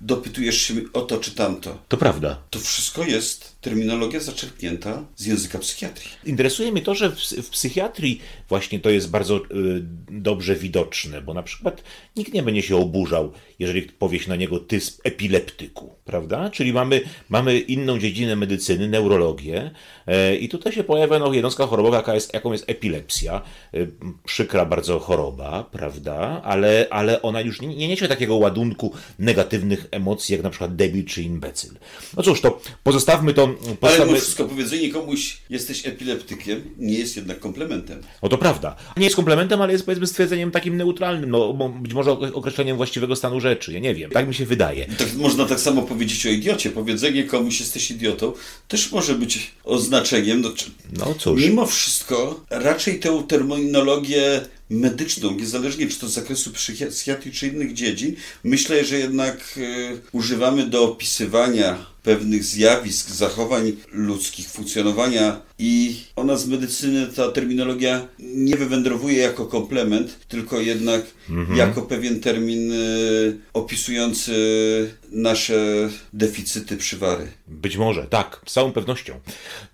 dopytujesz 0.00 0.62
się 0.62 0.74
o 0.92 1.00
to 1.00 1.18
czy 1.18 1.30
tamto? 1.30 1.78
To 1.88 1.96
prawda. 1.96 2.38
To 2.50 2.58
wszystko 2.58 3.04
jest 3.04 3.52
terminologia 3.60 4.20
zaczerpnięta 4.20 5.04
z 5.16 5.26
języka 5.26 5.58
psychiatrii. 5.58 6.10
Interesuje 6.24 6.72
mnie 6.72 6.82
to, 6.82 6.94
że 6.94 7.10
w, 7.10 7.18
w 7.20 7.50
psychiatrii 7.50 8.20
właśnie 8.48 8.80
to 8.80 8.90
jest 8.90 9.10
bardzo 9.10 9.36
y, 9.36 9.40
dobrze 10.10 10.56
widoczne, 10.56 11.22
bo 11.22 11.34
na 11.34 11.42
przykład 11.42 11.82
nikt 12.16 12.34
nie 12.34 12.42
będzie 12.42 12.62
się 12.62 12.76
oburzał, 12.76 13.32
jeżeli 13.58 13.82
powie 13.82 14.18
się 14.18 14.28
na 14.28 14.36
niego 14.36 14.58
ty 14.58 14.80
epileptyku, 15.04 15.94
prawda? 16.04 16.50
Czyli 16.50 16.72
mamy, 16.72 17.00
mamy 17.28 17.58
inną 17.58 17.98
dziedzinę 17.98 18.36
medycyny, 18.36 18.88
neurologię, 18.88 19.70
E, 20.10 20.36
I 20.36 20.48
tutaj 20.48 20.72
się 20.72 20.84
pojawia 20.84 21.18
no, 21.18 21.32
jednostka 21.32 21.66
chorobowa, 21.66 21.96
jaka 21.96 22.14
jest, 22.14 22.34
jaką 22.34 22.52
jest 22.52 22.64
epilepsja. 22.70 23.42
E, 23.74 23.78
przykra 24.24 24.66
bardzo 24.66 24.98
choroba, 24.98 25.64
prawda? 25.72 26.40
Ale, 26.44 26.86
ale 26.90 27.22
ona 27.22 27.40
już 27.40 27.60
nie, 27.60 27.68
nie 27.68 27.88
niesie 27.88 28.08
takiego 28.08 28.36
ładunku 28.36 28.92
negatywnych 29.18 29.86
emocji, 29.90 30.32
jak 30.32 30.42
na 30.42 30.50
przykład 30.50 30.76
debil 30.76 31.04
czy 31.04 31.22
imbecyl. 31.22 31.70
No 32.16 32.22
cóż, 32.22 32.40
to 32.40 32.60
pozostawmy 32.82 33.34
to. 33.34 33.49
Ale 33.80 34.16
wszystko 34.16 34.44
powiedzenie 34.44 34.90
komuś 34.90 35.36
jesteś 35.50 35.86
epileptykiem 35.86 36.62
nie 36.78 36.98
jest 36.98 37.16
jednak 37.16 37.40
komplementem. 37.40 38.02
No 38.22 38.28
to 38.28 38.38
prawda. 38.38 38.76
Nie 38.96 39.04
jest 39.04 39.16
komplementem, 39.16 39.62
ale 39.62 39.72
jest 39.72 39.84
powiedzmy 39.84 40.06
stwierdzeniem 40.06 40.50
takim 40.50 40.76
neutralnym, 40.76 41.30
no 41.30 41.70
być 41.80 41.94
może 41.94 42.10
określeniem 42.12 42.76
właściwego 42.76 43.16
stanu 43.16 43.40
rzeczy. 43.40 43.72
Ja 43.72 43.78
nie 43.80 43.94
wiem. 43.94 44.10
Tak 44.10 44.28
mi 44.28 44.34
się 44.34 44.46
wydaje. 44.46 44.86
Tak, 44.86 45.14
można 45.14 45.44
tak 45.44 45.60
samo 45.60 45.82
powiedzieć 45.82 46.26
o 46.26 46.28
idiocie. 46.28 46.70
Powiedzenie 46.70 47.24
komuś 47.24 47.60
jesteś 47.60 47.90
idiotą 47.90 48.32
też 48.68 48.92
może 48.92 49.14
być 49.14 49.50
oznaczone 49.64 50.00
znaczeniem. 50.00 50.42
No, 50.42 50.50
no 50.92 51.14
cóż. 51.14 51.42
Mimo 51.42 51.66
wszystko 51.66 52.40
raczej 52.50 53.00
tę 53.00 53.22
terminologię 53.28 54.40
medyczną, 54.70 55.30
niezależnie 55.30 55.88
czy 55.88 56.00
to 56.00 56.08
z 56.08 56.12
zakresu 56.12 56.50
psychiatrii 56.90 57.32
czy 57.32 57.48
innych 57.48 57.74
dziedzin, 57.74 58.16
myślę, 58.44 58.84
że 58.84 58.98
jednak 58.98 59.54
y, 59.56 60.00
używamy 60.12 60.66
do 60.66 60.84
opisywania 60.84 61.86
pewnych 62.02 62.44
zjawisk, 62.44 63.10
zachowań 63.10 63.72
ludzkich, 63.92 64.48
funkcjonowania 64.48 65.40
i 65.62 65.96
ona 66.16 66.36
z 66.36 66.46
medycyny, 66.46 67.06
ta 67.06 67.30
terminologia 67.30 68.06
nie 68.18 68.56
wywędrowuje 68.56 69.18
jako 69.18 69.46
komplement, 69.46 70.26
tylko 70.28 70.60
jednak 70.60 71.02
mhm. 71.30 71.58
jako 71.58 71.82
pewien 71.82 72.20
termin 72.20 72.72
y, 72.72 73.38
opisujący 73.52 74.32
nasze 75.12 75.88
deficyty 76.12 76.76
przywary. 76.76 77.28
Być 77.48 77.76
może, 77.76 78.06
tak, 78.06 78.40
z 78.46 78.52
całą 78.52 78.72
pewnością. 78.72 79.20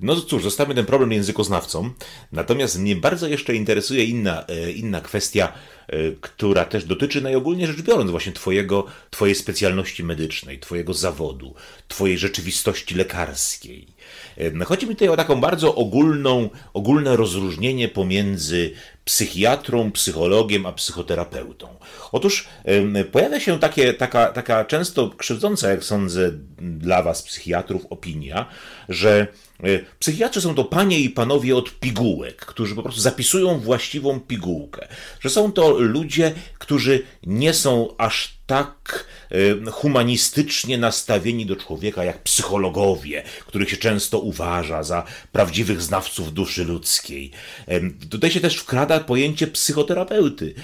No 0.01 0.20
cóż, 0.20 0.43
zostawmy 0.43 0.74
ten 0.74 0.87
problem 0.87 1.12
językoznawcom, 1.12 1.95
natomiast 2.32 2.78
mnie 2.78 2.97
bardzo 2.97 3.28
jeszcze 3.28 3.55
interesuje 3.55 4.05
inna, 4.05 4.45
y, 4.66 4.72
inna 4.72 5.01
kwestia, 5.01 5.53
Y, 5.93 6.16
która 6.20 6.64
też 6.64 6.84
dotyczy 6.84 7.20
najogólniej 7.20 7.66
rzecz 7.66 7.82
biorąc 7.82 8.11
właśnie 8.11 8.32
twojego, 8.32 8.84
twojej 9.11 9.34
specjalności 9.34 10.05
medycznej, 10.05 10.59
twojego 10.59 10.95
zawodu, 10.95 11.55
twojej 11.89 12.18
rzeczywistości 12.18 12.95
lekarskiej. 12.95 13.87
Y, 14.39 14.64
chodzi 14.64 14.87
mi 14.87 14.95
tutaj 14.95 15.09
o 15.09 15.16
taką 15.16 15.41
bardzo 15.41 15.74
ogólną, 15.77 16.51
ogólne 16.74 17.16
rozróżnienie 17.16 17.89
pomiędzy 17.89 18.72
psychiatrą, 19.05 19.93
psychologiem, 19.93 20.66
a 20.66 20.72
psychoterapeutą. 20.72 21.68
Otóż 22.12 22.49
pojawia 23.12 23.41
się 23.41 23.59
takie, 23.59 23.95
taka, 23.95 24.27
taka 24.33 24.64
często 24.64 25.11
krzywdząca, 25.11 25.70
jak 25.70 25.85
sądzę, 25.85 26.31
dla 26.59 27.03
was 27.03 27.22
psychiatrów 27.22 27.87
opinia, 27.91 28.47
że 28.89 29.27
E, 29.64 29.79
psychiatrzy 29.99 30.41
są 30.41 30.55
to 30.55 30.64
panie 30.64 31.01
i 31.01 31.11
panowie 31.11 31.57
od 31.57 31.70
pigułek, 31.70 32.37
którzy 32.37 32.74
po 32.74 32.83
prostu 32.83 33.01
zapisują 33.01 33.59
właściwą 33.59 34.20
pigułkę. 34.20 34.89
Że 35.20 35.31
są 35.31 35.53
to 35.53 35.70
ludzie, 35.79 36.33
którzy 36.59 37.03
nie 37.27 37.55
są 37.55 37.95
aż 37.99 38.39
tak 38.47 39.05
humanistycznie 39.72 40.79
nastawieni 40.79 41.47
do 41.47 41.57
człowieka 41.57 42.05
jak 42.05 42.22
psychologowie, 42.22 43.22
których 43.47 43.70
się 43.70 43.77
często 43.77 44.18
uważa 44.18 44.83
za 44.83 45.05
prawdziwych 45.33 45.83
znawców 45.83 46.33
duszy 46.33 46.64
ludzkiej. 46.64 47.31
E, 47.66 47.81
tutaj 47.91 48.31
się 48.31 48.41
też 48.41 48.57
wkrada 48.57 49.01
pojęcie 49.01 49.47
psychoterapeuty. 49.47 50.55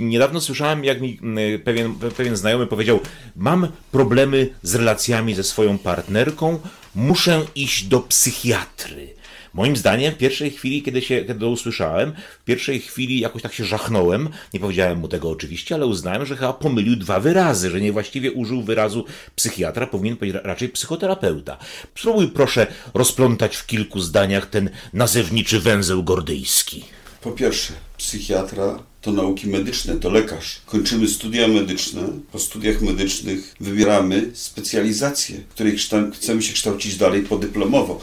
Niedawno 0.00 0.40
słyszałem, 0.40 0.84
jak 0.84 1.00
mi 1.00 1.18
pewien, 1.64 1.94
pewien 1.94 2.36
znajomy 2.36 2.66
powiedział: 2.66 3.00
Mam 3.36 3.68
problemy 3.90 4.48
z 4.62 4.74
relacjami 4.74 5.34
ze 5.34 5.44
swoją 5.44 5.78
partnerką, 5.78 6.58
muszę 6.94 7.44
iść 7.54 7.84
do 7.84 8.00
psychiatry. 8.00 9.21
Moim 9.54 9.76
zdaniem, 9.76 10.14
w 10.14 10.16
pierwszej 10.18 10.50
chwili, 10.50 10.82
kiedy, 10.82 11.02
się, 11.02 11.24
kiedy 11.24 11.40
to 11.40 11.50
usłyszałem, 11.50 12.12
w 12.40 12.44
pierwszej 12.44 12.80
chwili 12.80 13.20
jakoś 13.20 13.42
tak 13.42 13.52
się 13.52 13.64
żachnąłem. 13.64 14.28
Nie 14.54 14.60
powiedziałem 14.60 14.98
mu 14.98 15.08
tego 15.08 15.30
oczywiście, 15.30 15.74
ale 15.74 15.86
uznałem, 15.86 16.26
że 16.26 16.36
chyba 16.36 16.52
pomylił 16.52 16.96
dwa 16.96 17.20
wyrazy, 17.20 17.70
że 17.70 17.80
niewłaściwie 17.80 18.32
użył 18.32 18.62
wyrazu 18.62 19.04
psychiatra, 19.36 19.86
powinien 19.86 20.16
powiedzieć 20.16 20.42
raczej 20.44 20.68
psychoterapeuta. 20.68 21.58
Spróbuj 21.94 22.28
proszę 22.28 22.66
rozplątać 22.94 23.56
w 23.56 23.66
kilku 23.66 24.00
zdaniach 24.00 24.46
ten 24.46 24.70
nazewniczy 24.92 25.60
węzeł 25.60 26.02
gordyjski. 26.02 26.84
Po 27.20 27.32
pierwsze, 27.32 27.72
psychiatra 27.96 28.78
to 29.00 29.12
nauki 29.12 29.48
medyczne, 29.48 29.96
to 29.96 30.10
lekarz. 30.10 30.60
Kończymy 30.66 31.08
studia 31.08 31.48
medyczne, 31.48 32.02
po 32.32 32.38
studiach 32.38 32.80
medycznych 32.80 33.54
wybieramy 33.60 34.30
specjalizację, 34.34 35.40
której 35.50 35.76
chcemy 36.14 36.42
się 36.42 36.52
kształcić 36.52 36.96
dalej 36.96 37.22
podyplomowo. 37.22 38.00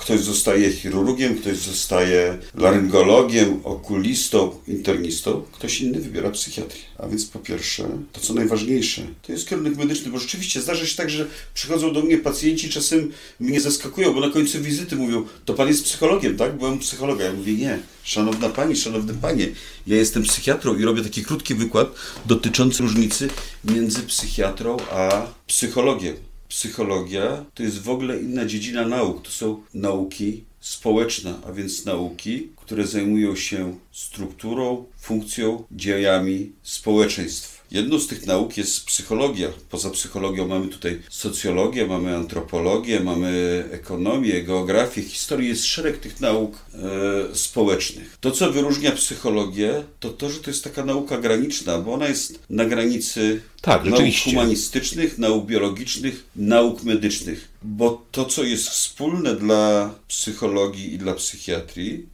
Ktoś 0.00 0.20
zostaje 0.20 0.72
chirurgiem, 0.72 1.34
ktoś 1.38 1.56
zostaje 1.56 2.38
laryngologiem, 2.54 3.60
okulistą, 3.64 4.54
internistą, 4.68 5.42
ktoś 5.52 5.80
inny 5.80 6.00
wybiera 6.00 6.30
psychiatrię. 6.30 6.82
A 6.98 7.08
więc 7.08 7.24
po 7.24 7.38
pierwsze, 7.38 7.88
to 8.12 8.20
co 8.20 8.34
najważniejsze, 8.34 9.02
to 9.22 9.32
jest 9.32 9.48
kierunek 9.48 9.76
medyczny, 9.76 10.10
bo 10.10 10.18
rzeczywiście 10.18 10.60
zdarza 10.60 10.86
się 10.86 10.96
tak, 10.96 11.10
że 11.10 11.26
przychodzą 11.54 11.92
do 11.92 12.02
mnie 12.02 12.18
pacjenci, 12.18 12.68
czasem 12.68 13.12
mnie 13.40 13.60
zaskakują, 13.60 14.14
bo 14.14 14.20
na 14.20 14.30
końcu 14.30 14.60
wizyty 14.60 14.96
mówią, 14.96 15.26
to 15.44 15.54
pan 15.54 15.68
jest 15.68 15.84
psychologiem, 15.84 16.36
tak? 16.36 16.58
Byłem 16.58 16.78
psychologiem. 16.78 17.26
Ja 17.26 17.32
mówię, 17.32 17.52
nie, 17.52 17.78
szanowna 18.02 18.48
pani, 18.48 18.76
szanowny 18.76 19.14
panie, 19.14 19.48
ja 19.86 19.96
jestem 19.96 20.22
psychiatrą 20.22 20.76
i 20.76 20.84
robię 20.84 21.02
taki 21.02 21.24
krótki 21.24 21.54
wykład 21.54 21.88
dotyczący 22.26 22.82
różnicy 22.82 23.28
między 23.64 24.02
psychiatrą 24.02 24.76
a 24.92 25.26
psychologiem. 25.46 26.29
Psychologia 26.50 27.44
to 27.54 27.62
jest 27.62 27.82
w 27.82 27.88
ogóle 27.88 28.20
inna 28.20 28.46
dziedzina 28.46 28.86
nauk. 28.86 29.22
To 29.22 29.30
są 29.30 29.62
nauki 29.74 30.44
społeczne, 30.60 31.34
a 31.48 31.52
więc 31.52 31.84
nauki, 31.84 32.48
które 32.56 32.86
zajmują 32.86 33.36
się 33.36 33.78
strukturą, 33.92 34.84
funkcją, 35.00 35.64
dziejami 35.72 36.52
społeczeństw. 36.62 37.59
Jedną 37.70 37.98
z 37.98 38.06
tych 38.06 38.26
nauk 38.26 38.56
jest 38.56 38.84
psychologia. 38.84 39.48
Poza 39.70 39.90
psychologią 39.90 40.48
mamy 40.48 40.68
tutaj 40.68 41.02
socjologię, 41.10 41.86
mamy 41.86 42.16
antropologię, 42.16 43.00
mamy 43.00 43.64
ekonomię, 43.70 44.42
geografię, 44.42 45.02
historię. 45.02 45.48
Jest 45.48 45.64
szereg 45.64 45.98
tych 45.98 46.20
nauk 46.20 46.56
e, 46.74 47.36
społecznych. 47.36 48.16
To, 48.20 48.30
co 48.30 48.52
wyróżnia 48.52 48.92
psychologię, 48.92 49.84
to 50.00 50.10
to, 50.10 50.30
że 50.30 50.40
to 50.40 50.50
jest 50.50 50.64
taka 50.64 50.84
nauka 50.84 51.18
graniczna, 51.18 51.78
bo 51.78 51.92
ona 51.92 52.08
jest 52.08 52.38
na 52.50 52.64
granicy 52.64 53.40
tak, 53.60 53.84
nauk 53.84 54.14
humanistycznych, 54.24 55.18
nauk 55.18 55.46
biologicznych, 55.46 56.24
nauk 56.36 56.82
medycznych. 56.82 57.48
Bo 57.62 58.06
to, 58.10 58.24
co 58.24 58.44
jest 58.44 58.68
wspólne 58.68 59.36
dla 59.36 59.94
psychologii 60.08 60.94
i 60.94 60.98
dla 60.98 61.14
psychiatrii, 61.14 62.06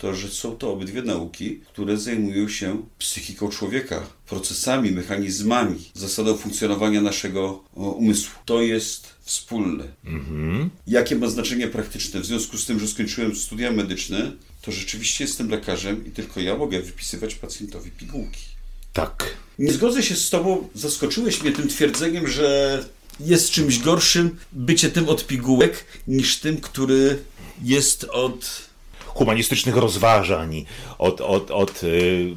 to, 0.00 0.14
że 0.14 0.28
są 0.28 0.56
to 0.56 0.72
obydwie 0.72 1.02
nauki, 1.02 1.60
które 1.72 1.96
zajmują 1.96 2.48
się 2.48 2.82
psychiką 2.98 3.48
człowieka, 3.48 4.06
procesami, 4.26 4.90
mechanizmami, 4.90 5.90
zasadą 5.94 6.36
funkcjonowania 6.36 7.00
naszego 7.00 7.64
umysłu. 7.74 8.34
To 8.44 8.62
jest 8.62 9.08
wspólne. 9.22 9.84
Mhm. 10.04 10.70
Jakie 10.86 11.16
ma 11.16 11.28
znaczenie 11.28 11.68
praktyczne? 11.68 12.20
W 12.20 12.26
związku 12.26 12.58
z 12.58 12.66
tym, 12.66 12.80
że 12.80 12.88
skończyłem 12.88 13.36
studia 13.36 13.72
medyczne, 13.72 14.32
to 14.62 14.72
rzeczywiście 14.72 15.24
jestem 15.24 15.50
lekarzem 15.50 16.06
i 16.06 16.10
tylko 16.10 16.40
ja 16.40 16.56
mogę 16.56 16.82
wypisywać 16.82 17.34
pacjentowi 17.34 17.90
pigułki. 17.90 18.44
Tak. 18.92 19.36
Nie 19.58 19.72
zgodzę 19.72 20.02
się 20.02 20.16
z 20.16 20.30
Tobą, 20.30 20.68
zaskoczyłeś 20.74 21.42
mnie 21.42 21.52
tym 21.52 21.68
twierdzeniem, 21.68 22.28
że 22.28 22.84
jest 23.20 23.50
czymś 23.50 23.78
gorszym 23.78 24.36
bycie 24.52 24.90
tym 24.90 25.08
od 25.08 25.26
pigułek 25.26 25.84
niż 26.06 26.38
tym, 26.38 26.60
który 26.60 27.18
jest 27.62 28.04
od 28.04 28.69
humanistycznych 29.14 29.76
rozważań, 29.76 30.64
od, 30.98 31.20
od, 31.20 31.50
od 31.50 31.82
y, 31.84 32.32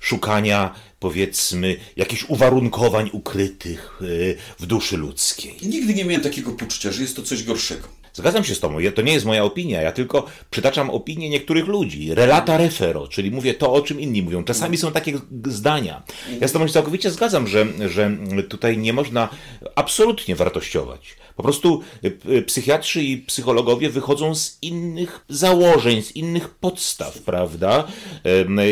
szukania 0.00 0.74
powiedzmy 1.00 1.76
jakichś 1.96 2.24
uwarunkowań 2.24 3.10
ukrytych 3.12 3.98
y, 4.02 4.36
w 4.58 4.66
duszy 4.66 4.96
ludzkiej. 4.96 5.56
Nigdy 5.62 5.94
nie 5.94 6.04
miałem 6.04 6.22
takiego 6.22 6.52
poczucia, 6.52 6.92
że 6.92 7.02
jest 7.02 7.16
to 7.16 7.22
coś 7.22 7.42
gorszego. 7.44 7.88
Zgadzam 8.18 8.44
się 8.44 8.54
z 8.54 8.60
Tobą, 8.60 8.78
to 8.94 9.02
nie 9.02 9.12
jest 9.12 9.26
moja 9.26 9.44
opinia, 9.44 9.82
ja 9.82 9.92
tylko 9.92 10.26
przytaczam 10.50 10.90
opinię 10.90 11.28
niektórych 11.28 11.66
ludzi. 11.66 12.14
Relata 12.14 12.56
refero, 12.56 13.08
czyli 13.08 13.30
mówię 13.30 13.54
to, 13.54 13.72
o 13.72 13.82
czym 13.82 14.00
inni 14.00 14.22
mówią. 14.22 14.44
Czasami 14.44 14.76
są 14.76 14.92
takie 14.92 15.18
zdania. 15.46 16.02
Ja 16.40 16.48
z 16.48 16.52
Tobą 16.52 16.66
się 16.66 16.72
całkowicie 16.72 17.10
zgadzam, 17.10 17.46
że, 17.46 17.66
że 17.88 18.10
tutaj 18.48 18.78
nie 18.78 18.92
można 18.92 19.28
absolutnie 19.74 20.36
wartościować. 20.36 21.16
Po 21.38 21.42
prostu 21.42 21.82
y, 22.04 22.18
y, 22.30 22.42
psychiatrzy 22.42 23.02
i 23.02 23.18
psychologowie 23.18 23.90
wychodzą 23.90 24.34
z 24.34 24.58
innych 24.62 25.24
założeń, 25.28 26.02
z 26.02 26.16
innych 26.16 26.48
podstaw, 26.48 27.18
prawda? 27.18 27.86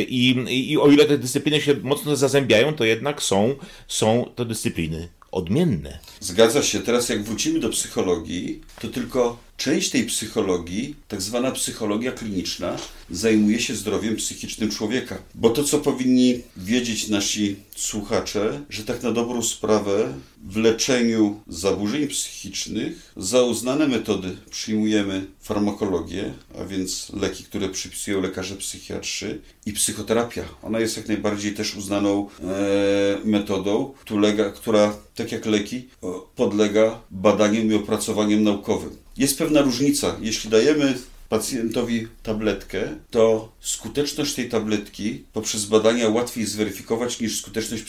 I, 0.08 0.44
i 0.70 0.78
o 0.78 0.88
ile 0.88 1.04
te 1.04 1.18
dyscypliny 1.18 1.60
się 1.60 1.74
mocno 1.82 2.16
zazębiają, 2.16 2.74
to 2.74 2.84
jednak 2.84 3.22
są, 3.22 3.54
są 3.88 4.32
to 4.34 4.44
dyscypliny 4.44 5.08
odmienne. 5.32 5.98
Zgadza 6.20 6.62
się. 6.62 6.80
Teraz 6.80 7.08
jak 7.08 7.22
wrócimy 7.22 7.60
do 7.60 7.68
psychologii, 7.68 8.60
to 8.80 8.88
tylko 8.88 9.45
część 9.56 9.90
tej 9.90 10.06
psychologii, 10.06 10.94
tak 11.08 11.22
zwana 11.22 11.50
psychologia 11.50 12.12
kliniczna, 12.12 12.76
zajmuje 13.10 13.60
się 13.60 13.74
zdrowiem 13.74 14.16
psychicznym 14.16 14.70
człowieka. 14.70 15.18
Bo 15.34 15.50
to, 15.50 15.64
co 15.64 15.78
powinni 15.78 16.42
wiedzieć 16.56 17.08
nasi 17.08 17.56
słuchacze, 17.76 18.60
że 18.70 18.84
tak 18.84 19.02
na 19.02 19.12
dobrą 19.12 19.42
sprawę 19.42 20.14
w 20.44 20.56
leczeniu 20.56 21.40
zaburzeń 21.48 22.06
psychicznych 22.06 23.12
za 23.16 23.42
uznane 23.42 23.88
metody 23.88 24.36
przyjmujemy 24.50 25.26
farmakologię, 25.40 26.34
a 26.60 26.64
więc 26.64 27.12
leki, 27.20 27.44
które 27.44 27.68
przypisują 27.68 28.20
lekarze 28.20 28.56
psychiatrzy 28.56 29.40
i 29.66 29.72
psychoterapia. 29.72 30.44
Ona 30.62 30.80
jest 30.80 30.96
jak 30.96 31.08
najbardziej 31.08 31.54
też 31.54 31.76
uznaną 31.76 32.28
e, 32.42 33.18
metodą, 33.24 33.92
która, 34.00 34.50
która, 34.50 34.96
tak 35.14 35.32
jak 35.32 35.46
leki, 35.46 35.88
podlega 36.36 37.00
badaniom 37.10 37.72
i 37.72 37.74
opracowaniom 37.74 38.42
naukowym. 38.42 39.05
Jest 39.16 39.38
pewna 39.38 39.62
różnica. 39.62 40.16
Jeśli 40.20 40.50
dajemy 40.50 40.94
pacjentowi 41.28 42.08
tabletkę, 42.22 42.96
to 43.10 43.52
skuteczność 43.60 44.34
tej 44.34 44.48
tabletki 44.48 45.24
poprzez 45.32 45.64
badania 45.64 46.08
łatwiej 46.08 46.46
zweryfikować 46.46 47.20
niż 47.20 47.40
skuteczność 47.40 47.82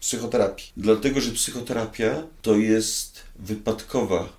psychoterapii. 0.00 0.66
Dlatego, 0.76 1.20
że 1.20 1.32
psychoterapia 1.32 2.22
to 2.42 2.56
jest 2.56 3.22
wypadkowa 3.38 4.38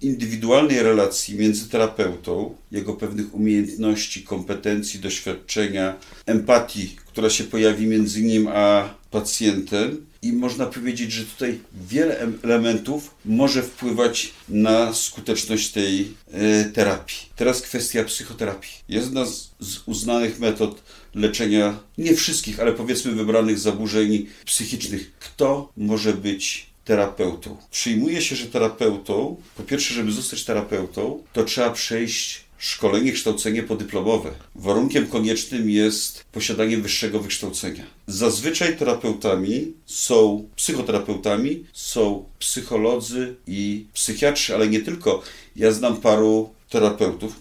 indywidualnej 0.00 0.82
relacji 0.82 1.38
między 1.38 1.68
terapeutą, 1.68 2.54
jego 2.72 2.94
pewnych 2.94 3.34
umiejętności, 3.34 4.22
kompetencji, 4.22 5.00
doświadczenia, 5.00 5.96
empatii, 6.26 6.96
która 7.06 7.30
się 7.30 7.44
pojawi 7.44 7.86
między 7.86 8.22
nim 8.22 8.48
a 8.48 8.94
pacjentem 9.10 10.06
i 10.22 10.32
można 10.32 10.66
powiedzieć, 10.66 11.12
że 11.12 11.24
tutaj 11.24 11.58
wiele 11.88 12.28
elementów 12.42 13.14
może 13.24 13.62
wpływać 13.62 14.32
na 14.48 14.94
skuteczność 14.94 15.70
tej 15.70 16.14
e, 16.32 16.64
terapii. 16.64 17.18
Teraz 17.36 17.62
kwestia 17.62 18.04
psychoterapii. 18.04 18.70
Jedna 18.88 19.24
z, 19.24 19.50
z 19.60 19.78
uznanych 19.86 20.40
metod 20.40 20.82
leczenia, 21.14 21.80
nie 21.98 22.14
wszystkich, 22.14 22.60
ale 22.60 22.72
powiedzmy 22.72 23.12
wybranych 23.12 23.58
zaburzeń 23.58 24.26
psychicznych. 24.44 25.12
Kto 25.18 25.72
może 25.76 26.12
być 26.12 26.66
terapeutą? 26.84 27.56
Przyjmuje 27.70 28.22
się, 28.22 28.36
że 28.36 28.46
terapeutą, 28.46 29.36
po 29.56 29.62
pierwsze, 29.62 29.94
żeby 29.94 30.12
zostać 30.12 30.44
terapeutą, 30.44 31.22
to 31.32 31.44
trzeba 31.44 31.70
przejść 31.70 32.44
szkolenie, 32.60 33.12
kształcenie 33.12 33.62
podyplomowe. 33.62 34.30
Warunkiem 34.54 35.06
koniecznym 35.06 35.70
jest 35.70 36.24
posiadanie 36.32 36.78
wyższego 36.78 37.20
wykształcenia. 37.20 37.84
Zazwyczaj 38.06 38.76
terapeutami 38.76 39.72
są 39.86 40.44
psychoterapeutami, 40.56 41.64
są 41.72 42.24
psycholodzy 42.38 43.36
i 43.46 43.86
psychiatrzy, 43.92 44.54
ale 44.54 44.68
nie 44.68 44.80
tylko. 44.80 45.22
Ja 45.56 45.72
znam 45.72 45.96
paru 45.96 46.50
terapeutów, 46.70 47.32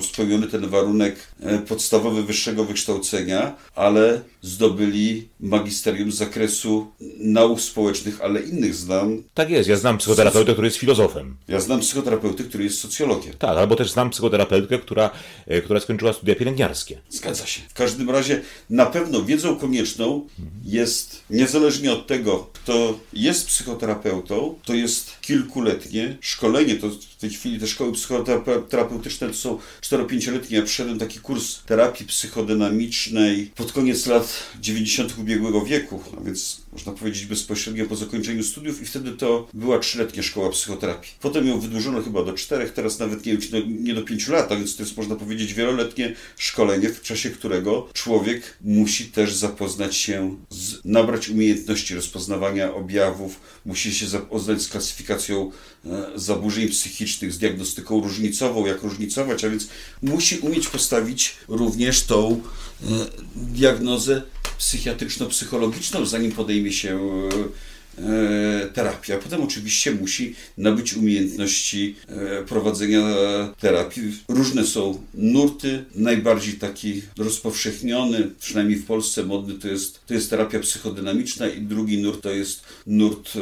spełniony 0.00 0.46
ten 0.46 0.68
warunek 0.68 1.16
e, 1.40 1.58
podstawowy 1.58 2.22
wyższego 2.22 2.64
wykształcenia, 2.64 3.56
ale 3.74 4.20
zdobyli 4.44 5.28
magisterium 5.40 6.12
z 6.12 6.16
zakresu 6.16 6.86
nauk 7.18 7.60
społecznych, 7.60 8.20
ale 8.20 8.40
innych 8.40 8.74
znam. 8.74 9.22
Tak 9.34 9.50
jest, 9.50 9.68
ja 9.68 9.76
znam 9.76 9.98
psychoterapeutę, 9.98 10.52
który 10.52 10.66
jest 10.66 10.76
filozofem. 10.76 11.36
Ja 11.48 11.60
znam 11.60 11.80
psychoterapeutę, 11.80 12.44
który 12.44 12.64
jest 12.64 12.78
socjologiem. 12.78 13.34
Tak, 13.38 13.58
albo 13.58 13.76
też 13.76 13.90
znam 13.90 14.10
psychoterapeutkę, 14.10 14.78
która, 14.78 15.10
e, 15.46 15.62
która 15.62 15.80
skończyła 15.80 16.12
studia 16.12 16.34
pielęgniarskie. 16.34 17.00
Zgadza 17.10 17.46
się. 17.46 17.60
W 17.68 17.74
każdym 17.74 18.10
razie 18.10 18.40
na 18.70 18.86
pewno 18.86 19.22
wiedzą 19.22 19.56
konieczną 19.56 20.26
jest, 20.64 21.22
niezależnie 21.30 21.92
od 21.92 22.06
tego, 22.06 22.50
kto 22.52 22.98
jest 23.12 23.46
psychoterapeutą, 23.46 24.58
to 24.64 24.74
jest 24.74 25.20
kilkuletnie 25.20 26.16
szkolenie. 26.20 26.74
To 26.74 26.90
w 26.90 27.16
tej 27.20 27.30
chwili 27.30 27.60
te 27.60 27.66
szkoły 27.66 27.92
psychoterapeutyczne 27.92 29.28
to 29.28 29.34
są 29.34 29.58
4-5-letnie. 29.82 30.56
Ja 30.56 30.62
przeszedłem 30.62 30.98
taki 30.98 31.20
kurs 31.20 31.62
terapii 31.66 32.06
psychodynamicznej 32.06 33.50
pod 33.56 33.72
koniec 33.72 34.06
lat 34.06 34.33
90. 34.60 35.18
ubiegłego 35.18 35.64
wieku, 35.64 36.02
a 36.18 36.24
więc 36.24 36.62
można 36.72 36.92
powiedzieć 36.92 37.26
bezpośrednio 37.26 37.86
po 37.86 37.96
zakończeniu 37.96 38.42
studiów 38.42 38.82
i 38.82 38.86
wtedy 38.86 39.12
to 39.12 39.48
była 39.54 39.78
trzyletnia 39.78 40.22
szkoła 40.22 40.50
psychoterapii. 40.50 41.12
Potem 41.20 41.48
ją 41.48 41.60
wydłużono 41.60 42.02
chyba 42.02 42.24
do 42.24 42.32
czterech, 42.32 42.72
teraz 42.72 42.98
nawet 42.98 43.26
nie, 43.26 43.36
do, 43.36 43.58
nie 43.66 43.94
do 43.94 44.02
pięciu 44.02 44.32
lat, 44.32 44.52
a 44.52 44.56
więc 44.56 44.76
to 44.76 44.82
jest 44.82 44.96
można 44.96 45.16
powiedzieć 45.16 45.54
wieloletnie 45.54 46.14
szkolenie, 46.36 46.88
w 46.88 47.02
czasie 47.02 47.30
którego 47.30 47.88
człowiek 47.92 48.56
musi 48.60 49.04
też 49.04 49.34
zapoznać 49.34 49.96
się, 49.96 50.36
z, 50.50 50.84
nabrać 50.84 51.28
umiejętności 51.28 51.94
rozpoznawania 51.94 52.74
objawów, 52.74 53.40
musi 53.66 53.94
się 53.94 54.06
zapoznać 54.06 54.62
z 54.62 54.68
klasyfikacją 54.68 55.50
zaburzeń 56.14 56.68
psychicznych, 56.68 57.32
z 57.32 57.38
diagnostyką 57.38 58.00
różnicową, 58.00 58.66
jak 58.66 58.82
różnicować, 58.82 59.44
a 59.44 59.50
więc 59.50 59.68
musi 60.02 60.38
umieć 60.38 60.68
postawić 60.68 61.36
również 61.48 62.02
tą 62.02 62.32
e, 62.32 62.86
diagnozę 63.36 64.22
psychiatryczno-psychologiczną, 64.58 66.06
zanim 66.06 66.32
podejmie 66.32 66.72
się 66.72 66.98
e, 66.98 67.73
terapii, 68.74 69.14
a 69.14 69.18
potem 69.18 69.42
oczywiście 69.42 69.92
musi 69.92 70.34
nabyć 70.58 70.94
umiejętności 70.94 71.96
e, 72.08 72.42
prowadzenia 72.42 73.16
terapii. 73.60 74.02
Różne 74.28 74.64
są 74.64 75.00
nurty, 75.14 75.84
najbardziej 75.94 76.54
taki 76.54 77.02
rozpowszechniony, 77.18 78.30
przynajmniej 78.40 78.78
w 78.78 78.86
Polsce 78.86 79.22
modny, 79.22 79.54
to 79.54 79.68
jest, 79.68 80.06
to 80.06 80.14
jest 80.14 80.30
terapia 80.30 80.60
psychodynamiczna 80.60 81.48
i 81.48 81.60
drugi 81.60 81.98
nurt 82.02 82.20
to 82.22 82.30
jest 82.30 82.62
nurt 82.86 83.32
e, 83.36 83.40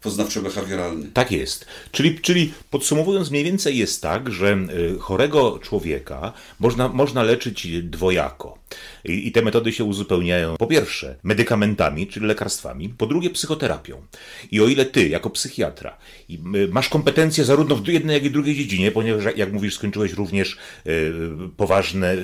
poznawczo-behawioralny. 0.00 1.06
Tak 1.12 1.32
jest. 1.32 1.66
Czyli, 1.92 2.20
czyli 2.20 2.52
podsumowując, 2.70 3.30
mniej 3.30 3.44
więcej 3.44 3.78
jest 3.78 4.02
tak, 4.02 4.32
że 4.32 4.52
e, 4.52 4.98
chorego 4.98 5.58
człowieka 5.62 6.32
można, 6.60 6.88
można 6.88 7.22
leczyć 7.22 7.68
dwojako. 7.82 8.63
I, 9.04 9.28
I 9.28 9.32
te 9.32 9.42
metody 9.42 9.72
się 9.72 9.84
uzupełniają 9.84 10.56
po 10.56 10.66
pierwsze 10.66 11.16
medykamentami, 11.22 12.06
czyli 12.06 12.26
lekarstwami, 12.26 12.88
po 12.88 13.06
drugie 13.06 13.30
psychoterapią. 13.30 14.02
I 14.50 14.60
o 14.60 14.66
ile 14.66 14.84
ty, 14.84 15.08
jako 15.08 15.30
psychiatra, 15.30 15.96
masz 16.70 16.88
kompetencje 16.88 17.44
zarówno 17.44 17.76
w 17.76 17.88
jednej, 17.88 18.14
jak 18.14 18.24
i 18.24 18.30
drugiej 18.30 18.56
dziedzinie, 18.56 18.90
ponieważ, 18.90 19.36
jak 19.36 19.52
mówisz, 19.52 19.74
skończyłeś 19.74 20.12
również 20.12 20.56
e, 20.86 20.90
poważne, 21.56 22.16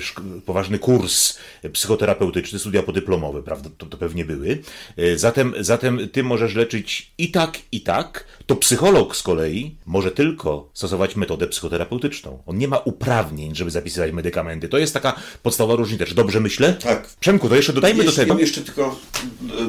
poważny 0.47 0.79
kurs 0.79 1.39
psychoterapeutyczny, 1.73 2.59
studia 2.59 2.83
podyplomowe, 2.83 3.43
prawda? 3.43 3.71
To, 3.79 3.87
to 3.87 3.97
pewnie 3.97 4.25
były. 4.25 4.59
E, 4.97 5.19
zatem, 5.19 5.55
zatem 5.61 6.09
ty 6.09 6.23
możesz 6.23 6.55
leczyć 6.55 7.13
i 7.19 7.31
tak, 7.31 7.59
i 7.73 7.81
tak. 7.81 8.25
To 8.47 8.57
psycholog 8.57 9.17
z 9.17 9.23
kolei 9.23 9.77
może 9.87 10.11
tylko 10.11 10.71
stosować 10.75 11.17
metodę 11.17 11.47
psychoterapeutyczną. 11.47 12.43
On 12.47 12.59
nie 12.59 12.69
ma 12.69 12.79
uprawnień, 12.79 13.55
żeby 13.55 13.71
zapisywać 13.71 14.13
medykamenty. 14.13 14.69
To 14.69 14.79
jest 14.79 14.95
taka 14.95 15.21
podstawowa 15.43 15.77
różnica. 15.77 16.07
Czy 16.07 16.15
dobrze 16.15 16.40
myślę? 16.41 16.73
Tak. 16.73 17.09
Przemku, 17.21 17.49
to 17.49 17.57
jeszcze 17.57 17.73
dodajmy 17.73 18.05
Jeśli 18.05 18.17
do 18.17 18.23
tego. 18.23 18.35
Ja 18.35 18.41
jeszcze 18.41 18.61
tylko 18.61 18.97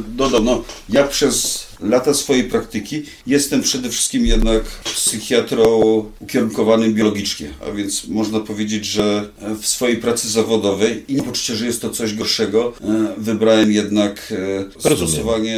dodam, 0.07 0.45
no, 0.45 0.63
ja 0.89 1.07
przez 1.07 1.67
lata 1.81 2.13
swojej 2.13 2.43
praktyki 2.43 3.03
jestem 3.27 3.61
przede 3.61 3.89
wszystkim 3.89 4.25
jednak 4.25 4.63
psychiatrą 4.83 5.81
ukierunkowanym 6.19 6.93
biologicznie, 6.93 7.49
a 7.67 7.71
więc 7.71 8.07
można 8.07 8.39
powiedzieć, 8.39 8.85
że 8.85 9.29
w 9.61 9.67
swojej 9.67 9.97
pracy 9.97 10.29
zawodowej 10.29 11.03
i 11.07 11.15
nie 11.15 11.23
poczucie, 11.23 11.55
że 11.55 11.65
jest 11.65 11.81
to 11.81 11.89
coś 11.89 12.13
gorszego, 12.13 12.73
e, 12.81 13.13
wybrałem 13.17 13.71
jednak 13.71 14.33
e, 14.33 14.63
Rozumiem. 14.89 15.07
stosowanie 15.09 15.57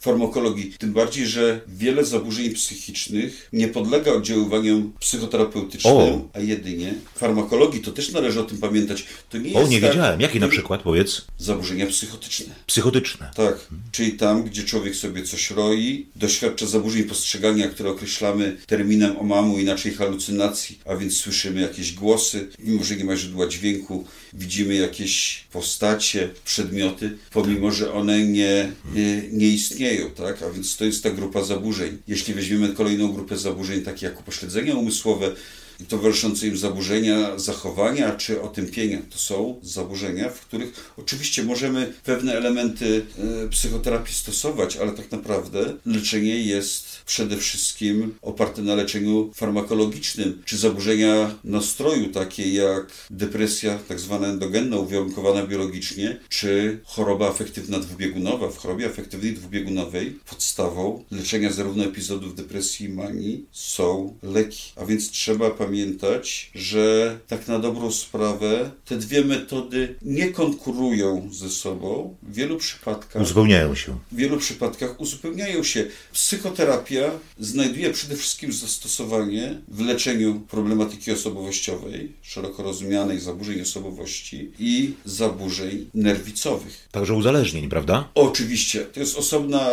farmakologii. 0.00 0.74
Tym 0.78 0.92
bardziej, 0.92 1.26
że 1.26 1.60
wiele 1.68 2.04
zaburzeń 2.04 2.50
psychicznych 2.50 3.48
nie 3.52 3.68
podlega 3.68 4.12
oddziaływaniom 4.12 4.92
psychoterapeutycznym, 5.00 5.94
O. 5.94 6.28
a 6.32 6.40
jedynie 6.40 6.94
farmakologii. 7.16 7.80
To 7.80 7.92
też 7.92 8.12
należy 8.12 8.40
o 8.40 8.44
tym 8.44 8.58
pamiętać. 8.58 9.04
To 9.30 9.38
nie 9.38 9.54
O, 9.54 9.66
nie 9.66 9.80
tak, 9.80 9.90
wiedziałem. 9.90 10.20
Jakie 10.20 10.40
na 10.40 10.48
przykład, 10.48 10.82
powiedz? 10.82 11.24
Zaburzenia 11.38 11.86
psychotyczne. 11.86 12.54
Psychotyczne. 12.66 13.30
Tak, 13.34 13.54
czyli 13.92 14.12
tam, 14.12 14.42
gdzie 14.44 14.62
człowiek 14.62 14.96
sobie 14.96 15.22
coś 15.32 15.50
roi, 15.50 16.06
doświadcza 16.16 16.66
zaburzeń 16.66 17.04
postrzegania, 17.04 17.68
które 17.68 17.90
określamy 17.90 18.56
terminem 18.66 19.16
omamu, 19.16 19.58
inaczej 19.58 19.92
halucynacji, 19.94 20.78
a 20.84 20.96
więc 20.96 21.16
słyszymy 21.16 21.60
jakieś 21.60 21.92
głosy, 21.92 22.48
mimo 22.58 22.84
że 22.84 22.96
nie 22.96 23.04
ma 23.04 23.16
źródła 23.16 23.46
dźwięku, 23.46 24.04
widzimy 24.32 24.74
jakieś 24.74 25.44
postacie, 25.52 26.30
przedmioty, 26.44 27.18
pomimo 27.30 27.70
że 27.70 27.92
one 27.92 28.26
nie, 28.26 28.72
nie, 28.94 29.22
nie 29.32 29.48
istnieją, 29.48 30.10
tak? 30.10 30.42
A 30.42 30.50
więc 30.50 30.76
to 30.76 30.84
jest 30.84 31.02
ta 31.02 31.10
grupa 31.10 31.44
zaburzeń. 31.44 31.98
Jeśli 32.08 32.34
weźmiemy 32.34 32.68
kolejną 32.68 33.12
grupę 33.12 33.38
zaburzeń, 33.38 33.82
takie 33.82 34.06
jak 34.06 34.20
upośledzenia 34.20 34.74
umysłowe, 34.74 35.34
i 35.80 35.84
towarzyszące 35.84 36.46
im 36.46 36.56
zaburzenia 36.56 37.38
zachowania 37.38 38.16
czy 38.16 38.42
otępienia. 38.42 38.98
To 39.10 39.18
są 39.18 39.60
zaburzenia, 39.62 40.28
w 40.28 40.40
których 40.40 40.92
oczywiście 40.96 41.42
możemy 41.44 41.92
pewne 42.04 42.34
elementy 42.34 43.06
e, 43.44 43.48
psychoterapii 43.48 44.14
stosować, 44.14 44.76
ale 44.76 44.92
tak 44.92 45.12
naprawdę 45.12 45.74
leczenie 45.86 46.42
jest 46.42 47.02
przede 47.06 47.36
wszystkim 47.36 48.14
oparte 48.22 48.62
na 48.62 48.74
leczeniu 48.74 49.30
farmakologicznym, 49.34 50.42
czy 50.44 50.56
zaburzenia 50.56 51.34
nastroju, 51.44 52.08
takie 52.12 52.52
jak 52.52 52.92
depresja, 53.10 53.78
tak 53.88 54.00
zwana 54.00 54.26
endogenna, 54.26 54.76
uwarunkowana 54.76 55.46
biologicznie, 55.46 56.18
czy 56.28 56.80
choroba 56.84 57.28
afektywna 57.28 57.78
dwubiegunowa. 57.78 58.50
W 58.50 58.58
chorobie 58.58 58.86
afektywnej 58.86 59.32
dwubiegunowej 59.32 60.18
podstawą 60.30 61.04
leczenia 61.10 61.52
zarówno 61.52 61.84
epizodów 61.84 62.34
depresji 62.34 62.86
i 62.86 62.88
manii 62.88 63.46
są 63.52 64.16
leki, 64.22 64.72
a 64.76 64.86
więc 64.86 65.10
trzeba 65.10 65.50
pamiętać, 65.66 66.50
że 66.54 67.18
tak 67.28 67.48
na 67.48 67.58
dobrą 67.58 67.90
sprawę 67.92 68.70
te 68.84 68.96
dwie 68.96 69.24
metody 69.24 69.94
nie 70.02 70.28
konkurują 70.28 71.28
ze 71.32 71.50
sobą. 71.50 72.16
W 72.22 72.34
wielu 72.34 72.56
przypadkach 72.56 73.22
Uzupełniają 73.22 73.74
się. 73.74 73.98
w 74.12 74.16
wielu 74.16 74.38
przypadkach 74.38 75.00
uzupełniają 75.00 75.62
się. 75.62 75.86
Psychoterapia 76.12 77.10
znajduje 77.38 77.90
przede 77.90 78.16
wszystkim 78.16 78.52
zastosowanie 78.52 79.54
w 79.68 79.80
leczeniu 79.80 80.40
problematyki 80.48 81.12
osobowościowej, 81.12 82.12
szeroko 82.22 82.62
rozumianej 82.62 83.20
zaburzeń 83.20 83.60
osobowości 83.60 84.50
i 84.58 84.92
zaburzeń 85.04 85.90
nerwicowych. 85.94 86.88
Także 86.90 87.14
uzależnień, 87.14 87.68
prawda? 87.68 88.08
Oczywiście, 88.14 88.80
to 88.80 89.00
jest 89.00 89.16
osobna 89.18 89.68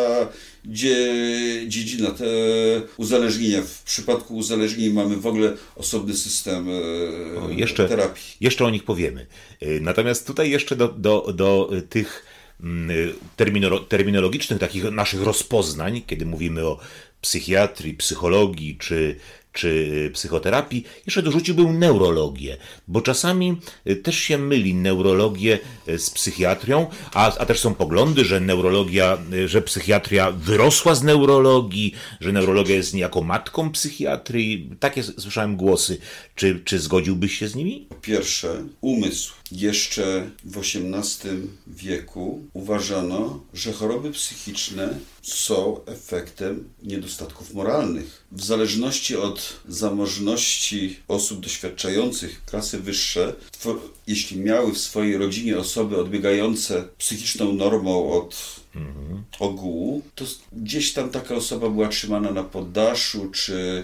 dzie, 0.65 1.13
dziedzina, 1.67 2.11
te 2.11 2.25
uzależnienia. 2.97 3.61
W 3.61 3.83
przypadku 3.83 4.35
uzależnień 4.35 4.93
mamy 4.93 5.15
w 5.17 5.27
ogóle 5.27 5.57
osobny 5.75 6.13
system 6.15 6.67
e, 6.69 7.41
O, 7.41 7.49
jeszcze, 7.49 7.87
terapii. 7.89 8.23
jeszcze 8.41 8.65
o 8.65 8.69
nich 8.69 8.83
powiemy. 8.83 9.27
Y, 9.63 9.79
Natomiast 9.81 10.27
tutaj 10.27 10.49
jeszcze 10.49 10.75
do, 10.75 10.87
do, 10.87 11.33
do 11.33 11.69
tych 11.89 12.25
mm, 12.63 12.91
y, 12.91 13.13
terminolo- 13.37 13.87
terminologicznych 13.87 14.59
takich 14.59 14.83
naszych 14.91 15.21
rozpoznań, 15.21 16.01
kiedy 16.07 16.25
mówimy 16.25 16.65
o 16.67 16.79
psychiatrii, 17.21 17.93
psychologii 17.93 18.77
czy, 18.77 19.15
czy 19.53 20.11
psychoterapii, 20.13 20.83
jeszcze 21.05 21.21
dorzuciłbym 21.21 21.79
neurologię, 21.79 22.57
bo 22.87 23.01
czasami 23.01 23.57
y, 23.87 23.95
też 23.95 24.19
się 24.19 24.37
myli 24.37 24.73
neurologię 24.73 25.59
y, 25.89 25.99
z 25.99 26.09
psychiatrią, 26.09 26.87
a, 27.13 27.37
a 27.37 27.45
też 27.45 27.59
są 27.59 27.73
poglądy, 27.73 28.25
że 28.25 28.39
neurologia, 28.39 29.17
y, 29.33 29.47
że 29.47 29.61
psychiatria 29.61 30.31
wyrosła 30.31 30.95
z 30.95 31.03
neurologii, 31.03 31.93
że 32.19 32.31
neurologia 32.31 32.75
jest 32.75 32.93
niejako 32.93 33.21
matką 33.21 33.71
psychiatrii. 33.71 34.69
Takie 34.79 35.03
słyszałem 35.03 35.55
głosy. 35.55 35.97
Czy, 36.35 36.61
czy 36.65 36.79
zgodziłbyś 36.79 37.37
się 37.37 37.47
z 37.47 37.55
nimi? 37.55 37.87
Pierwsze, 38.01 38.63
umysł. 38.81 39.38
Jeszcze 39.51 40.29
w 40.43 40.57
XVIII 40.57 41.47
wieku 41.67 42.43
uważano, 42.53 43.43
że 43.53 43.73
choroby 43.73 44.11
psychiczne 44.11 44.99
są 45.21 45.85
efektem 45.85 46.69
niedostatków 46.83 47.53
moralnych. 47.53 48.25
W 48.31 48.43
zależności 48.43 49.15
od 49.15 49.59
zamożności 49.67 50.99
osób 51.07 51.39
doświadczających 51.39 52.45
klasy 52.45 52.79
wyższe, 52.79 53.35
jeśli 54.07 54.37
miały 54.37 54.73
w 54.73 54.77
swojej 54.77 55.17
rodzinie 55.17 55.57
osoby 55.57 55.97
odbiegające 55.97 56.87
psychiczną 56.97 57.53
normą 57.53 58.11
od 58.11 58.59
ogółu, 59.39 60.01
to 60.15 60.25
gdzieś 60.53 60.93
tam 60.93 61.09
taka 61.09 61.35
osoba 61.35 61.69
była 61.69 61.87
trzymana 61.87 62.31
na 62.31 62.43
poddaszu, 62.43 63.29
czy 63.31 63.83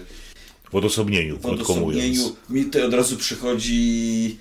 W 0.72 0.74
odosobnieniu, 0.76 1.36
w 1.38 1.42
krótko 1.42 1.74
mówiąc. 1.74 2.04
odosobnieniu. 2.04 2.36
Mi 2.50 2.64
tutaj 2.64 2.82
od 2.82 2.94
razu 2.94 3.16
przychodzi 3.16 4.38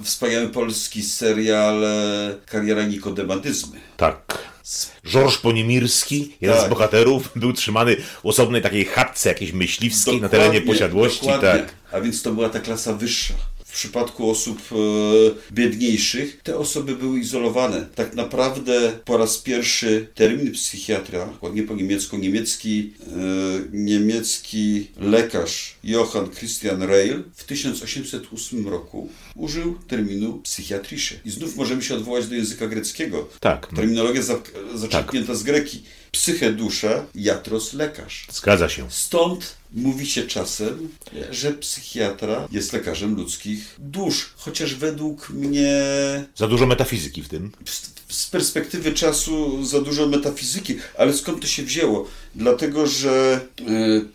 e, 0.00 0.04
wspaniały 0.04 0.48
polski 0.48 1.02
serial 1.02 1.84
e, 1.84 2.34
Kariera 2.46 2.82
Nikodematyzmy. 2.86 3.80
Tak. 3.96 4.38
Georges 5.06 5.38
Ponimirski, 5.38 6.36
jeden 6.40 6.56
Tak. 6.56 6.66
z 6.66 6.70
bohaterów, 6.70 7.30
był 7.36 7.52
trzymany 7.52 7.96
w 7.96 8.26
osobnej 8.26 8.62
takiej 8.62 8.84
chatce 8.84 9.28
jakiejś 9.28 9.52
myśliwskiej 9.52 10.20
na 10.20 10.28
terenie 10.28 10.48
Dokładnie, 10.48 10.72
posiadłości. 10.72 11.20
dokładnie. 11.26 11.48
Tak. 11.50 11.74
A 11.92 12.00
więc 12.00 12.22
to 12.22 12.32
była 12.32 12.48
ta 12.48 12.60
klasa 12.60 12.94
wyższa. 12.94 13.34
W 13.78 13.80
przypadku 13.80 14.30
osób 14.30 14.58
e, 14.72 14.74
biedniejszych 15.52 16.40
te 16.42 16.56
osoby 16.56 16.96
były 16.96 17.18
izolowane. 17.18 17.86
Tak 17.94 18.14
naprawdę 18.14 18.92
po 19.04 19.16
raz 19.16 19.38
pierwszy 19.38 20.08
termin 20.14 20.52
psychiatra, 20.52 21.28
ładnie 21.42 21.62
po 21.62 21.74
niemiecku, 21.74 22.16
niemiecki, 22.16 22.92
e, 23.00 23.08
niemiecki 23.72 24.88
lekarz 24.96 25.76
Johann 25.84 26.30
Christian 26.30 26.82
Reil 26.82 27.22
w 27.34 27.44
1808 27.44 28.68
roku 28.68 29.08
użył 29.34 29.78
terminu 29.88 30.40
psychiatrische. 30.42 31.14
I 31.24 31.30
znów 31.30 31.56
możemy 31.56 31.82
się 31.82 31.94
odwołać 31.94 32.26
do 32.26 32.34
języka 32.34 32.66
greckiego. 32.66 33.28
Tak. 33.40 33.66
Terminologia 33.76 34.22
za, 34.22 34.40
zaczerpnięta 34.74 35.34
z 35.34 35.42
greki. 35.42 35.82
Psyche 36.12 36.52
dusza, 36.52 37.06
jatros 37.14 37.72
lekarz. 37.72 38.26
Zgadza 38.32 38.68
się. 38.68 38.86
Stąd 38.90 39.57
mówi 39.72 40.06
się 40.06 40.22
czasem, 40.22 40.88
że 41.30 41.52
psychiatra 41.52 42.48
jest 42.52 42.72
lekarzem 42.72 43.14
ludzkich 43.14 43.76
dusz. 43.78 44.32
Chociaż 44.36 44.74
według 44.74 45.30
mnie 45.30 45.80
Za 46.36 46.48
dużo 46.48 46.66
metafizyki 46.66 47.22
w 47.22 47.28
tym. 47.28 47.50
Z 48.08 48.26
perspektywy 48.26 48.92
czasu 48.92 49.64
za 49.64 49.80
dużo 49.80 50.06
metafizyki, 50.06 50.74
ale 50.98 51.14
skąd 51.14 51.40
to 51.40 51.46
się 51.46 51.62
wzięło? 51.62 52.08
Dlatego, 52.34 52.86
że 52.86 53.40
e, 53.60 53.64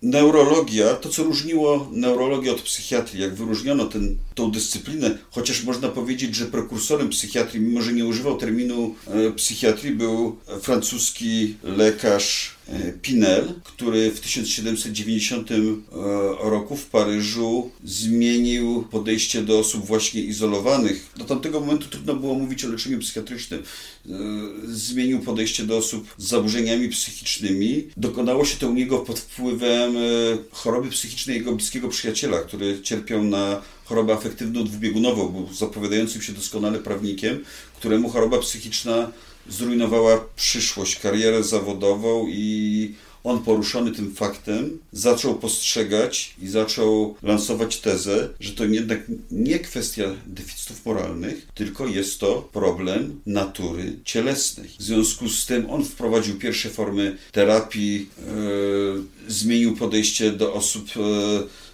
neurologia, 0.02 0.94
to 0.94 1.10
co 1.10 1.24
różniło 1.24 1.90
neurologię 1.92 2.52
od 2.52 2.62
psychiatrii, 2.62 3.22
jak 3.22 3.36
wyróżniono 3.36 3.86
ten, 3.86 4.18
dyscyplinę, 4.52 5.18
chociaż 5.32 5.64
można 5.64 5.90
powiedzieć, 5.90 6.36
że 6.36 6.46
prekursorem 6.46 7.10
psychiatrii, 7.10 7.62
mimo 7.62 7.82
że 7.82 7.94
nie 7.94 8.06
używał 8.06 8.38
terminu 8.38 8.96
e, 9.08 9.32
psychiatrii, 9.32 9.92
był 9.92 10.38
francuski 10.62 11.56
lekarz 11.64 12.56
e, 12.68 12.94
Pinel, 13.02 13.54
który 13.64 14.12
w 14.12 14.20
1790 14.20 15.52
e, 15.52 15.56
roku 16.50 16.76
w 16.76 16.86
Paryżu 16.86 17.72
zmienił 17.84 18.84
podejście 18.92 19.42
do 19.42 19.60
osób 19.60 19.86
właśnie 19.86 20.22
izolowanych. 20.22 21.10
Do 21.18 21.26
tamtego 21.26 21.60
momentu 21.60 21.88
trudno 21.88 22.14
było 22.16 22.34
mówić 22.34 22.66
o 22.66 22.68
leczeniu 22.68 23.00
psychiatrycznym. 23.00 23.64
E, 24.10 24.12
zmienił 24.66 25.20
podejście 25.20 25.64
do 25.64 25.78
osób 25.78 26.08
z 26.18 26.28
zaburzeniami 26.28 26.90
psychicznymi. 26.90 27.88
Dokonało 27.98 28.46
się 28.46 28.58
to 28.58 28.70
u 28.70 28.74
niego 28.74 29.00
pod 29.00 29.20
wpływem 29.20 29.94
choroby 30.52 30.90
psychicznej 30.90 31.38
jego 31.38 31.52
bliskiego 31.52 31.90
przyjaciela, 31.90 32.40
który 32.40 32.82
cierpiał 32.82 33.24
na 33.24 33.62
chorobę 33.86 34.14
afektywną 34.14 34.64
dwubiegunową, 34.64 35.30
był 35.30 35.54
zapowiadającym 35.54 36.22
się 36.22 36.34
doskonale 36.34 36.80
prawnikiem, 36.80 37.44
któremu 37.80 38.10
choroba 38.10 38.38
psychiczna 38.40 39.12
zrujnowała 39.50 40.26
przyszłość, 40.36 41.00
karierę 41.00 41.44
zawodową 41.44 42.28
i 42.30 42.94
on 43.24 43.44
poruszony 43.44 43.92
tym 43.92 44.16
faktem 44.16 44.80
zaczął 44.92 45.36
postrzegać 45.36 46.36
i 46.42 46.48
zaczął 46.48 47.16
lansować 47.24 47.78
tezę, 47.78 48.30
że 48.40 48.52
to 48.52 48.66
jednak 48.66 49.00
nie 49.32 49.60
kwestia 49.60 50.04
deficytów 50.26 50.86
moralnych, 50.86 51.48
tylko 51.54 51.88
jest 51.88 52.20
to 52.20 52.50
problem 52.54 53.22
natury 53.26 54.00
cielesnej. 54.06 54.70
W 54.80 54.84
związku 54.84 55.30
z 55.30 55.46
tym 55.46 55.70
on 55.70 55.86
wprowadził 55.86 56.40
pierwsze 56.40 56.70
formy 56.70 57.18
terapii, 57.32 58.10
e, 58.20 59.32
zmienił 59.32 59.76
podejście 59.78 60.32
do 60.32 60.54
osób 60.54 60.88
e, 60.88 61.00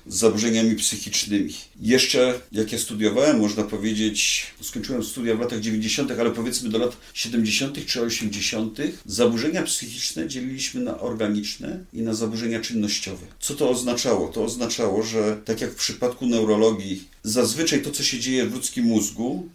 z 0.08 0.16
zaburzeniami 0.16 0.76
psychicznymi. 0.76 1.54
Jeszcze 1.82 2.42
jak 2.52 2.72
ja 2.72 2.80
studiowałem, 2.80 3.40
można 3.40 3.64
powiedzieć, 3.64 4.48
skończyłem 4.62 5.04
studia 5.04 5.36
w 5.36 5.40
latach 5.40 5.60
90., 5.60 6.12
ale 6.12 6.32
powiedzmy 6.32 6.70
do 6.70 6.78
lat 6.78 6.98
70. 7.14 7.86
czy 7.86 8.02
80., 8.02 8.78
zaburzenia 9.06 9.64
psychiczne 9.64 10.28
dzieliliśmy 10.28 10.82
na 10.82 11.00
organiczne 11.00 11.80
i 11.94 12.02
na 12.02 12.14
zaburzenia 12.14 12.60
czynnościowe. 12.60 13.26
Co 13.40 13.56
to 13.56 13.70
oznaczało? 13.70 14.28
To 14.28 14.44
oznaczało, 14.44 15.04
że 15.04 15.42
tak 15.46 15.62
jak 15.62 15.72
w 15.72 15.76
przypadku 15.76 16.26
neurologii, 16.26 17.04
zazwyczaj 17.24 17.82
to, 17.82 17.92
co 17.92 18.04
się 18.04 18.20
dzieje 18.20 18.46
w 18.46 18.54
ludzkim 18.54 18.86
mózgu, 18.86 19.50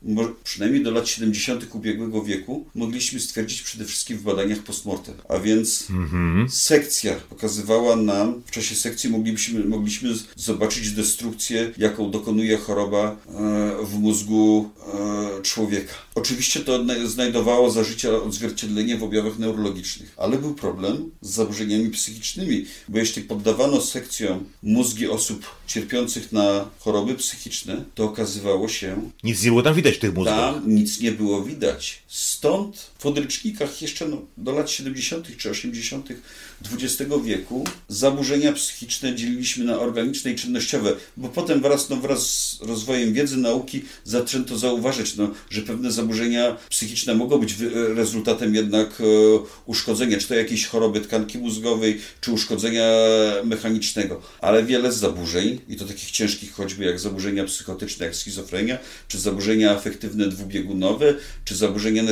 przynajmniej 0.45 0.83
do 0.83 0.91
lat 0.91 1.09
70. 1.09 1.75
ubiegłego 1.75 2.25
wieku, 2.25 2.67
mogliśmy 2.75 3.21
stwierdzić 3.21 3.63
przede 3.63 3.85
wszystkim 3.85 4.19
w 4.19 4.23
badaniach 4.23 4.59
postmortem. 4.59 5.15
A 5.29 5.39
więc 5.39 5.91
mhm. 5.91 6.51
sekcja 6.51 7.15
pokazywała 7.15 7.97
nam, 7.97 8.43
w 8.47 8.51
czasie 8.51 8.75
sekcji 8.75 9.11
mogliśmy, 9.11 9.65
mogliśmy 9.65 10.15
zobaczyć 10.37 10.91
destrukcję, 10.91 11.73
jaką 11.79 12.11
dokonuje 12.15 12.57
choroba 12.57 13.05
e, 13.05 13.17
w 13.85 13.99
mózgu 13.99 14.71
e, 15.39 15.43
człowieka. 15.43 15.95
Oczywiście 16.15 16.61
to 16.61 16.85
znajdowało 17.07 17.71
za 17.71 17.85
życia 17.85 18.23
odzwierciedlenie 18.23 18.97
w 18.97 19.03
objawach 19.03 19.39
neurologicznych, 19.39 20.15
ale 20.17 20.39
był 20.39 20.55
problem 20.55 21.11
z 21.21 21.31
zaburzeniami 21.31 21.91
psychicznymi, 21.91 22.67
bo 22.89 22.99
jeśli 22.99 23.23
poddawano 23.23 23.81
sekcjom 23.81 24.45
mózgi 24.63 25.09
osób 25.09 25.47
cierpiących 25.67 26.33
na 26.33 26.69
choroby 26.81 27.15
psychiczne, 27.15 27.85
to 27.95 28.05
okazywało 28.05 28.69
się... 28.69 29.11
Nic 29.25 29.43
nie 29.43 29.51
było 29.51 29.63
tam 29.63 29.75
widać 29.75 29.99
tych 29.99 30.15
mózgach. 30.15 30.55
Tam 30.55 30.75
nic 30.75 31.01
nie 31.01 31.13
było 31.13 31.43
widać. 31.43 32.03
Stąd 32.09 32.77
w 32.77 33.03
podręcznikach 33.03 33.83
jeszcze 33.83 34.09
no, 34.09 34.23
do 34.37 34.53
lat 34.53 34.71
70. 34.71 35.37
czy 35.37 35.51
80. 35.51 36.09
XX 36.73 37.11
wieku 37.25 37.65
zaburzenia 37.89 38.53
psychiczne 38.53 39.15
dzieliliśmy 39.15 39.65
na 39.65 39.79
organiczne 39.79 40.31
i 40.31 40.35
czynnościowe, 40.35 40.93
bo 41.17 41.29
potem 41.29 41.61
wraz, 41.61 41.91
no, 41.91 41.97
wraz 41.97 42.21
z 42.31 42.59
rozwojem 42.63 43.13
wiedzy, 43.13 43.37
nauki 43.37 43.85
zaczęto 44.05 44.59
zauważyć, 44.59 45.17
no, 45.17 45.31
że 45.51 45.63
pewne 45.63 45.93
zaburzenia 45.93 46.57
psychiczne 46.71 47.15
mogą 47.15 47.39
być 47.39 47.55
rezultatem 47.95 48.55
jednak 48.55 49.01
e, 49.01 49.05
uszkodzenia, 49.67 50.19
czy 50.19 50.29
to 50.29 50.35
jakiejś 50.35 50.67
choroby 50.67 51.01
tkanki 51.01 51.39
mózgowej, 51.39 52.01
czy 52.21 52.33
uszkodzenia 52.33 52.85
mechanicznego, 53.45 54.21
ale 54.41 54.65
wiele 54.65 54.93
z 54.93 54.97
zaburzeń, 54.97 55.61
i 55.69 55.77
to 55.77 55.85
takich 55.85 56.11
ciężkich 56.11 56.53
choćby 56.53 56.85
jak 56.85 57.01
zaburzenia 57.01 57.45
psychotyczne, 57.45 58.07
jak 58.07 58.17
schizofrenia, 58.17 58.79
czy 59.09 59.19
zaburzenia 59.19 59.71
afektywne 59.71 60.29
dwubiegunowe, 60.29 61.15
czy 61.45 61.57
zaburzenia 61.57 62.03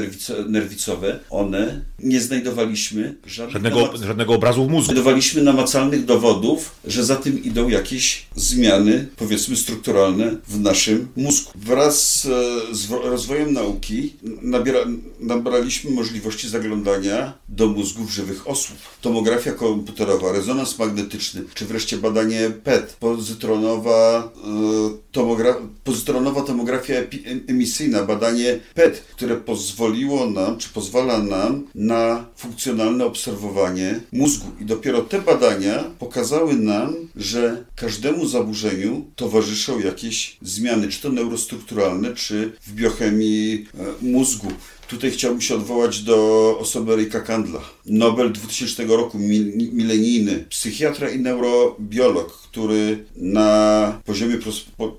nerwicowe, 0.49 1.21
one 1.31 1.85
nie 1.99 2.21
znajdowaliśmy 2.21 3.15
żadnego, 3.27 3.97
żadnego 3.97 4.39
obrazu 4.43 4.65
w 4.65 4.69
mózgu. 4.69 4.85
Znajdowaliśmy 4.85 5.43
namacalnych 5.43 6.05
dowodów, 6.05 6.71
że 6.85 7.05
za 7.05 7.17
tym 7.17 7.45
idą 7.45 7.69
jakieś 7.69 8.27
zmiany, 8.37 9.09
powiedzmy, 9.17 9.57
strukturalne 9.57 10.37
w 10.49 10.61
naszym 10.61 11.09
mózgu. 11.17 11.51
Wraz 11.55 12.27
e, 12.71 12.75
z 12.75 12.91
rozwojem 12.91 13.53
nauki 13.53 14.13
nabiera, 14.43 14.79
nabraliśmy 15.21 15.91
możliwości 15.91 16.49
zaglądania 16.49 17.33
do 17.49 17.67
mózgów 17.67 18.11
żywych 18.11 18.49
osób. 18.49 18.77
Tomografia 19.01 19.53
komputerowa, 19.53 20.33
rezonans 20.33 20.79
magnetyczny, 20.79 21.45
czy 21.55 21.67
wreszcie 21.67 21.97
badanie 21.97 22.51
PET, 22.65 22.97
pozytronowa, 23.01 24.33
e, 24.37 25.12
tomogra 25.13 25.57
tomografia 26.47 26.95
emisyjna, 27.49 28.03
badanie 28.03 28.61
PET, 28.75 29.05
które 29.17 29.37
pozwoliło 29.37 30.31
nam, 30.31 30.59
czy 30.59 30.69
pozwala 30.69 31.19
nam 31.19 31.67
na 31.75 32.25
funkcjonalne 32.37 33.05
obserwowanie 33.05 34.01
mózgu. 34.13 34.47
I 34.61 34.65
dopiero 34.65 35.01
te 35.01 35.21
badania 35.21 35.85
pokazały 35.99 36.55
nam, 36.55 36.95
że 37.17 37.65
każdemu 37.77 38.27
zaburzeniu 38.27 39.07
towarzyszą 39.17 39.81
jakieś 39.81 40.37
zmiany, 40.43 40.89
czy 40.89 41.03
to 41.03 41.09
neurostrukturalne, 41.09 42.15
czy 42.15 42.53
w 42.67 42.75
biochemii 42.75 43.67
e, 43.75 44.05
mózgu. 44.07 44.53
Tutaj 44.93 45.11
chciałbym 45.11 45.41
się 45.41 45.55
odwołać 45.55 46.03
do 46.03 46.57
osoby 46.59 46.93
Erika 46.93 47.21
Kandla. 47.21 47.61
Nobel 47.87 48.33
2000 48.33 48.85
roku, 48.85 49.19
milenijny, 49.73 50.45
psychiatra 50.49 51.11
i 51.11 51.19
neurobiolog, 51.19 52.33
który 52.33 53.05
na 53.17 54.01
poziomie 54.05 54.39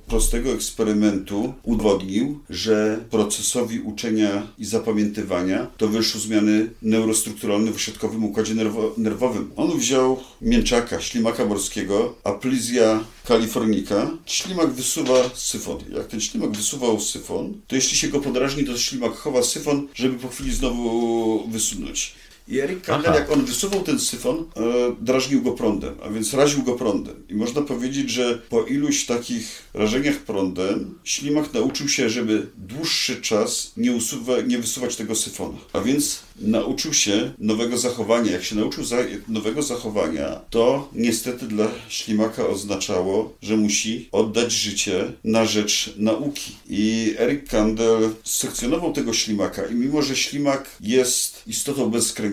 prostego 0.08 0.52
eksperymentu 0.52 1.54
udowodnił, 1.64 2.40
że 2.50 3.06
procesowi 3.10 3.80
uczenia 3.80 4.48
i 4.58 4.66
zapamiętywania 4.66 5.68
towarzyszą 5.78 6.20
zmiany 6.20 6.70
neurostrukturalne 6.82 7.72
w 7.72 7.76
ośrodkowym 7.76 8.24
układzie 8.24 8.56
nerwo 8.56 8.94
nerwowym. 8.98 9.52
On 9.56 9.78
wziął 9.78 10.20
mięczaka, 10.42 11.02
ślimaka 11.02 11.46
morskiego, 11.46 12.16
Aplizia 12.24 13.04
californica. 13.28 14.18
Ślimak 14.26 14.72
wysuwa 14.72 15.30
syfon. 15.34 15.80
Jak 15.90 16.08
ten 16.08 16.22
ślimak 16.22 16.52
wysuwał 16.52 17.00
syfon, 17.00 17.54
to 17.68 17.76
jeśli 17.76 17.98
się 17.98 18.08
go 18.08 18.20
podrażni, 18.20 18.66
to 18.66 18.78
ślimak 18.78 19.14
chowa 19.14 19.44
syfon, 19.44 19.88
żeby 19.96 20.20
po 20.20 20.28
chwili 20.28 20.54
znowu 20.54 21.48
wysunąć. 21.48 22.16
I 22.48 22.60
Erik 22.60 22.82
Kandel, 22.82 23.14
jak 23.14 23.32
on 23.32 23.46
wysuwał 23.46 23.84
ten 23.84 24.00
syfon, 24.00 24.38
e, 24.38 24.62
drażnił 25.02 25.42
go 25.42 25.52
prądem, 25.52 25.96
a 26.04 26.10
więc 26.10 26.34
raził 26.34 26.64
go 26.64 26.74
prądem. 26.74 27.16
I 27.30 27.36
można 27.36 27.62
powiedzieć, 27.62 28.10
że 28.10 28.42
po 28.50 28.64
iluś 28.64 29.06
takich 29.06 29.64
rażeniach 29.74 30.18
prądem, 30.18 31.00
ślimak 31.04 31.54
nauczył 31.54 31.90
się, 31.90 32.10
żeby 32.10 32.48
dłuższy 32.58 33.22
czas 33.22 33.72
nie, 33.78 33.92
usuwa, 33.92 34.42
nie 34.42 34.58
wysuwać 34.58 34.96
tego 34.96 35.16
syfonu. 35.16 35.58
A 35.74 35.82
więc 35.82 36.20
nauczył 36.40 36.94
się 36.94 37.32
nowego 37.40 37.78
zachowania. 37.78 38.32
Jak 38.32 38.44
się 38.44 38.56
nauczył 38.56 38.84
za, 38.84 38.98
nowego 39.28 39.62
zachowania, 39.62 40.42
to 40.50 40.90
niestety 40.94 41.48
dla 41.48 41.68
ślimaka 41.90 42.48
oznaczało, 42.48 43.34
że 43.42 43.58
musi 43.58 44.10
oddać 44.12 44.52
życie 44.52 45.12
na 45.24 45.46
rzecz 45.46 45.94
nauki. 45.98 46.56
I 46.70 47.16
Erik 47.20 47.50
Kandel 47.50 48.10
sekcjonował 48.24 48.94
tego 48.94 49.14
ślimaka 49.14 49.66
i 49.66 49.76
mimo, 49.76 50.02
że 50.02 50.16
ślimak 50.16 50.70
jest 50.82 51.44
istotą 51.48 51.90
bezkręgową, 51.90 52.33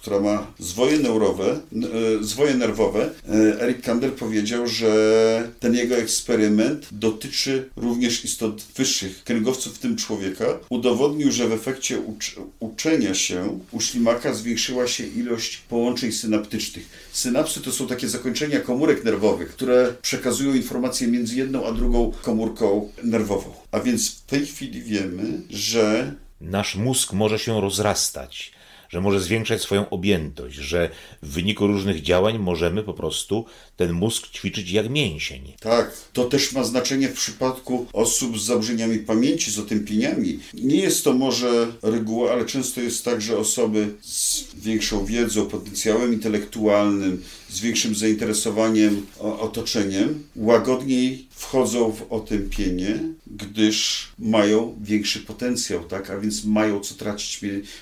która 0.00 0.20
ma 0.20 0.46
zwoje 0.58 0.98
neurowe, 0.98 1.50
e, 1.50 2.24
zwoje 2.24 2.54
nerwowe, 2.54 3.10
e, 3.28 3.60
Eric 3.60 3.82
Kandel 3.82 4.10
powiedział, 4.10 4.66
że 4.66 5.50
ten 5.60 5.74
jego 5.74 5.96
eksperyment 5.96 6.88
dotyczy 6.92 7.70
również 7.76 8.24
istot 8.24 8.62
wyższych, 8.76 9.24
kręgowców, 9.24 9.74
w 9.74 9.78
tym 9.78 9.96
człowieka. 9.96 10.44
Udowodnił, 10.68 11.32
że 11.32 11.48
w 11.48 11.52
efekcie 11.52 12.00
ucz 12.00 12.36
uczenia 12.60 13.14
się 13.14 13.58
u 13.72 13.80
ślimaka 13.80 14.34
zwiększyła 14.34 14.86
się 14.86 15.06
ilość 15.06 15.56
połączeń 15.56 16.12
synaptycznych. 16.12 16.86
Synapsy 17.12 17.60
to 17.60 17.72
są 17.72 17.86
takie 17.86 18.08
zakończenia 18.08 18.60
komórek 18.60 19.04
nerwowych, 19.04 19.48
które 19.48 19.94
przekazują 20.02 20.54
informacje 20.54 21.08
między 21.08 21.36
jedną 21.36 21.66
a 21.66 21.72
drugą 21.72 22.12
komórką 22.22 22.92
nerwową. 23.02 23.52
A 23.72 23.80
więc 23.80 24.10
w 24.10 24.26
tej 24.26 24.46
chwili 24.46 24.82
wiemy, 24.82 25.40
że 25.50 26.14
nasz 26.40 26.76
mózg 26.76 27.12
może 27.12 27.38
się 27.38 27.60
rozrastać 27.60 28.59
że 28.90 29.00
może 29.00 29.20
zwiększać 29.20 29.62
swoją 29.62 29.90
objętość, 29.90 30.56
że 30.56 30.90
w 31.22 31.28
wyniku 31.32 31.66
różnych 31.66 32.02
działań 32.02 32.38
możemy 32.38 32.82
po 32.82 32.94
prostu 32.94 33.44
ten 33.76 33.92
mózg 33.92 34.28
ćwiczyć 34.28 34.70
jak 34.70 34.90
mięsień. 34.90 35.52
Tak, 35.60 35.92
to 36.12 36.24
też 36.24 36.52
ma 36.52 36.64
znaczenie 36.64 37.08
w 37.08 37.12
przypadku 37.12 37.86
osób 37.92 38.38
z 38.38 38.44
zaburzeniami 38.44 38.98
pamięci, 38.98 39.50
z 39.50 39.58
otępieniami. 39.58 40.38
Nie 40.54 40.76
jest 40.76 41.04
to 41.04 41.12
może 41.12 41.72
reguła, 41.82 42.32
ale 42.32 42.44
często 42.44 42.80
jest 42.80 43.04
tak, 43.04 43.22
że 43.22 43.38
osoby 43.38 43.94
z 44.00 44.44
większą 44.60 45.04
wiedzą, 45.04 45.46
potencjałem 45.46 46.12
intelektualnym, 46.14 47.22
z 47.50 47.60
większym 47.60 47.94
zainteresowaniem 47.94 49.06
otoczeniem, 49.18 50.24
łagodniej 50.36 51.26
wchodzą 51.30 51.92
w 51.92 52.12
otępienie, 52.12 52.98
gdyż 53.26 54.08
mają 54.18 54.76
większy 54.82 55.20
potencjał, 55.20 55.84
tak? 55.84 56.10
a 56.10 56.18
więc 56.18 56.44
mają 56.44 56.80
co 56.80 56.94
tracić, 56.94 57.40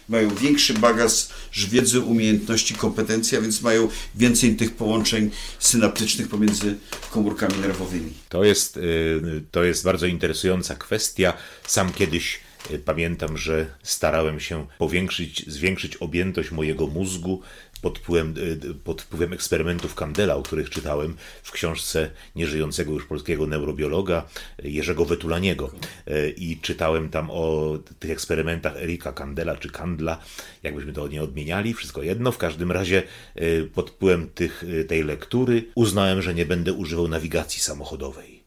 mają 0.08 0.34
większy 0.34 0.74
bagaż 0.74 1.28
wiedzy, 1.68 2.00
umiejętności, 2.00 2.74
kompetencji, 2.74 3.38
a 3.38 3.40
więc 3.40 3.62
mają 3.62 3.88
więcej 4.14 4.56
tych 4.56 4.72
połączeń 4.72 5.30
synaptycznych 5.58 6.28
pomiędzy 6.28 6.74
komórkami 7.10 7.54
nerwowymi. 7.60 8.12
To 8.28 8.44
jest, 8.44 8.76
y, 8.76 9.42
to 9.50 9.64
jest 9.64 9.84
bardzo 9.84 10.06
interesująca 10.06 10.74
kwestia. 10.74 11.32
Sam 11.66 11.92
kiedyś 11.92 12.47
Pamiętam, 12.84 13.38
że 13.38 13.66
starałem 13.82 14.40
się 14.40 14.66
powiększyć, 14.78 15.50
zwiększyć 15.50 15.96
objętość 15.96 16.50
mojego 16.50 16.86
mózgu 16.86 17.42
pod 17.82 17.98
wpływem, 17.98 18.34
y, 18.38 18.74
pod 18.74 19.02
wpływem 19.02 19.32
eksperymentów 19.32 19.94
Kandela, 19.94 20.36
o 20.36 20.42
których 20.42 20.70
czytałem 20.70 21.16
w 21.42 21.52
książce 21.52 22.10
nieżyjącego 22.36 22.92
już 22.92 23.06
polskiego 23.06 23.46
neurobiologa 23.46 24.24
Jerzego 24.62 25.04
Wetulaniego. 25.04 25.70
Y, 26.08 26.34
I 26.36 26.58
czytałem 26.60 27.08
tam 27.08 27.30
o 27.30 27.78
tych 27.98 28.10
eksperymentach 28.10 28.76
Erika 28.76 29.12
Kandela 29.12 29.56
czy 29.56 29.70
Kandla, 29.70 30.18
jakbyśmy 30.62 30.92
to 30.92 31.08
nie 31.08 31.22
odmieniali, 31.22 31.74
wszystko 31.74 32.02
jedno. 32.02 32.32
W 32.32 32.38
każdym 32.38 32.72
razie 32.72 33.02
y, 33.40 33.70
pod 33.74 33.90
wpływem 33.90 34.30
tych, 34.34 34.64
tej 34.88 35.04
lektury 35.04 35.64
uznałem, 35.74 36.22
że 36.22 36.34
nie 36.34 36.46
będę 36.46 36.72
używał 36.72 37.08
nawigacji 37.08 37.60
samochodowej 37.60 38.37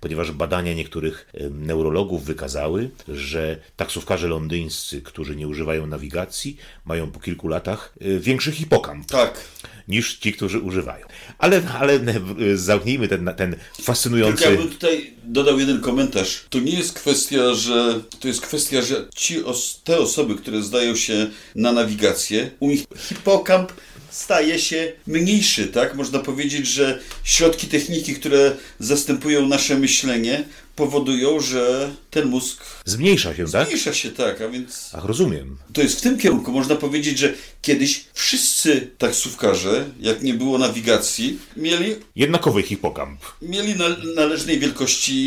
ponieważ 0.00 0.32
badania 0.32 0.74
niektórych 0.74 1.32
neurologów 1.50 2.24
wykazały, 2.24 2.90
że 3.08 3.58
taksówkarze 3.76 4.28
londyńscy, 4.28 5.02
którzy 5.02 5.36
nie 5.36 5.48
używają 5.48 5.86
nawigacji, 5.86 6.56
mają 6.84 7.10
po 7.10 7.20
kilku 7.20 7.48
latach 7.48 7.94
e, 8.00 8.18
większy 8.18 8.52
hipokamp. 8.52 9.06
Tak. 9.06 9.40
Niż 9.88 10.18
ci, 10.18 10.32
którzy 10.32 10.60
używają. 10.60 11.06
Ale, 11.38 11.62
ale 11.78 11.92
e, 11.94 12.56
zamknijmy 12.56 13.08
ten, 13.08 13.30
ten 13.36 13.56
fascynujący. 13.82 14.42
Tylko 14.44 14.52
ja 14.52 14.60
bym 14.60 14.68
tutaj 14.68 15.14
dodał 15.24 15.58
jeden 15.58 15.80
komentarz. 15.80 16.44
To 16.50 16.58
nie 16.58 16.78
jest 16.78 16.92
kwestia, 16.92 17.54
że 17.54 18.00
to 18.20 18.28
jest 18.28 18.40
kwestia, 18.40 18.82
że 18.82 19.08
ci 19.14 19.44
os 19.44 19.80
te 19.84 19.98
osoby, 19.98 20.34
które 20.34 20.62
zdają 20.62 20.96
się 20.96 21.30
na 21.54 21.72
nawigację, 21.72 22.50
u 22.60 22.68
nich 22.68 22.84
hipokamp 22.96 23.72
staje 24.10 24.58
się 24.58 24.92
mniejszy, 25.06 25.66
tak? 25.66 25.94
Można 25.94 26.18
powiedzieć, 26.18 26.66
że 26.66 27.00
środki 27.24 27.66
techniki, 27.66 28.14
które 28.14 28.56
zastępują 28.78 29.48
nasze 29.48 29.78
myślenie, 29.78 30.44
powodują, 30.78 31.40
że 31.40 31.90
ten 32.10 32.28
mózg 32.28 32.64
zmniejsza 32.84 33.34
się, 33.34 33.44
tak? 33.44 33.66
Zmniejsza 33.66 33.94
się, 33.94 34.10
tak, 34.10 34.40
a 34.40 34.48
więc. 34.48 34.90
Ach, 34.94 35.04
rozumiem. 35.04 35.56
To 35.72 35.82
jest 35.82 35.98
w 35.98 36.00
tym 36.00 36.18
kierunku. 36.18 36.52
Można 36.52 36.76
powiedzieć, 36.76 37.18
że 37.18 37.34
kiedyś 37.62 38.04
wszyscy 38.14 38.90
taksówkarze, 38.98 39.84
jak 40.00 40.22
nie 40.22 40.34
było 40.34 40.58
nawigacji, 40.58 41.38
mieli. 41.56 41.96
Jednakowy 42.16 42.62
hipokamp. 42.62 43.20
Mieli 43.42 43.76
na, 43.76 43.88
należnej 44.14 44.58
wielkości 44.58 45.18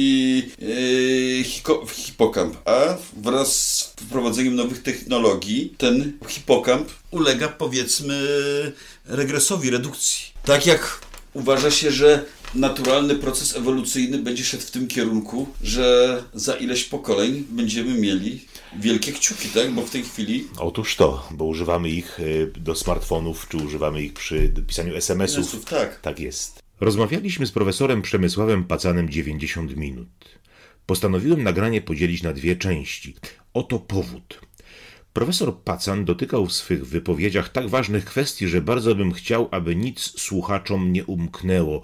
yy, 0.60 1.43
hiko, 1.43 1.86
hipokamp, 1.93 2.58
a 2.66 2.97
wraz 3.18 3.78
z 3.78 3.84
wprowadzeniem 3.84 4.56
nowych 4.56 4.82
technologii 4.84 5.74
ten 5.78 6.14
hipokamp 6.28 6.89
ulega, 7.12 7.47
powiedzmy, 7.47 8.28
regresowi, 9.06 9.70
redukcji. 9.70 10.26
Tak 10.45 10.66
jak 10.66 11.02
uważa 11.34 11.72
się, 11.72 11.91
że 11.91 12.26
naturalny 12.56 13.16
proces 13.16 13.56
ewolucyjny 13.56 14.18
będzie 14.18 14.43
szedł 14.43 14.64
w 14.64 14.72
tym 14.72 14.88
kierunku, 14.88 15.47
że 15.62 16.24
za 16.34 16.56
ileś 16.56 16.84
pokoleń 16.84 17.43
będziemy 17.49 17.93
mieli 17.93 18.45
wielkie 18.80 19.12
kciuki, 19.12 19.49
tak? 19.49 19.72
Bo 19.72 19.82
w 19.82 19.89
tej 19.89 20.04
chwili. 20.04 20.47
Otóż 20.58 20.95
to, 20.95 21.28
bo 21.32 21.45
używamy 21.45 21.89
ich 21.89 22.20
e, 22.20 22.60
do 22.60 22.76
smartfonów, 22.76 23.47
czy 23.49 23.58
używamy 23.58 24.04
ich 24.04 24.14
przy 24.14 24.54
pisaniu 24.68 24.95
SMS-ów. 24.95 25.45
SMS 25.45 25.66
tak. 25.66 26.02
Tak 26.02 26.20
jest. 26.20 26.64
Rozmawialiśmy 26.80 27.45
z 27.45 27.52
profesorem 27.52 28.02
Przemysławem 28.02 28.64
Pacanem 28.64 29.10
90 29.10 29.78
minut. 29.78 30.10
Postanowiłem 30.86 31.43
nagranie 31.43 31.82
podzielić 31.82 32.24
na 32.24 32.34
dwie 32.34 32.56
części. 32.56 33.16
Oto 33.54 33.80
powód. 33.80 34.41
Profesor 35.14 35.58
Pacan 35.64 36.06
dotykał 36.06 36.45
w 36.45 36.54
swych 36.54 36.88
wypowiedziach 36.88 37.49
tak 37.49 37.70
ważnych 37.70 38.06
kwestii, 38.06 38.47
że 38.47 38.62
bardzo 38.62 38.95
bym 38.95 39.14
chciał, 39.14 39.47
aby 39.52 39.76
nic 39.76 39.99
słuchaczom 39.99 40.93
nie 40.93 41.06
umknęło, 41.06 41.82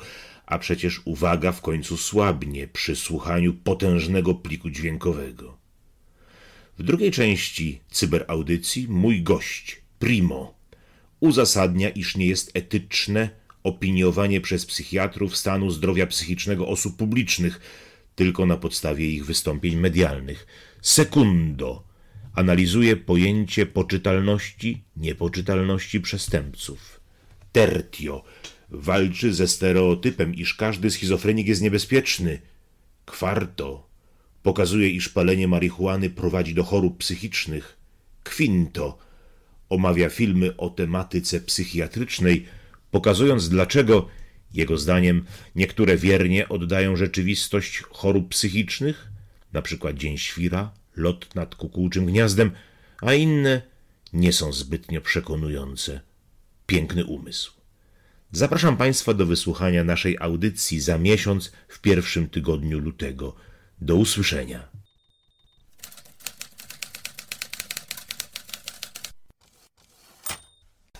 a 0.47 0.59
przecież 0.59 1.01
uwaga 1.05 1.51
w 1.51 1.61
końcu 1.61 1.97
słabnie 1.97 2.67
przy 2.67 2.95
słuchaniu 2.95 3.53
potężnego 3.53 4.35
pliku 4.35 4.69
dźwiękowego. 4.69 5.57
W 6.79 6.83
drugiej 6.83 7.11
części 7.11 7.79
cyberaudycji 7.91 8.87
mój 8.89 9.23
gość, 9.23 9.81
Primo, 9.99 10.53
uzasadnia, 11.19 11.89
iż 11.89 12.15
nie 12.15 12.25
jest 12.25 12.51
etyczne 12.53 13.29
opiniowanie 13.63 14.41
przez 14.41 14.65
psychiatrów 14.65 15.37
stanu 15.37 15.71
zdrowia 15.71 16.07
psychicznego 16.07 16.67
osób 16.67 16.97
publicznych, 16.97 17.59
tylko 18.15 18.45
na 18.45 18.57
podstawie 18.57 19.09
ich 19.09 19.25
wystąpień 19.25 19.75
medialnych. 19.75 20.47
Sekundo 20.81 21.83
analizuje 22.33 22.95
pojęcie 22.95 23.65
poczytalności, 23.65 24.83
niepoczytalności 24.97 26.01
przestępców. 26.01 26.99
Tertio 27.51 28.23
walczy 28.69 29.33
ze 29.33 29.47
stereotypem, 29.47 30.35
iż 30.35 30.53
każdy 30.53 30.91
schizofrenik 30.91 31.47
jest 31.47 31.61
niebezpieczny. 31.61 32.41
Quarto 33.05 33.89
pokazuje, 34.43 34.89
iż 34.89 35.09
palenie 35.09 35.47
marihuany 35.47 36.09
prowadzi 36.09 36.53
do 36.53 36.63
chorób 36.63 36.97
psychicznych. 36.97 37.77
Quinto 38.23 38.97
omawia 39.69 40.09
filmy 40.09 40.57
o 40.57 40.69
tematyce 40.69 41.41
psychiatrycznej, 41.41 42.45
pokazując 42.91 43.49
dlaczego, 43.49 44.07
jego 44.53 44.77
zdaniem, 44.77 45.25
niektóre 45.55 45.97
wiernie 45.97 46.49
oddają 46.49 46.95
rzeczywistość 46.95 47.83
chorób 47.89 48.29
psychicznych, 48.29 49.07
przykład 49.61 49.97
Dzień 49.97 50.17
Świra, 50.17 50.71
Lot 50.95 51.35
nad 51.35 51.55
kukułczym 51.55 52.05
gniazdem, 52.05 52.51
a 53.01 53.13
inne 53.13 53.61
nie 54.13 54.33
są 54.33 54.53
zbytnio 54.53 55.01
przekonujące. 55.01 56.01
Piękny 56.65 57.05
umysł. 57.05 57.56
Zapraszam 58.31 58.77
Państwa 58.77 59.13
do 59.13 59.25
wysłuchania 59.25 59.83
naszej 59.83 60.17
audycji 60.19 60.79
za 60.79 60.97
miesiąc 60.97 61.51
w 61.67 61.81
pierwszym 61.81 62.29
tygodniu 62.29 62.79
lutego. 62.79 63.35
Do 63.81 63.95
usłyszenia. 63.95 64.76